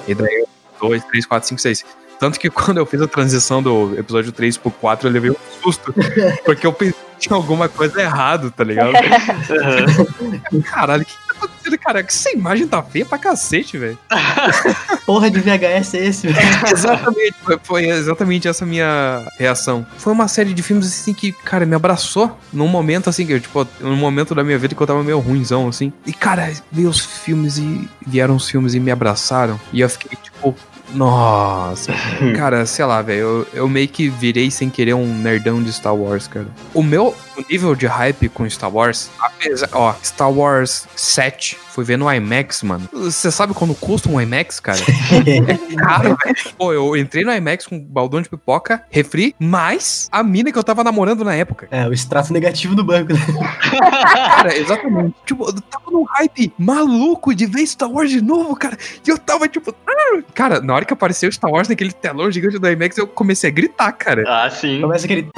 E 0.06 0.14
daí, 0.14 0.44
2, 0.80 1.04
3, 1.04 1.26
4, 1.26 1.48
5, 1.48 1.60
6. 1.60 1.84
Tanto 2.20 2.38
que 2.38 2.50
quando 2.50 2.76
eu 2.76 2.86
fiz 2.86 3.00
a 3.00 3.08
transição 3.08 3.62
do 3.62 3.98
episódio 3.98 4.30
3 4.30 4.58
pro 4.58 4.70
4, 4.70 5.08
eu 5.08 5.12
levei 5.12 5.30
um 5.30 5.36
susto. 5.62 5.92
porque 6.44 6.66
eu 6.66 6.72
pensei 6.72 7.09
tinha 7.20 7.36
alguma 7.36 7.68
coisa 7.68 8.00
errada, 8.00 8.50
tá 8.50 8.64
ligado? 8.64 8.92
Caralho, 10.64 11.02
o 11.02 11.06
que 11.06 11.12
tá 11.12 11.34
acontecendo, 11.36 11.78
cara? 11.78 12.02
Que 12.02 12.12
essa 12.12 12.30
imagem 12.30 12.66
tá 12.66 12.82
feia 12.82 13.04
pra 13.04 13.18
cacete, 13.18 13.76
velho. 13.76 13.98
Porra 15.04 15.30
de 15.30 15.38
VHS 15.38 15.94
é 15.94 16.06
esse, 16.06 16.28
velho? 16.28 16.48
exatamente, 16.72 17.34
foi, 17.42 17.58
foi 17.62 17.86
exatamente 17.86 18.48
essa 18.48 18.64
minha 18.64 19.22
reação. 19.38 19.86
Foi 19.98 20.12
uma 20.12 20.28
série 20.28 20.54
de 20.54 20.62
filmes 20.62 20.86
assim 20.86 21.12
que, 21.12 21.30
cara, 21.30 21.66
me 21.66 21.74
abraçou 21.74 22.38
num 22.52 22.68
momento 22.68 23.10
assim, 23.10 23.26
que 23.26 23.34
eu, 23.34 23.40
tipo, 23.40 23.68
num 23.80 23.96
momento 23.96 24.34
da 24.34 24.42
minha 24.42 24.58
vida 24.58 24.74
que 24.74 24.80
eu 24.80 24.86
tava 24.86 25.04
meio 25.04 25.18
ruimzão, 25.18 25.68
assim. 25.68 25.92
E, 26.06 26.12
cara, 26.12 26.50
veio 26.72 26.88
os 26.88 27.00
filmes 27.00 27.58
e 27.58 27.88
vieram 28.06 28.36
os 28.36 28.48
filmes 28.48 28.74
e 28.74 28.80
me 28.80 28.90
abraçaram. 28.90 29.60
E 29.72 29.80
eu 29.80 29.90
fiquei, 29.90 30.18
tipo, 30.22 30.56
Nossa, 30.94 31.92
cara, 32.36 32.66
sei 32.66 32.84
lá, 32.84 33.02
velho. 33.02 33.20
Eu, 33.20 33.46
eu 33.52 33.68
meio 33.68 33.88
que 33.88 34.08
virei 34.08 34.50
sem 34.50 34.68
querer 34.70 34.94
um 34.94 35.06
nerdão 35.06 35.62
de 35.62 35.72
Star 35.72 35.94
Wars, 35.94 36.26
cara. 36.26 36.46
O 36.74 36.82
meu 36.82 37.14
nível 37.48 37.74
de 37.74 37.86
hype 37.86 38.28
com 38.28 38.48
Star 38.48 38.70
Wars, 38.74 39.10
apesar. 39.18 39.68
Ó, 39.72 39.94
Star 40.02 40.30
Wars 40.30 40.86
7, 40.94 41.56
fui 41.70 41.84
ver 41.84 41.96
no 41.96 42.12
IMAX, 42.12 42.62
mano. 42.62 42.88
Você 42.92 43.30
sabe 43.30 43.54
quando 43.54 43.74
custa 43.74 44.08
um 44.10 44.20
IMAX, 44.20 44.60
cara? 44.60 44.78
É 45.30 45.74
caro, 45.76 46.16
velho. 46.22 46.36
Pô, 46.58 46.72
eu 46.72 46.96
entrei 46.96 47.24
no 47.24 47.32
IMAX 47.32 47.66
com 47.66 47.76
um 47.76 47.80
baldão 47.80 48.20
de 48.20 48.28
pipoca, 48.28 48.82
refri, 48.90 49.34
mais 49.38 50.08
a 50.12 50.22
mina 50.22 50.52
que 50.52 50.58
eu 50.58 50.64
tava 50.64 50.84
namorando 50.84 51.24
na 51.24 51.34
época. 51.34 51.68
É, 51.70 51.86
o 51.86 51.92
extrato 51.92 52.32
negativo 52.32 52.74
do 52.74 52.84
banco, 52.84 53.12
né? 53.12 53.20
Cara, 53.70 54.56
exatamente. 54.56 55.14
tipo, 55.24 55.44
eu 55.46 55.52
tava 55.62 55.90
num 55.90 56.04
hype 56.04 56.52
maluco 56.58 57.34
de 57.34 57.46
ver 57.46 57.66
Star 57.66 57.90
Wars 57.90 58.10
de 58.10 58.20
novo, 58.20 58.54
cara. 58.56 58.76
E 59.06 59.10
eu 59.10 59.18
tava, 59.18 59.48
tipo. 59.48 59.74
"Ah!" 59.86 60.22
Cara, 60.34 60.60
na 60.60 60.74
hora 60.74 60.79
que 60.84 60.92
apareceu 60.92 61.30
Star 61.32 61.50
Wars 61.50 61.68
naquele 61.68 61.92
telão 61.92 62.30
gigante 62.30 62.58
do 62.58 62.68
IMAX, 62.68 62.96
eu 62.98 63.06
comecei 63.06 63.50
a 63.50 63.52
gritar, 63.52 63.92
cara. 63.92 64.24
Ah, 64.26 64.50
sim. 64.50 64.80
Começa 64.80 65.04
aquele. 65.04 65.28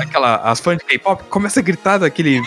Aquela, 0.00 0.36
as 0.36 0.60
fãs 0.60 0.78
de 0.78 0.84
K-pop 0.84 1.24
começam 1.24 1.60
a 1.60 1.64
gritar 1.64 1.98
daquele. 1.98 2.40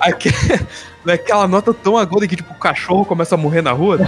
aque- 0.00 0.30
daquela 1.04 1.46
nota 1.46 1.72
tão 1.74 1.96
aguda 1.98 2.26
que, 2.26 2.36
tipo, 2.36 2.52
o 2.52 2.58
cachorro 2.58 3.04
começa 3.04 3.34
a 3.34 3.38
morrer 3.38 3.60
na 3.62 3.72
rua. 3.72 3.98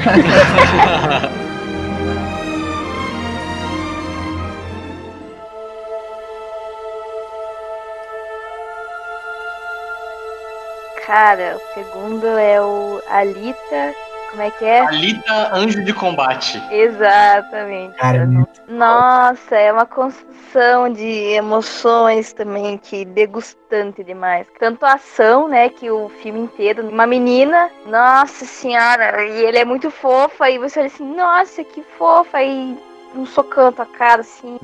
Cara, 11.06 11.56
o 11.56 11.74
segundo 11.74 12.26
é 12.26 12.60
o 12.60 13.00
Alita. 13.08 13.94
Como 14.30 14.42
é 14.42 14.50
que 14.50 14.64
é? 14.64 14.80
Alita 14.80 15.54
Anjo 15.54 15.84
de 15.84 15.92
Combate. 15.92 16.62
Exatamente. 16.70 17.96
Cara, 17.96 18.18
é 18.18 18.72
Nossa, 18.72 19.56
é 19.56 19.72
uma 19.72 19.86
construção 19.86 20.92
de 20.92 21.08
emoções 21.34 22.32
também 22.32 22.78
que 22.78 23.04
degustante 23.04 24.04
demais. 24.04 24.46
Tanto 24.58 24.84
a 24.86 24.94
ação, 24.94 25.48
né, 25.48 25.68
que 25.68 25.90
o 25.90 26.08
filme 26.22 26.40
inteiro, 26.40 26.88
uma 26.88 27.06
menina, 27.06 27.70
nossa 27.86 28.44
senhora, 28.44 29.24
e 29.24 29.44
ele 29.44 29.58
é 29.58 29.64
muito 29.64 29.90
fofa 29.90 30.48
e 30.48 30.58
você 30.58 30.80
olha 30.80 30.86
assim, 30.86 31.14
nossa, 31.14 31.64
que 31.64 31.82
fofa 31.98 32.42
e 32.42 32.78
um 33.14 33.26
socão 33.26 33.72
a 33.76 33.86
cara 33.86 34.20
assim. 34.20 34.58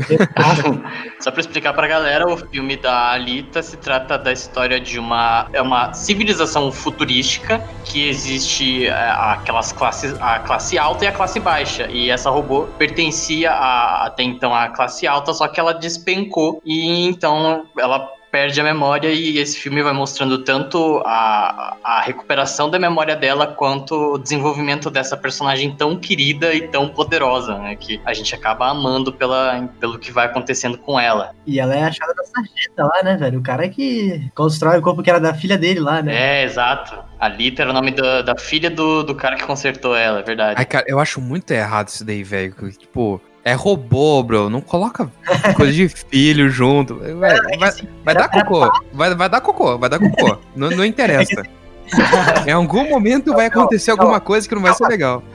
Só 1.21 1.31
pra 1.31 1.41
explicar 1.41 1.73
pra 1.73 1.87
galera, 1.87 2.27
o 2.29 2.37
filme 2.37 2.77
da 2.77 3.13
Alita 3.13 3.63
se 3.63 3.77
trata 3.77 4.19
da 4.19 4.33
história 4.33 4.81
de 4.81 4.99
uma 4.99 5.49
é 5.53 5.61
uma 5.61 5.93
civilização 5.93 6.71
futurística 6.71 7.59
que 7.85 8.09
existe 8.09 8.87
é, 8.87 8.93
aquelas 8.93 9.73
classes 9.73 10.15
a 10.21 10.39
classe 10.41 10.79
alta 10.79 11.05
e 11.05 11.09
a 11.09 11.13
classe 11.13 11.41
baixa 11.41 11.89
e 11.91 12.11
essa 12.11 12.31
robô 12.31 12.67
pertencia 12.79 13.51
a, 13.51 14.07
até 14.07 14.23
então 14.23 14.55
à 14.55 14.69
classe 14.69 15.07
alta, 15.07 15.33
só 15.33 15.49
que 15.49 15.59
ela 15.59 15.73
despencou 15.73 16.61
e 16.65 17.07
então 17.07 17.67
ela 17.79 18.16
perde 18.37 18.61
a 18.61 18.65
memória 18.65 19.09
e 19.09 19.39
esse 19.39 19.59
filme 19.59 19.83
vai 19.83 19.95
mostrando 19.95 20.37
tanto 20.45 21.03
a, 21.07 21.75
a 21.83 22.03
recuperação 22.03 22.69
da 22.69 22.79
memória 22.79 23.17
dela 23.17 23.47
quanto 23.47 23.95
o 23.95 24.19
desenvolvimento 24.19 24.91
dessa 24.91 25.17
personagem 25.17 25.75
tão 25.75 25.97
querida 25.97 26.53
e 26.53 26.69
tão 26.69 26.87
poderosa, 26.87 27.57
né? 27.57 27.77
Que 27.77 27.99
a 28.05 28.13
gente 28.13 28.35
acaba 28.35 28.69
amando 28.69 29.11
pela, 29.11 29.67
pelo 29.81 29.99
que 29.99 30.13
vai 30.13 30.27
acontecendo 30.27 30.77
com 30.77 31.01
ela. 31.01 31.35
E 31.47 31.59
ela 31.59 31.75
é 31.75 31.85
achada 31.85 32.13
da 32.13 32.25
sarjeta 32.25 32.85
lá, 32.85 33.03
né, 33.03 33.17
velho? 33.17 33.39
O 33.39 33.43
cara 33.43 33.71
que 33.71 34.31
constrói 34.35 34.81
o 34.81 34.83
corpo 34.83 35.03
que 35.03 35.09
era 35.09 35.19
da 35.19 35.33
filha 35.33 35.57
dele 35.57 35.81
lá, 35.81 36.03
né? 36.03 36.43
É, 36.43 36.45
exato. 36.45 36.95
A 37.19 37.29
Lita 37.29 37.63
era 37.63 37.71
o 37.71 37.73
nome 37.73 37.93
da, 37.93 38.21
da 38.21 38.37
filha 38.37 38.69
do, 38.69 39.03
do 39.03 39.15
cara 39.15 39.37
que 39.37 39.45
consertou 39.45 39.97
ela, 39.97 40.19
é 40.19 40.23
verdade. 40.23 40.57
Ai, 40.59 40.67
cara, 40.67 40.85
eu 40.87 41.01
acho 41.01 41.23
muito 41.23 41.51
errado 41.53 41.89
isso 41.89 42.05
daí, 42.05 42.23
velho. 42.23 42.55
Tipo, 42.73 43.19
é 43.47 43.53
robô, 43.53 44.25
bro. 44.25 44.51
Não 44.51 44.61
coloca 44.61 45.09
coisa 45.55 45.73
de 45.73 45.89
filho 45.89 46.51
junto. 46.51 46.97
Vai, 47.17 47.37
vai, 47.59 47.71
vai 48.05 48.15
dar 48.15 48.29
cocô. 48.29 48.73
Vai, 48.93 49.15
vai 49.15 49.29
dar 49.29 49.41
cocô, 49.41 49.79
vai 49.79 49.89
dar 49.89 50.01
cocô. 50.01 50.37
Não, 50.57 50.69
não 50.71 50.85
interessa. 50.85 51.45
Em 52.45 52.51
algum 52.51 52.89
momento 52.91 53.33
vai 53.33 53.47
acontecer 53.47 53.93
alguma 53.93 54.19
coisa 54.19 54.49
que 54.49 54.55
não 54.55 54.63
vai 54.63 54.75
ser 54.75 54.87
legal. 54.89 55.23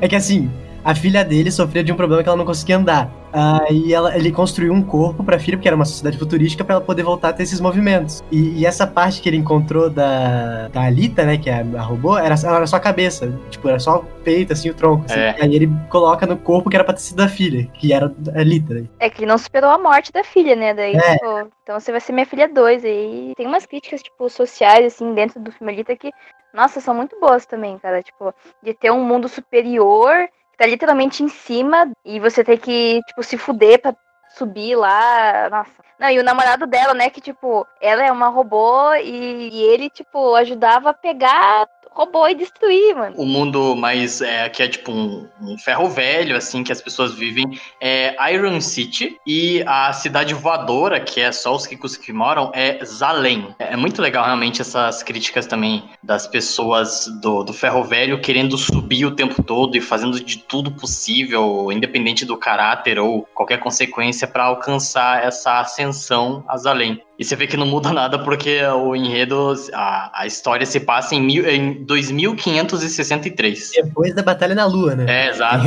É 0.00 0.08
que 0.08 0.16
assim, 0.16 0.50
a 0.88 0.94
filha 0.94 1.22
dele 1.22 1.50
sofria 1.50 1.84
de 1.84 1.92
um 1.92 1.96
problema 1.96 2.22
que 2.22 2.28
ela 2.30 2.38
não 2.38 2.46
conseguia 2.46 2.78
andar. 2.78 3.10
Aí 3.30 3.92
ela, 3.92 4.16
ele 4.16 4.32
construiu 4.32 4.72
um 4.72 4.82
corpo 4.82 5.22
pra 5.22 5.38
filha, 5.38 5.54
porque 5.58 5.68
era 5.68 5.76
uma 5.76 5.84
sociedade 5.84 6.16
futurística, 6.16 6.64
pra 6.64 6.76
ela 6.76 6.84
poder 6.84 7.02
voltar 7.02 7.28
a 7.28 7.32
ter 7.34 7.42
esses 7.42 7.60
movimentos. 7.60 8.24
E, 8.32 8.60
e 8.60 8.64
essa 8.64 8.86
parte 8.86 9.20
que 9.20 9.28
ele 9.28 9.36
encontrou 9.36 9.90
da, 9.90 10.68
da 10.68 10.80
Alita, 10.84 11.24
né, 11.26 11.36
que 11.36 11.50
é 11.50 11.56
a, 11.56 11.78
a 11.78 11.82
robô, 11.82 12.16
era, 12.16 12.34
ela 12.42 12.56
era 12.56 12.66
só 12.66 12.76
a 12.76 12.80
cabeça. 12.80 13.38
Tipo, 13.50 13.68
era 13.68 13.78
só 13.78 13.98
o 13.98 14.04
peito, 14.24 14.54
assim, 14.54 14.70
o 14.70 14.74
tronco. 14.74 15.04
assim. 15.04 15.20
É. 15.20 15.36
Aí 15.38 15.54
ele 15.54 15.70
coloca 15.90 16.26
no 16.26 16.38
corpo 16.38 16.70
que 16.70 16.76
era 16.76 16.84
pra 16.84 16.94
ter 16.94 17.00
sido 17.00 17.18
da 17.18 17.28
filha, 17.28 17.66
que 17.74 17.92
era 17.92 18.10
a 18.34 18.40
Alita. 18.40 18.72
né? 18.72 18.84
É 18.98 19.10
que 19.10 19.18
ele 19.20 19.30
não 19.30 19.36
superou 19.36 19.68
a 19.70 19.76
morte 19.76 20.10
da 20.10 20.24
filha, 20.24 20.56
né? 20.56 20.72
Daí, 20.72 20.96
É. 20.96 21.12
tipo, 21.12 21.50
então 21.64 21.78
você 21.78 21.92
vai 21.92 22.00
ser 22.00 22.12
minha 22.14 22.24
filha 22.24 22.48
2. 22.48 22.82
E 22.82 23.34
tem 23.36 23.46
umas 23.46 23.66
críticas, 23.66 24.02
tipo, 24.02 24.26
sociais, 24.30 24.86
assim, 24.86 25.12
dentro 25.12 25.38
do 25.38 25.52
filme 25.52 25.70
Alita 25.74 25.94
que, 25.94 26.10
nossa, 26.54 26.80
são 26.80 26.94
muito 26.94 27.20
boas 27.20 27.44
também, 27.44 27.76
cara. 27.78 28.02
Tipo, 28.02 28.32
de 28.62 28.72
ter 28.72 28.90
um 28.90 29.04
mundo 29.04 29.28
superior 29.28 30.26
tá 30.58 30.66
literalmente 30.66 31.22
em 31.22 31.28
cima 31.28 31.90
e 32.04 32.18
você 32.18 32.44
ter 32.44 32.58
que, 32.58 33.00
tipo, 33.06 33.22
se 33.22 33.38
fuder 33.38 33.80
pra 33.80 33.94
subir 34.36 34.76
lá. 34.76 35.48
Nossa. 35.48 35.70
Não, 35.98 36.10
e 36.10 36.18
o 36.18 36.24
namorado 36.24 36.66
dela, 36.66 36.92
né? 36.94 37.08
Que, 37.08 37.20
tipo, 37.20 37.66
ela 37.80 38.04
é 38.04 38.12
uma 38.12 38.28
robô 38.28 38.92
e, 38.94 39.48
e 39.50 39.62
ele, 39.62 39.88
tipo, 39.88 40.34
ajudava 40.34 40.90
a 40.90 40.94
pegar 40.94 41.66
robô 41.98 42.28
e 42.28 42.34
destruir, 42.36 42.94
mano. 42.94 43.16
O 43.18 43.26
mundo 43.26 43.74
mais 43.74 44.20
é, 44.20 44.48
que 44.48 44.62
é 44.62 44.68
tipo 44.68 44.92
um, 44.92 45.28
um 45.42 45.58
ferro 45.58 45.88
velho, 45.88 46.36
assim, 46.36 46.62
que 46.62 46.70
as 46.70 46.80
pessoas 46.80 47.12
vivem, 47.14 47.58
é 47.80 48.14
Iron 48.32 48.60
City. 48.60 49.18
E 49.26 49.64
a 49.66 49.92
cidade 49.92 50.32
voadora, 50.32 51.00
que 51.00 51.20
é 51.20 51.32
só 51.32 51.56
os 51.56 51.66
ricos 51.66 51.96
que 51.96 52.12
moram, 52.12 52.52
é 52.54 52.84
Zalem. 52.84 53.52
É 53.58 53.76
muito 53.76 54.00
legal, 54.00 54.24
realmente, 54.24 54.62
essas 54.62 55.02
críticas 55.02 55.46
também 55.46 55.90
das 56.00 56.28
pessoas 56.28 57.08
do, 57.20 57.42
do 57.42 57.52
ferro 57.52 57.82
velho 57.82 58.20
querendo 58.20 58.56
subir 58.56 59.04
o 59.04 59.16
tempo 59.16 59.42
todo 59.42 59.76
e 59.76 59.80
fazendo 59.80 60.22
de 60.22 60.38
tudo 60.38 60.70
possível, 60.70 61.72
independente 61.72 62.24
do 62.24 62.36
caráter 62.36 63.00
ou 63.00 63.22
qualquer 63.34 63.58
consequência, 63.58 64.28
para 64.28 64.44
alcançar 64.44 65.24
essa 65.24 65.58
ascensão 65.58 66.44
a 66.46 66.56
Zalem. 66.56 67.02
E 67.18 67.24
você 67.24 67.34
vê 67.34 67.48
que 67.48 67.56
não 67.56 67.66
muda 67.66 67.92
nada 67.92 68.18
porque 68.20 68.62
o 68.62 68.94
enredo, 68.94 69.52
a, 69.74 70.22
a 70.22 70.26
história 70.26 70.64
se 70.64 70.78
passa 70.78 71.16
em, 71.16 71.20
mil, 71.20 71.48
em 71.48 71.82
2563. 71.84 73.72
Depois 73.74 74.14
da 74.14 74.22
Batalha 74.22 74.54
na 74.54 74.64
Lua, 74.66 74.94
né? 74.94 75.04
É, 75.08 75.30
exato. 75.30 75.64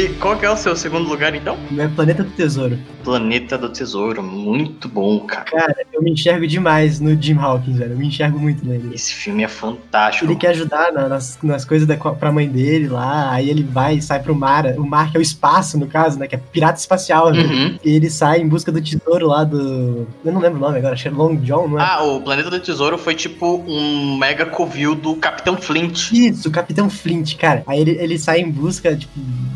E 0.00 0.08
qual 0.14 0.34
que 0.38 0.46
é 0.46 0.50
o 0.50 0.56
seu 0.56 0.74
segundo 0.74 1.06
lugar, 1.08 1.34
então? 1.34 1.58
É 1.76 1.86
Planeta 1.88 2.22
do 2.24 2.30
Tesouro. 2.30 2.78
Planeta 3.04 3.58
do 3.58 3.68
Tesouro. 3.68 4.22
Muito 4.22 4.88
bom, 4.88 5.20
cara. 5.20 5.44
Cara, 5.44 5.74
eu 5.92 6.00
me 6.02 6.12
enxergo 6.12 6.46
demais 6.46 7.00
no 7.00 7.20
Jim 7.20 7.36
Hawkins, 7.36 7.76
velho. 7.76 7.92
Eu 7.92 7.98
me 7.98 8.06
enxergo 8.06 8.38
muito 8.38 8.64
nele. 8.66 8.94
Esse 8.94 9.12
filme 9.14 9.42
é 9.42 9.48
fantástico. 9.48 10.24
Ele 10.24 10.36
quer 10.36 10.48
ajudar 10.50 10.90
na- 10.92 11.08
nas, 11.08 11.38
nas 11.42 11.64
coisas 11.66 11.86
da, 11.86 11.96
pra 11.96 12.32
mãe 12.32 12.48
dele 12.48 12.88
lá, 12.88 13.30
aí 13.30 13.50
ele 13.50 13.62
vai 13.62 13.96
e 13.96 14.02
sai 14.02 14.20
pro 14.22 14.34
mar. 14.34 14.64
O 14.78 14.86
mar 14.86 15.10
que 15.10 15.16
é 15.18 15.20
o 15.20 15.22
espaço, 15.22 15.76
no 15.78 15.86
caso, 15.86 16.18
né? 16.18 16.26
Que 16.26 16.34
é 16.34 16.38
pirata 16.38 16.78
espacial, 16.78 17.30
né? 17.32 17.42
Uhum. 17.42 17.78
E 17.84 17.90
ele 17.94 18.08
sai 18.08 18.40
em 18.40 18.48
busca 18.48 18.72
do 18.72 18.80
tesouro 18.80 19.26
lá 19.26 19.44
do. 19.44 20.06
Eu 20.24 20.32
não 20.32 20.40
lembro 20.40 20.58
o 20.58 20.60
nome 20.62 20.78
agora, 20.78 20.94
acho 20.94 21.02
que 21.02 21.08
é 21.08 21.12
Long 21.12 21.36
John, 21.36 21.68
não 21.68 21.78
é? 21.78 21.82
Ah, 21.84 22.02
o 22.04 22.20
Planeta 22.22 22.48
do 22.48 22.58
Tesouro 22.60 22.96
foi 22.96 23.14
tipo 23.14 23.62
um 23.66 24.16
mega 24.16 24.46
covil 24.46 24.94
do 24.94 25.14
Capitão 25.16 25.56
Flint. 25.58 26.12
Isso, 26.12 26.48
o 26.48 26.52
Capitão 26.52 26.88
Flint, 26.88 27.36
cara. 27.36 27.62
Aí 27.66 27.80
ele, 27.80 27.90
ele 28.00 28.18
sai 28.18 28.40
em 28.40 28.50
busca, 28.50 28.96
tipo. 28.96 29.10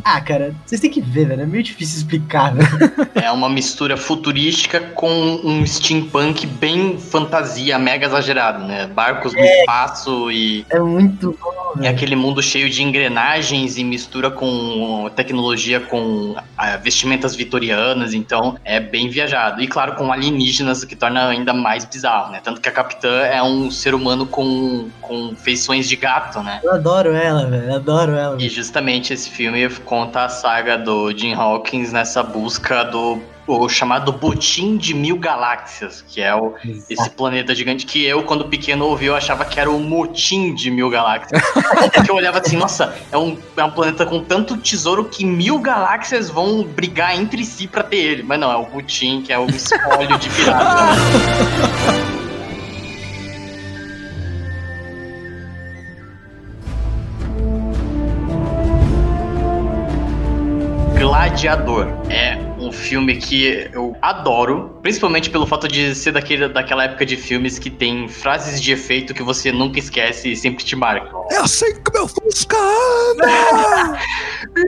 Ah, 0.04 0.20
cara, 0.20 0.33
vocês 0.64 0.80
têm 0.80 0.90
que 0.90 1.00
ver, 1.00 1.26
velho. 1.26 1.42
É 1.42 1.46
meio 1.46 1.62
difícil 1.62 1.98
explicar, 1.98 2.54
velho. 2.54 2.64
É 3.14 3.30
uma 3.30 3.48
mistura 3.48 3.96
futurística 3.96 4.80
com 4.80 5.40
um 5.44 5.64
steampunk 5.66 6.46
bem 6.46 6.98
fantasia, 6.98 7.78
mega 7.78 8.06
exagerado, 8.06 8.64
né? 8.64 8.86
Barcos 8.86 9.32
no 9.32 9.40
espaço 9.40 10.30
e, 10.30 10.66
É 10.68 10.78
muito 10.78 11.36
bom, 11.40 11.72
e 11.76 11.78
velho. 11.80 11.90
aquele 11.90 12.16
mundo 12.16 12.42
cheio 12.42 12.68
de 12.68 12.82
engrenagens 12.82 13.78
e 13.78 13.84
mistura 13.84 14.30
com 14.30 15.10
tecnologia 15.14 15.80
com 15.80 16.34
ah, 16.56 16.76
vestimentas 16.76 17.34
vitorianas, 17.34 18.12
então 18.14 18.56
é 18.64 18.80
bem 18.80 19.08
viajado. 19.08 19.62
E 19.62 19.66
claro, 19.66 19.94
com 19.94 20.12
alienígenas, 20.12 20.82
o 20.82 20.86
que 20.86 20.96
torna 20.96 21.28
ainda 21.28 21.52
mais 21.54 21.84
bizarro, 21.84 22.32
né? 22.32 22.40
Tanto 22.42 22.60
que 22.60 22.68
a 22.68 22.72
capitã 22.72 23.22
é 23.22 23.42
um 23.42 23.70
ser 23.70 23.94
humano 23.94 24.26
com, 24.26 24.88
com 25.00 25.34
feições 25.36 25.88
de 25.88 25.96
gato, 25.96 26.42
né? 26.42 26.60
Eu 26.62 26.72
adoro 26.72 27.12
ela, 27.12 27.46
velho. 27.46 27.74
Adoro 27.74 28.12
ela. 28.12 28.36
E 28.40 28.48
justamente 28.48 29.12
esse 29.12 29.30
filme 29.30 29.68
conta 29.84 30.23
a 30.24 30.28
saga 30.28 30.78
do 30.78 31.12
Jim 31.16 31.34
Hawkins 31.34 31.92
nessa 31.92 32.22
busca 32.22 32.82
do 32.84 33.20
o 33.46 33.68
chamado 33.68 34.10
Botim 34.10 34.78
de 34.78 34.94
Mil 34.94 35.18
Galáxias, 35.18 36.02
que 36.08 36.22
é 36.22 36.34
o, 36.34 36.54
esse 36.88 37.10
planeta 37.10 37.54
gigante 37.54 37.84
que 37.84 38.02
eu, 38.02 38.22
quando 38.22 38.46
pequeno, 38.46 38.86
ouvi, 38.86 39.04
eu 39.04 39.14
achava 39.14 39.44
que 39.44 39.60
era 39.60 39.70
o 39.70 39.78
Motim 39.78 40.54
de 40.54 40.70
Mil 40.70 40.88
Galáxias. 40.88 41.42
Porque 41.92 42.10
eu 42.10 42.14
olhava 42.14 42.38
assim, 42.38 42.56
nossa, 42.56 42.96
é 43.12 43.18
um, 43.18 43.36
é 43.54 43.62
um 43.62 43.70
planeta 43.70 44.06
com 44.06 44.24
tanto 44.24 44.56
tesouro 44.56 45.04
que 45.04 45.26
mil 45.26 45.58
galáxias 45.58 46.30
vão 46.30 46.64
brigar 46.64 47.14
entre 47.14 47.44
si 47.44 47.66
pra 47.66 47.82
ter 47.82 47.98
ele. 47.98 48.22
Mas 48.22 48.40
não, 48.40 48.50
é 48.50 48.56
o 48.56 48.64
Botim, 48.64 49.20
que 49.20 49.30
é 49.30 49.38
o 49.38 49.46
espólio 49.46 50.16
de 50.16 50.30
pirata. 50.30 50.94
Gladiador 61.34 61.88
é 62.10 62.38
um 62.60 62.70
filme 62.70 63.16
que 63.16 63.68
eu 63.72 63.96
adoro, 64.00 64.78
principalmente 64.80 65.28
pelo 65.28 65.44
fato 65.48 65.66
de 65.66 65.92
ser 65.92 66.12
daquele, 66.12 66.48
daquela 66.48 66.84
época 66.84 67.04
de 67.04 67.16
filmes 67.16 67.58
que 67.58 67.68
tem 67.68 68.08
frases 68.08 68.62
de 68.62 68.70
efeito 68.70 69.12
que 69.12 69.22
você 69.22 69.50
nunca 69.50 69.80
esquece 69.80 70.30
e 70.30 70.36
sempre 70.36 70.64
te 70.64 70.76
marcam. 70.76 71.26
É 71.32 71.38
assim 71.38 71.74
que 71.82 71.92
meu 71.92 72.06
Fusca 72.06 72.56
anda! 73.10 73.98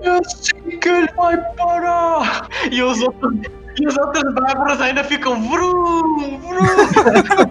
É 0.03 0.09
assim 0.09 0.79
que 0.79 0.89
ele 0.89 1.09
vai 1.17 1.37
parar! 1.55 2.49
E 2.73 2.83
os 2.83 3.01
outros. 3.01 3.33
E 3.79 3.87
os 3.87 3.97
outros 3.99 4.35
bárbaros 4.35 4.81
ainda 4.81 5.05
ficam 5.05 5.41
vrum, 5.43 6.39
vrum. 6.39 6.67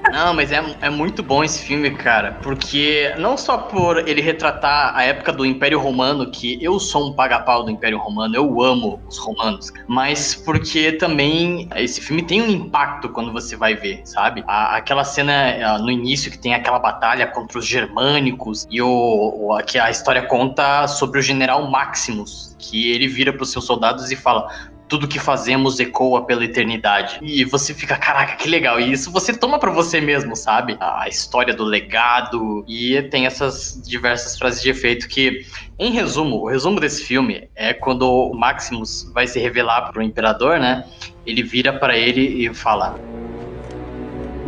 Não, 0.11 0.33
mas 0.33 0.51
é, 0.51 0.63
é 0.81 0.89
muito 0.89 1.21
bom 1.21 1.43
esse 1.43 1.63
filme, 1.63 1.91
cara. 1.91 2.37
Porque 2.41 3.13
não 3.17 3.37
só 3.37 3.57
por 3.57 4.07
ele 4.07 4.21
retratar 4.21 4.95
a 4.95 5.03
época 5.03 5.31
do 5.31 5.45
Império 5.45 5.79
Romano, 5.79 6.31
que 6.31 6.57
eu 6.63 6.79
sou 6.79 7.09
um 7.09 7.13
paga-pau 7.13 7.63
do 7.63 7.69
Império 7.69 7.97
Romano, 7.97 8.35
eu 8.35 8.61
amo 8.63 8.99
os 9.07 9.17
romanos, 9.17 9.71
mas 9.87 10.33
porque 10.35 10.93
também 10.93 11.69
esse 11.75 12.01
filme 12.01 12.23
tem 12.23 12.41
um 12.41 12.49
impacto 12.49 13.09
quando 13.09 13.31
você 13.31 13.55
vai 13.55 13.75
ver, 13.75 14.01
sabe? 14.05 14.43
A- 14.47 14.77
aquela 14.77 15.03
cena 15.03 15.33
ah, 15.63 15.77
no 15.77 15.91
início 15.91 16.31
que 16.31 16.37
tem 16.39 16.53
aquela 16.53 16.79
batalha 16.79 17.27
contra 17.27 17.59
os 17.59 17.65
germânicos 17.67 18.65
e 18.71 18.81
o, 18.81 18.87
o 18.87 19.57
que 19.65 19.77
a 19.77 19.91
história 19.91 20.23
conta 20.23 20.87
sobre 20.87 21.19
o 21.19 21.21
general 21.21 21.69
Maximus, 21.69 22.55
que 22.57 22.91
ele 22.91 23.07
vira 23.07 23.31
para 23.31 23.43
os 23.43 23.51
seus 23.51 23.65
soldados 23.65 24.11
e 24.11 24.15
fala: 24.15 24.47
tudo 24.87 25.07
que 25.07 25.19
fazemos 25.19 25.79
ecoa 25.79 26.25
pela 26.25 26.45
eternidade. 26.45 27.19
E 27.21 27.43
você 27.43 27.73
fica, 27.73 27.97
caraca, 27.97 28.35
que 28.35 28.47
legal. 28.47 28.79
E 28.79 28.91
isso 28.91 29.11
você 29.11 29.33
toma 29.33 29.57
pra 29.59 29.71
você 29.71 29.99
mesmo, 29.99 30.35
sabe? 30.35 30.77
A 30.79 31.07
história 31.07 31.53
do 31.53 31.63
legado. 31.63 32.63
E 32.67 33.01
tem 33.03 33.25
essas 33.25 33.81
diversas 33.85 34.37
frases 34.37 34.61
de 34.61 34.69
efeito 34.69 35.07
que, 35.07 35.45
em 35.79 35.91
resumo, 35.91 36.37
o 36.37 36.47
resumo 36.47 36.79
desse 36.79 37.03
filme 37.03 37.49
é 37.55 37.73
quando 37.73 38.03
o 38.03 38.33
Maximus 38.33 39.09
vai 39.13 39.27
se 39.27 39.39
revelar 39.39 39.91
pro 39.91 40.01
imperador, 40.01 40.59
né? 40.59 40.85
Ele 41.25 41.41
vira 41.41 41.73
pra 41.73 41.97
ele 41.97 42.45
e 42.45 42.53
fala: 42.53 42.99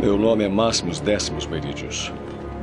Meu 0.00 0.16
nome 0.16 0.44
é 0.44 0.48
Máximos 0.48 1.00
Décimos 1.00 1.46
Meridius, 1.46 2.12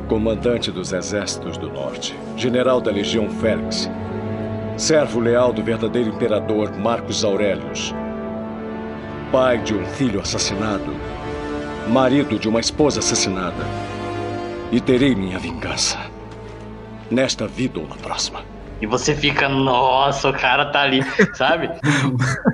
comandante 0.08 0.72
dos 0.72 0.94
exércitos 0.94 1.58
do 1.58 1.70
norte, 1.70 2.16
general 2.38 2.80
da 2.80 2.92
Legião 2.92 3.30
Félix, 3.30 3.90
servo 4.78 5.22
leal 5.22 5.54
do 5.54 5.64
verdadeiro 5.64 6.10
imperador 6.10 6.78
Marcos 6.78 7.24
Aurelius, 7.24 7.94
pai 9.32 9.58
de 9.60 9.74
um 9.74 9.86
filho 9.86 10.20
assassinado, 10.20 10.94
marido 11.88 12.38
de 12.38 12.50
uma 12.50 12.60
esposa 12.60 13.00
assassinada, 13.00 13.64
e 14.74 14.82
terei 14.82 15.16
minha 15.16 15.40
vingança, 15.40 15.98
nesta 17.10 17.48
vida 17.48 17.80
ou 17.80 17.88
na 17.88 17.96
próxima. 17.96 18.42
E 18.82 18.86
você 18.86 19.16
fica, 19.16 19.48
nossa, 19.48 20.30
o 20.30 20.34
cara 20.34 20.66
tá 20.66 20.82
ali, 20.82 21.02
sabe? 21.36 21.70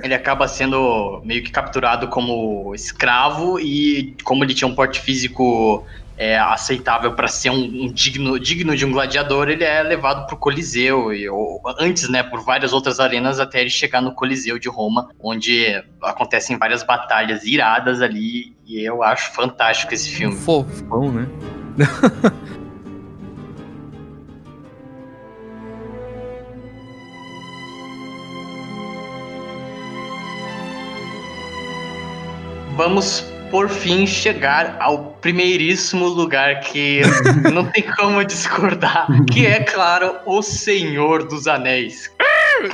ele 0.04 0.14
acaba 0.14 0.46
sendo 0.46 1.20
meio 1.24 1.42
que 1.42 1.50
capturado 1.50 2.06
como 2.06 2.72
escravo 2.72 3.58
e 3.58 4.16
como 4.22 4.44
ele 4.44 4.54
tinha 4.54 4.68
um 4.68 4.74
porte 4.76 5.00
físico 5.00 5.84
é, 6.16 6.38
aceitável 6.38 7.14
para 7.14 7.28
ser 7.28 7.50
um, 7.50 7.84
um 7.84 7.92
digno, 7.92 8.38
digno 8.38 8.76
de 8.76 8.84
um 8.84 8.92
gladiador, 8.92 9.48
ele 9.48 9.64
é 9.64 9.82
levado 9.82 10.26
pro 10.26 10.36
Coliseu 10.36 11.12
e 11.12 11.28
ou, 11.28 11.60
antes, 11.78 12.08
né, 12.08 12.22
por 12.22 12.44
várias 12.44 12.72
outras 12.72 13.00
arenas 13.00 13.40
até 13.40 13.60
ele 13.60 13.70
chegar 13.70 14.00
no 14.00 14.12
Coliseu 14.14 14.58
de 14.58 14.68
Roma, 14.68 15.08
onde 15.18 15.82
acontecem 16.02 16.58
várias 16.58 16.82
batalhas 16.82 17.44
iradas 17.44 18.02
ali 18.02 18.54
e 18.66 18.80
eu 18.80 19.02
acho 19.02 19.32
fantástico 19.32 19.94
esse 19.94 20.10
filme. 20.10 20.36
Fofão, 20.36 21.10
né? 21.10 21.26
Vamos 32.74 33.31
por 33.52 33.68
fim 33.68 34.06
chegar 34.06 34.78
ao 34.80 35.12
primeiríssimo 35.20 36.06
lugar 36.08 36.60
que 36.60 37.02
não 37.52 37.66
tem 37.66 37.82
como 37.98 38.24
discordar, 38.24 39.06
que 39.30 39.44
é 39.44 39.60
claro 39.60 40.16
o 40.24 40.40
Senhor 40.40 41.28
dos 41.28 41.46
Anéis, 41.46 42.10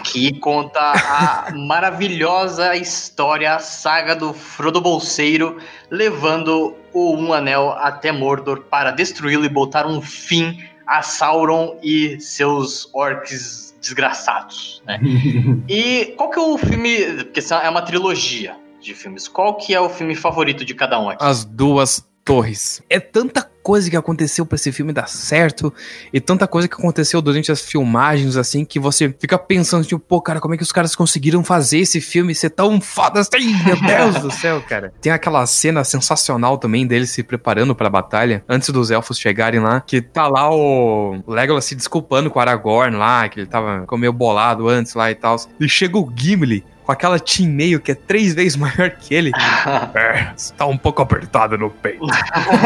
que 0.05 0.39
conta 0.39 0.79
a 0.81 1.49
maravilhosa 1.53 2.77
história, 2.77 3.57
a 3.57 3.59
saga 3.59 4.15
do 4.15 4.33
Frodo 4.33 4.81
Bolseiro 4.81 5.59
levando 5.91 6.77
o 6.93 7.17
Um 7.17 7.33
Anel 7.33 7.71
até 7.73 8.13
Mordor 8.13 8.61
para 8.71 8.93
destruí-lo 8.93 9.45
e 9.45 9.49
botar 9.49 9.85
um 9.85 10.01
fim 10.01 10.63
a 10.87 11.03
Sauron 11.03 11.77
e 11.83 12.21
seus 12.21 12.89
orcs 12.95 13.75
desgraçados, 13.81 14.81
né? 14.87 15.01
E 15.69 16.15
qual 16.17 16.31
que 16.31 16.39
é 16.39 16.43
o 16.43 16.57
filme? 16.57 17.25
Porque 17.25 17.41
é 17.53 17.69
uma 17.69 17.83
trilogia 17.83 18.55
de 18.81 18.95
filmes. 18.95 19.29
Qual 19.29 19.57
que 19.57 19.75
é 19.75 19.81
o 19.81 19.89
filme 19.89 20.15
favorito 20.15 20.65
de 20.65 20.75
cada 20.75 21.01
um 21.01 21.11
aqui? 21.11 21.25
As 21.25 21.45
duas 21.45 22.07
torres. 22.29 22.83
É 22.91 23.01
tanta 23.01 23.49
coisa 23.63 23.89
que 23.89 23.97
aconteceu 23.97 24.45
pra 24.45 24.57
esse 24.57 24.71
filme 24.71 24.93
dar 24.93 25.09
certo 25.09 25.73
e 26.13 26.21
tanta 26.21 26.47
coisa 26.47 26.69
que 26.69 26.75
aconteceu 26.75 27.23
durante 27.23 27.51
as 27.51 27.63
filmagens, 27.63 28.37
assim, 28.37 28.67
que 28.67 28.79
você 28.79 29.15
fica 29.19 29.39
pensando, 29.39 29.85
tipo, 29.85 29.99
pô, 29.99 30.21
cara, 30.21 30.39
como 30.39 30.53
é 30.53 30.57
que 30.59 30.63
os 30.63 30.71
caras 30.71 30.95
conseguiram 30.95 31.43
fazer 31.43 31.79
esse 31.79 32.03
filme 32.03 32.35
ser 32.35 32.51
tão 32.51 32.83
foda 32.83 33.21
assim? 33.21 33.55
Meu 33.65 33.81
Deus 33.81 34.21
do 34.23 34.31
céu, 34.31 34.61
cara. 34.61 34.93
Tem 35.01 35.11
aquela 35.11 35.45
cena 35.47 35.83
sensacional 35.85 36.59
também 36.59 36.87
deles 36.87 37.11
se 37.11 37.23
preparando 37.23 37.75
pra 37.75 37.89
batalha, 37.89 38.45
antes 38.47 38.69
dos 38.69 38.91
elfos 38.91 39.19
chegarem 39.19 39.61
lá, 39.61 39.81
que 39.81 40.03
tá 40.03 40.27
lá 40.29 40.51
o 40.51 41.23
Legolas 41.27 41.65
se 41.65 41.75
desculpando 41.75 42.31
com 42.31 42.39
o 42.39 42.43
Aragorn 42.43 42.97
lá, 42.97 43.27
que 43.29 43.41
ele 43.41 43.47
tava 43.47 43.87
meio 43.97 44.13
bolado 44.13 44.69
antes 44.69 44.93
lá 44.93 45.11
e 45.11 45.15
tal. 45.15 45.37
E 45.59 45.67
chega 45.67 45.97
o 45.97 46.13
Gimli 46.15 46.63
com 46.89 46.93
aquela 46.93 47.21
team 47.21 47.51
meio 47.51 47.79
que 47.81 47.93
é 47.93 47.95
três 47.95 48.33
vezes 48.33 48.57
maior 48.57 48.91
que 48.93 49.15
ele. 49.15 49.31
É, 49.95 50.33
está 50.35 50.65
um 50.65 50.77
pouco 50.79 51.03
apertado 51.03 51.59
no 51.59 51.69
peito. 51.71 52.07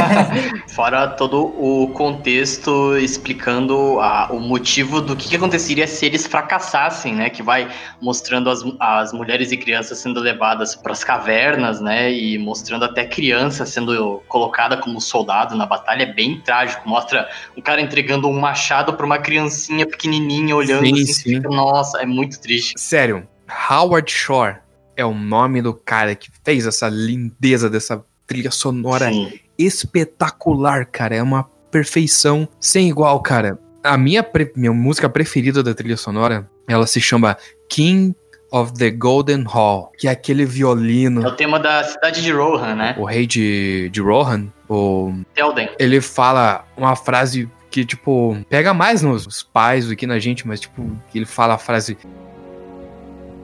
Fora 0.69 1.09
todo 1.09 1.43
o 1.45 1.89
contexto 1.89 2.97
explicando 2.99 3.99
a- 4.01 4.29
o 4.31 4.39
motivo 4.39 5.01
do 5.01 5.17
que, 5.17 5.29
que 5.29 5.37
aconteceria 5.37 5.87
se 5.87 6.07
eles 6.07 6.27
fracassassem, 6.27 7.15
né? 7.15 7.31
Que 7.31 7.43
vai 7.43 7.69
mostrando 8.01 8.49
as, 8.51 8.63
as 8.79 9.13
mulheres 9.13 9.51
e 9.51 9.57
crianças 9.57 9.99
sendo 9.99 10.21
levadas 10.21 10.77
para 10.77 10.93
as 10.93 11.03
cavernas, 11.03 11.81
né? 11.81 12.13
E 12.13 12.39
mostrando 12.39 12.85
até 12.85 13.05
criança 13.05 13.67
sendo 13.67 14.23
colocada 14.29 14.77
como 14.77 15.01
soldado 15.01 15.57
na 15.57 15.67
batalha. 15.67 16.03
É 16.05 16.13
bem 16.13 16.41
trágico. 16.41 16.89
Mostra 16.89 17.29
um 17.57 17.61
cara 17.63 17.81
entregando 17.81 18.29
um 18.29 18.39
machado 18.39 18.93
para 18.95 19.07
uma 19.07 19.19
criancinha 19.19 19.87
pequenininha 19.87 20.55
olhando 20.55 20.87
Sim, 20.87 20.93
assim. 21.03 21.13
sim. 21.13 21.41
Nossa, 21.41 22.01
é 22.01 22.07
muito 22.07 22.39
triste. 22.41 22.75
Sério, 22.77 23.27
Howard 23.71 24.11
Shore 24.11 24.57
é 24.97 25.05
o 25.05 25.15
nome 25.15 25.63
do 25.63 25.75
cara 25.75 26.15
que 26.15 26.29
fez 26.45 26.67
essa 26.67 26.89
lindeza 26.89 27.69
dessa 27.71 28.05
trilha 28.27 28.51
sonora 28.51 29.09
Sim. 29.11 29.33
espetacular, 29.59 30.87
cara. 30.87 31.15
É 31.17 31.23
uma 31.23 31.45
perfeição 31.71 32.49
sem 32.61 32.89
igual, 32.89 33.21
cara. 33.21 33.59
A 33.83 33.97
minha, 33.97 34.25
minha 34.55 34.73
música 34.73 35.09
preferida 35.09 35.63
da 35.63 35.75
trilha 35.75 35.97
sonora, 35.97 36.49
ela 36.69 36.87
se 36.87 37.01
chama 37.01 37.37
King 37.69 38.15
of 38.51 38.75
the 38.75 38.91
Golden 38.91 39.43
Hall, 39.45 39.91
que 39.99 40.07
é 40.07 40.11
aquele 40.11 40.43
É 40.43 40.47
violino. 40.47 41.27
o 41.27 41.33
tema 41.33 41.59
da 41.59 41.83
cidade 41.85 42.23
de 42.23 42.31
Rohan, 42.31 42.75
né? 42.75 42.95
O 42.99 43.05
rei 43.05 43.27
de, 43.27 43.89
de 43.91 44.01
Rohan, 44.01 44.49
o 44.69 45.13
Telden. 45.35 45.71
ele 45.79 46.01
fala 46.03 46.65
uma 46.77 46.95
frase 46.95 47.51
que, 47.71 47.85
tipo, 47.85 48.37
pega 48.51 48.75
mais 48.75 49.01
nos 49.01 49.43
pais 49.43 49.87
do 49.89 49.97
que 49.97 50.07
na 50.07 50.19
gente, 50.19 50.47
mas, 50.47 50.61
tipo, 50.61 50.83
que 51.11 51.19
ele 51.19 51.25
fala 51.25 51.55
a 51.55 51.59
frase. 51.59 51.97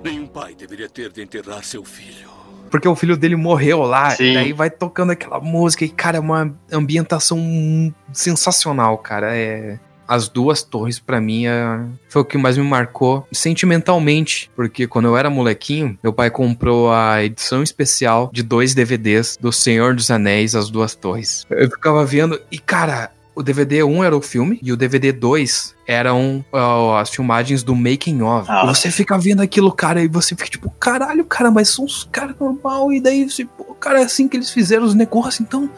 Nenhum 0.02 0.26
pai 0.26 0.54
deveria 0.54 0.88
ter 0.88 1.10
de 1.10 1.22
enterrar 1.22 1.64
seu 1.64 1.84
filho. 1.84 2.28
Porque 2.70 2.86
o 2.86 2.94
filho 2.94 3.16
dele 3.16 3.34
morreu 3.36 3.80
lá, 3.82 4.10
Sim. 4.10 4.24
e 4.24 4.34
daí 4.34 4.52
vai 4.52 4.68
tocando 4.70 5.10
aquela 5.12 5.40
música, 5.40 5.84
e, 5.84 5.88
cara, 5.88 6.18
é 6.18 6.20
uma 6.20 6.54
ambientação 6.70 7.92
sensacional, 8.12 8.98
cara. 8.98 9.34
É. 9.34 9.78
As 10.06 10.26
duas 10.26 10.62
torres, 10.62 10.98
pra 10.98 11.20
mim, 11.20 11.46
é- 11.46 11.80
foi 12.08 12.22
o 12.22 12.24
que 12.24 12.38
mais 12.38 12.56
me 12.56 12.64
marcou 12.64 13.26
sentimentalmente. 13.30 14.50
Porque 14.56 14.86
quando 14.86 15.04
eu 15.06 15.16
era 15.18 15.28
molequinho, 15.28 15.98
meu 16.02 16.14
pai 16.14 16.30
comprou 16.30 16.90
a 16.90 17.22
edição 17.22 17.62
especial 17.62 18.30
de 18.32 18.42
dois 18.42 18.74
DVDs 18.74 19.36
do 19.38 19.52
Senhor 19.52 19.94
dos 19.94 20.10
Anéis, 20.10 20.54
As 20.54 20.70
Duas 20.70 20.94
Torres. 20.94 21.46
Eu 21.50 21.70
ficava 21.70 22.06
vendo, 22.06 22.40
e 22.50 22.58
cara, 22.58 23.10
o 23.38 23.42
DVD 23.42 23.84
1 23.84 24.02
era 24.02 24.16
o 24.16 24.20
filme 24.20 24.58
e 24.60 24.72
o 24.72 24.76
DVD 24.76 25.12
2 25.12 25.76
eram 25.86 26.44
ó, 26.52 26.98
as 26.98 27.08
filmagens 27.08 27.62
do 27.62 27.72
making 27.72 28.20
of. 28.20 28.50
Ah. 28.50 28.66
Você 28.66 28.90
fica 28.90 29.16
vendo 29.16 29.40
aquilo, 29.40 29.70
cara, 29.70 30.02
e 30.02 30.08
você 30.08 30.34
fica 30.34 30.50
tipo, 30.50 30.68
caralho, 30.80 31.24
cara, 31.24 31.48
mas 31.48 31.68
são 31.68 31.84
uns 31.84 32.02
caras 32.10 32.34
normal, 32.38 32.92
e 32.92 33.00
daí, 33.00 33.30
você, 33.30 33.44
pô, 33.44 33.64
cara, 33.74 34.00
é 34.00 34.04
assim 34.04 34.26
que 34.26 34.36
eles 34.36 34.50
fizeram 34.50 34.84
os 34.84 34.94
negócios, 34.94 35.40
então. 35.40 35.70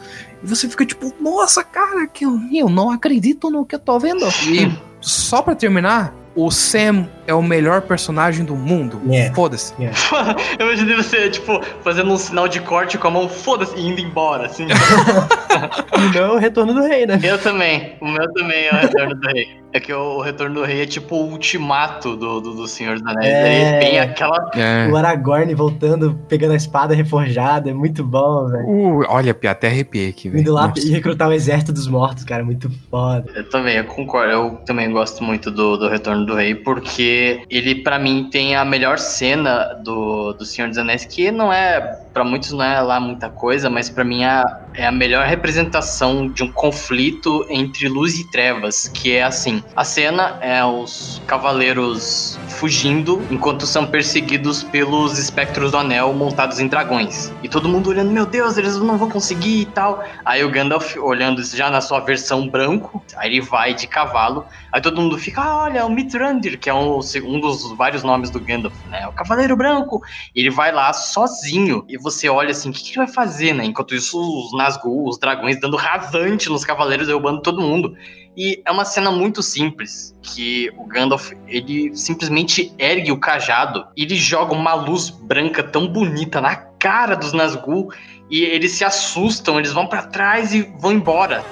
E 0.43 0.47
você 0.47 0.67
fica 0.67 0.83
tipo, 0.83 1.13
nossa, 1.21 1.63
cara, 1.63 2.07
que 2.07 2.25
eu, 2.25 2.39
eu 2.51 2.67
não 2.67 2.89
acredito 2.89 3.51
no 3.51 3.63
que 3.63 3.75
eu 3.75 3.79
tô 3.79 3.99
vendo. 3.99 4.25
E 4.47 4.75
só 4.99 5.43
pra 5.43 5.53
terminar, 5.53 6.15
o 6.35 6.49
Sam 6.49 7.07
é 7.27 7.33
o 7.33 7.41
melhor 7.41 7.81
personagem 7.81 8.45
do 8.45 8.55
mundo. 8.55 9.01
É. 9.11 9.31
Foda-se. 9.33 9.73
Eu 10.59 10.67
imaginei 10.67 10.95
você, 10.95 11.29
tipo, 11.29 11.61
fazendo 11.83 12.11
um 12.11 12.17
sinal 12.17 12.47
de 12.47 12.59
corte 12.61 12.97
com 12.97 13.07
a 13.07 13.11
mão, 13.11 13.29
foda-se, 13.29 13.75
e 13.75 13.87
indo 13.87 14.01
embora, 14.01 14.45
assim. 14.45 14.67
Não 16.13 16.21
é 16.21 16.31
o 16.31 16.37
retorno 16.37 16.73
do 16.73 16.81
rei, 16.81 17.05
né? 17.05 17.19
eu 17.23 17.37
também. 17.37 17.93
O 18.01 18.07
meu 18.07 18.31
também 18.33 18.65
é 18.65 18.71
o 18.71 18.77
Retorno 18.77 19.15
do 19.15 19.27
Rei. 19.27 19.61
É 19.73 19.79
que 19.79 19.93
o, 19.93 20.19
Retorno 20.19 20.55
do 20.55 20.63
Rei 20.63 20.81
é 20.81 20.85
tipo 20.85 21.15
o 21.15 21.31
ultimato 21.31 22.15
do, 22.17 22.41
do, 22.41 22.53
do 22.55 22.67
Senhor 22.67 22.99
dos 22.99 23.07
Anéis. 23.07 23.33
É. 23.33 23.73
Aí 23.73 23.79
tem 23.79 23.99
aquela. 23.99 24.51
É. 24.53 24.89
O 24.91 24.95
Aragorn 24.97 25.53
voltando, 25.55 26.19
pegando 26.27 26.53
a 26.53 26.57
espada 26.57 26.93
reforjada, 26.93 27.69
é 27.69 27.73
muito 27.73 28.03
bom, 28.03 28.47
velho. 28.49 28.67
Uh, 28.67 29.05
olha, 29.07 29.33
Pia, 29.33 29.51
até 29.51 29.67
arrepiei 29.67 30.09
aqui, 30.09 30.29
velho. 30.29 30.41
Indo 30.41 30.53
lá 30.53 30.67
Nossa. 30.67 30.85
e 30.85 30.89
recrutar 30.91 31.29
o 31.29 31.33
exército 31.33 31.71
dos 31.71 31.87
mortos, 31.87 32.25
cara, 32.25 32.43
muito 32.43 32.69
foda. 32.89 33.25
Eu 33.33 33.49
também, 33.49 33.77
eu 33.77 33.85
concordo. 33.85 34.31
Eu 34.31 34.49
também 34.65 34.91
gosto 34.91 35.23
muito 35.23 35.49
do, 35.49 35.77
do 35.77 35.87
Retorno 35.87 36.25
do 36.25 36.35
Rei, 36.35 36.53
porque 36.53 37.10
ele, 37.49 37.75
pra 37.75 37.99
mim, 37.99 38.29
tem 38.31 38.55
a 38.55 38.65
melhor 38.65 38.97
cena 38.99 39.73
do, 39.83 40.33
do 40.33 40.45
Senhor 40.45 40.67
dos 40.67 40.77
Anéis, 40.77 41.05
que 41.05 41.31
não 41.31 41.51
é. 41.51 41.99
Pra 42.13 42.25
muitos 42.25 42.51
não 42.51 42.63
é 42.63 42.81
lá 42.81 42.99
muita 42.99 43.29
coisa, 43.29 43.69
mas 43.69 43.89
pra 43.89 44.03
mim 44.03 44.23
é, 44.25 44.43
é 44.73 44.85
a 44.85 44.91
melhor 44.91 45.25
representação 45.25 46.27
de 46.27 46.43
um 46.43 46.51
conflito 46.51 47.45
entre 47.49 47.87
luz 47.87 48.19
e 48.19 48.29
trevas, 48.29 48.89
que 48.89 49.13
é 49.13 49.23
assim. 49.23 49.63
A 49.73 49.85
cena 49.85 50.37
é 50.41 50.63
os 50.65 51.21
cavaleiros 51.25 52.37
fugindo 52.49 53.25
enquanto 53.31 53.65
são 53.65 53.87
perseguidos 53.87 54.61
pelos 54.61 55.17
espectros 55.17 55.71
do 55.71 55.77
anel 55.77 56.13
montados 56.13 56.59
em 56.59 56.67
dragões. 56.67 57.31
E 57.41 57.47
todo 57.47 57.69
mundo 57.69 57.89
olhando, 57.89 58.11
meu 58.11 58.25
Deus, 58.25 58.57
eles 58.57 58.75
não 58.77 58.97
vão 58.97 59.09
conseguir 59.09 59.61
e 59.61 59.65
tal. 59.65 60.03
Aí 60.25 60.43
o 60.43 60.49
Gandalf 60.51 60.97
olhando 60.97 61.41
já 61.43 61.69
na 61.69 61.79
sua 61.79 62.01
versão 62.01 62.47
branco, 62.47 63.01
aí 63.15 63.29
ele 63.29 63.41
vai 63.41 63.73
de 63.73 63.87
cavalo. 63.87 64.45
Aí 64.71 64.81
todo 64.81 65.01
mundo 65.01 65.17
fica, 65.17 65.41
ah, 65.41 65.63
olha, 65.63 65.85
o 65.85 65.89
Mithrandir, 65.89 66.59
que 66.59 66.69
é 66.69 66.73
um, 66.73 67.00
um 67.23 67.39
dos 67.39 67.71
vários 67.73 68.03
nomes 68.03 68.29
do 68.29 68.39
Gandalf, 68.39 68.75
né? 68.87 69.07
O 69.07 69.11
Cavaleiro 69.13 69.55
Branco. 69.55 70.01
Ele 70.35 70.49
vai 70.49 70.71
lá 70.71 70.93
sozinho. 70.93 71.83
E 71.87 71.97
você 71.97 72.29
olha 72.29 72.51
assim, 72.51 72.69
o 72.69 72.73
que, 72.73 72.83
que 72.83 72.89
ele 72.91 73.05
vai 73.05 73.07
fazer, 73.07 73.53
né? 73.53 73.65
Enquanto 73.65 73.95
isso, 73.95 74.19
os 74.19 74.53
Nazgûl, 74.53 75.07
os 75.07 75.17
dragões, 75.17 75.59
dando 75.59 75.77
rasante 75.77 76.49
nos 76.49 76.63
cavaleiros, 76.63 77.07
derrubando 77.07 77.41
todo 77.41 77.61
mundo. 77.61 77.95
E 78.35 78.61
é 78.65 78.71
uma 78.71 78.85
cena 78.85 79.11
muito 79.11 79.43
simples, 79.43 80.15
que 80.21 80.71
o 80.77 80.85
Gandalf, 80.85 81.31
ele 81.47 81.95
simplesmente 81.95 82.73
ergue 82.77 83.11
o 83.11 83.19
cajado 83.19 83.85
e 83.95 84.03
ele 84.03 84.15
joga 84.15 84.53
uma 84.53 84.73
luz 84.73 85.09
branca 85.09 85.61
tão 85.61 85.85
bonita 85.87 86.39
na 86.39 86.55
cara 86.55 87.15
dos 87.15 87.33
Nazgûl 87.33 87.89
e 88.29 88.43
eles 88.45 88.71
se 88.71 88.85
assustam, 88.85 89.59
eles 89.59 89.73
vão 89.73 89.85
pra 89.85 90.03
trás 90.03 90.53
e 90.53 90.61
vão 90.79 90.93
embora. 90.93 91.43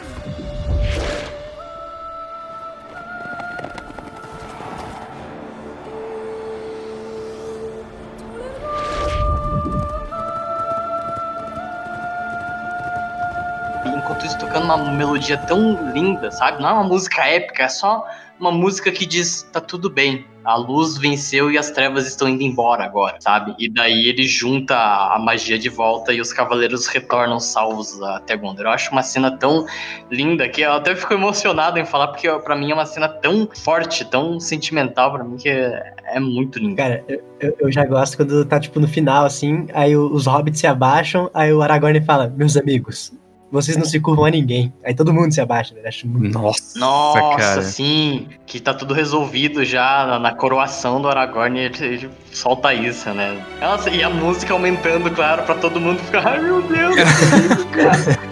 Uma 14.76 14.92
melodia 14.92 15.38
tão 15.38 15.92
linda, 15.94 16.32
sabe? 16.32 16.62
Não 16.62 16.70
é 16.70 16.74
uma 16.74 16.84
música 16.84 17.24
épica, 17.26 17.64
é 17.64 17.68
só 17.70 18.06
uma 18.40 18.52
música 18.52 18.92
que 18.92 19.06
diz: 19.06 19.44
tá 19.52 19.60
tudo 19.60 19.90
bem, 19.90 20.26
a 20.46 20.56
luz 20.56 20.98
venceu 20.98 21.52
e 21.52 21.58
as 21.58 21.70
trevas 21.72 22.08
estão 22.08 22.28
indo 22.30 22.42
embora 22.42 22.84
agora, 22.86 23.18
sabe? 23.20 23.54
E 23.60 23.70
daí 23.70 24.08
ele 24.08 24.24
junta 24.24 24.76
a 24.76 25.20
magia 25.20 25.60
de 25.60 25.68
volta 25.70 26.14
e 26.14 26.22
os 26.22 26.32
cavaleiros 26.32 26.88
retornam 26.88 27.40
salvos 27.40 28.02
até 28.02 28.38
Gondor. 28.38 28.66
Eu 28.66 28.72
acho 28.72 28.92
uma 28.92 29.04
cena 29.04 29.30
tão 29.38 29.66
linda 30.10 30.48
que 30.48 30.62
eu 30.62 30.72
até 30.74 30.96
fico 30.96 31.14
emocionado 31.14 31.78
em 31.78 31.86
falar, 31.86 32.08
porque 32.08 32.30
pra 32.40 32.56
mim 32.56 32.72
é 32.72 32.74
uma 32.74 32.86
cena 32.86 33.10
tão 33.10 33.48
forte, 33.64 34.06
tão 34.06 34.40
sentimental 34.40 35.12
pra 35.14 35.24
mim 35.24 35.36
que 35.36 35.50
é, 35.50 35.94
é 36.06 36.20
muito 36.20 36.58
linda. 36.60 36.78
Cara, 36.78 37.04
eu, 37.08 37.22
eu- 37.60 37.72
já 37.72 37.86
gosto 37.86 38.16
quando 38.18 38.44
tá, 38.46 38.60
tipo, 38.60 38.80
no 38.80 38.88
final, 38.88 39.26
assim, 39.26 39.68
aí 39.74 39.96
os 39.96 40.26
hobbits 40.26 40.60
se 40.62 40.68
abaixam, 40.68 41.30
aí 41.34 41.52
o 41.54 41.62
Aragorn 41.62 42.00
fala, 42.02 42.28
meus 42.36 42.56
amigos, 42.58 43.12
vocês 43.52 43.76
não 43.78 43.86
se 43.86 44.00
curvam 44.00 44.26
a 44.26 44.30
ninguém. 44.30 44.72
Aí 44.84 44.94
todo 44.94 45.14
mundo 45.14 45.34
se 45.34 45.42
abaixa, 45.42 45.74
velho. 45.74 45.88
Acho 45.88 46.08
muito. 46.08 46.38
Nossa, 46.38 46.80
Nossa, 46.80 47.38
cara. 47.38 47.62
sim, 47.62 48.28
que 48.46 48.60
tá 48.60 48.74
tudo 48.74 48.94
resolvido 48.94 49.66
já 49.66 50.06
na, 50.06 50.20
na 50.20 50.34
coroação 50.34 51.02
do 51.02 51.08
Aragorn, 51.08 51.60
ele, 51.60 51.76
ele 51.84 52.10
solta 52.32 52.74
isso, 52.74 53.10
né? 53.12 53.44
Nossa, 53.60 53.90
e 53.90 54.04
a 54.04 54.10
música 54.10 54.54
aumentando, 54.54 55.10
claro, 55.12 55.44
pra 55.44 55.56
todo 55.56 55.80
mundo 55.80 56.00
ficar, 56.00 56.28
ai 56.28 56.42
meu 56.42 56.62
Deus, 56.62 56.96
que 56.96 57.02
isso, 57.02 57.68
cara. 57.68 58.20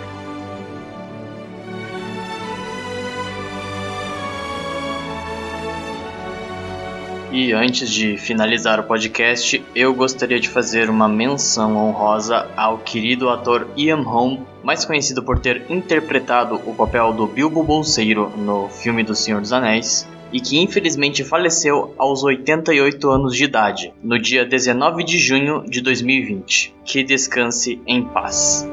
E 7.32 7.52
antes 7.52 7.90
de 7.90 8.18
finalizar 8.18 8.80
o 8.80 8.84
podcast, 8.84 9.62
eu 9.76 9.94
gostaria 9.94 10.40
de 10.40 10.48
fazer 10.48 10.90
uma 10.90 11.10
menção 11.10 11.76
honrosa 11.76 12.50
ao 12.56 12.78
querido 12.78 13.30
ator 13.30 13.68
Ian 13.76 14.02
Holm, 14.02 14.40
mais 14.64 14.86
conhecido 14.86 15.22
por 15.22 15.40
ter 15.40 15.66
interpretado 15.70 16.56
o 16.66 16.74
papel 16.74 17.12
do 17.12 17.28
Bilbo 17.28 17.64
Bolseiro 17.64 18.32
no 18.38 18.70
filme 18.70 19.04
do 19.04 19.14
Senhor 19.14 19.42
dos 19.42 19.52
Anéis, 19.52 20.08
e 20.32 20.40
que 20.40 20.58
infelizmente 20.58 21.24
faleceu 21.24 21.94
aos 21.98 22.24
88 22.24 23.10
anos 23.10 23.36
de 23.36 23.44
idade, 23.44 23.94
no 24.02 24.20
dia 24.20 24.46
19 24.46 25.04
de 25.04 25.20
junho 25.20 25.64
de 25.68 25.82
2020. 25.82 26.74
Que 26.86 27.04
descanse 27.04 27.82
em 27.86 28.04
paz. 28.04 28.68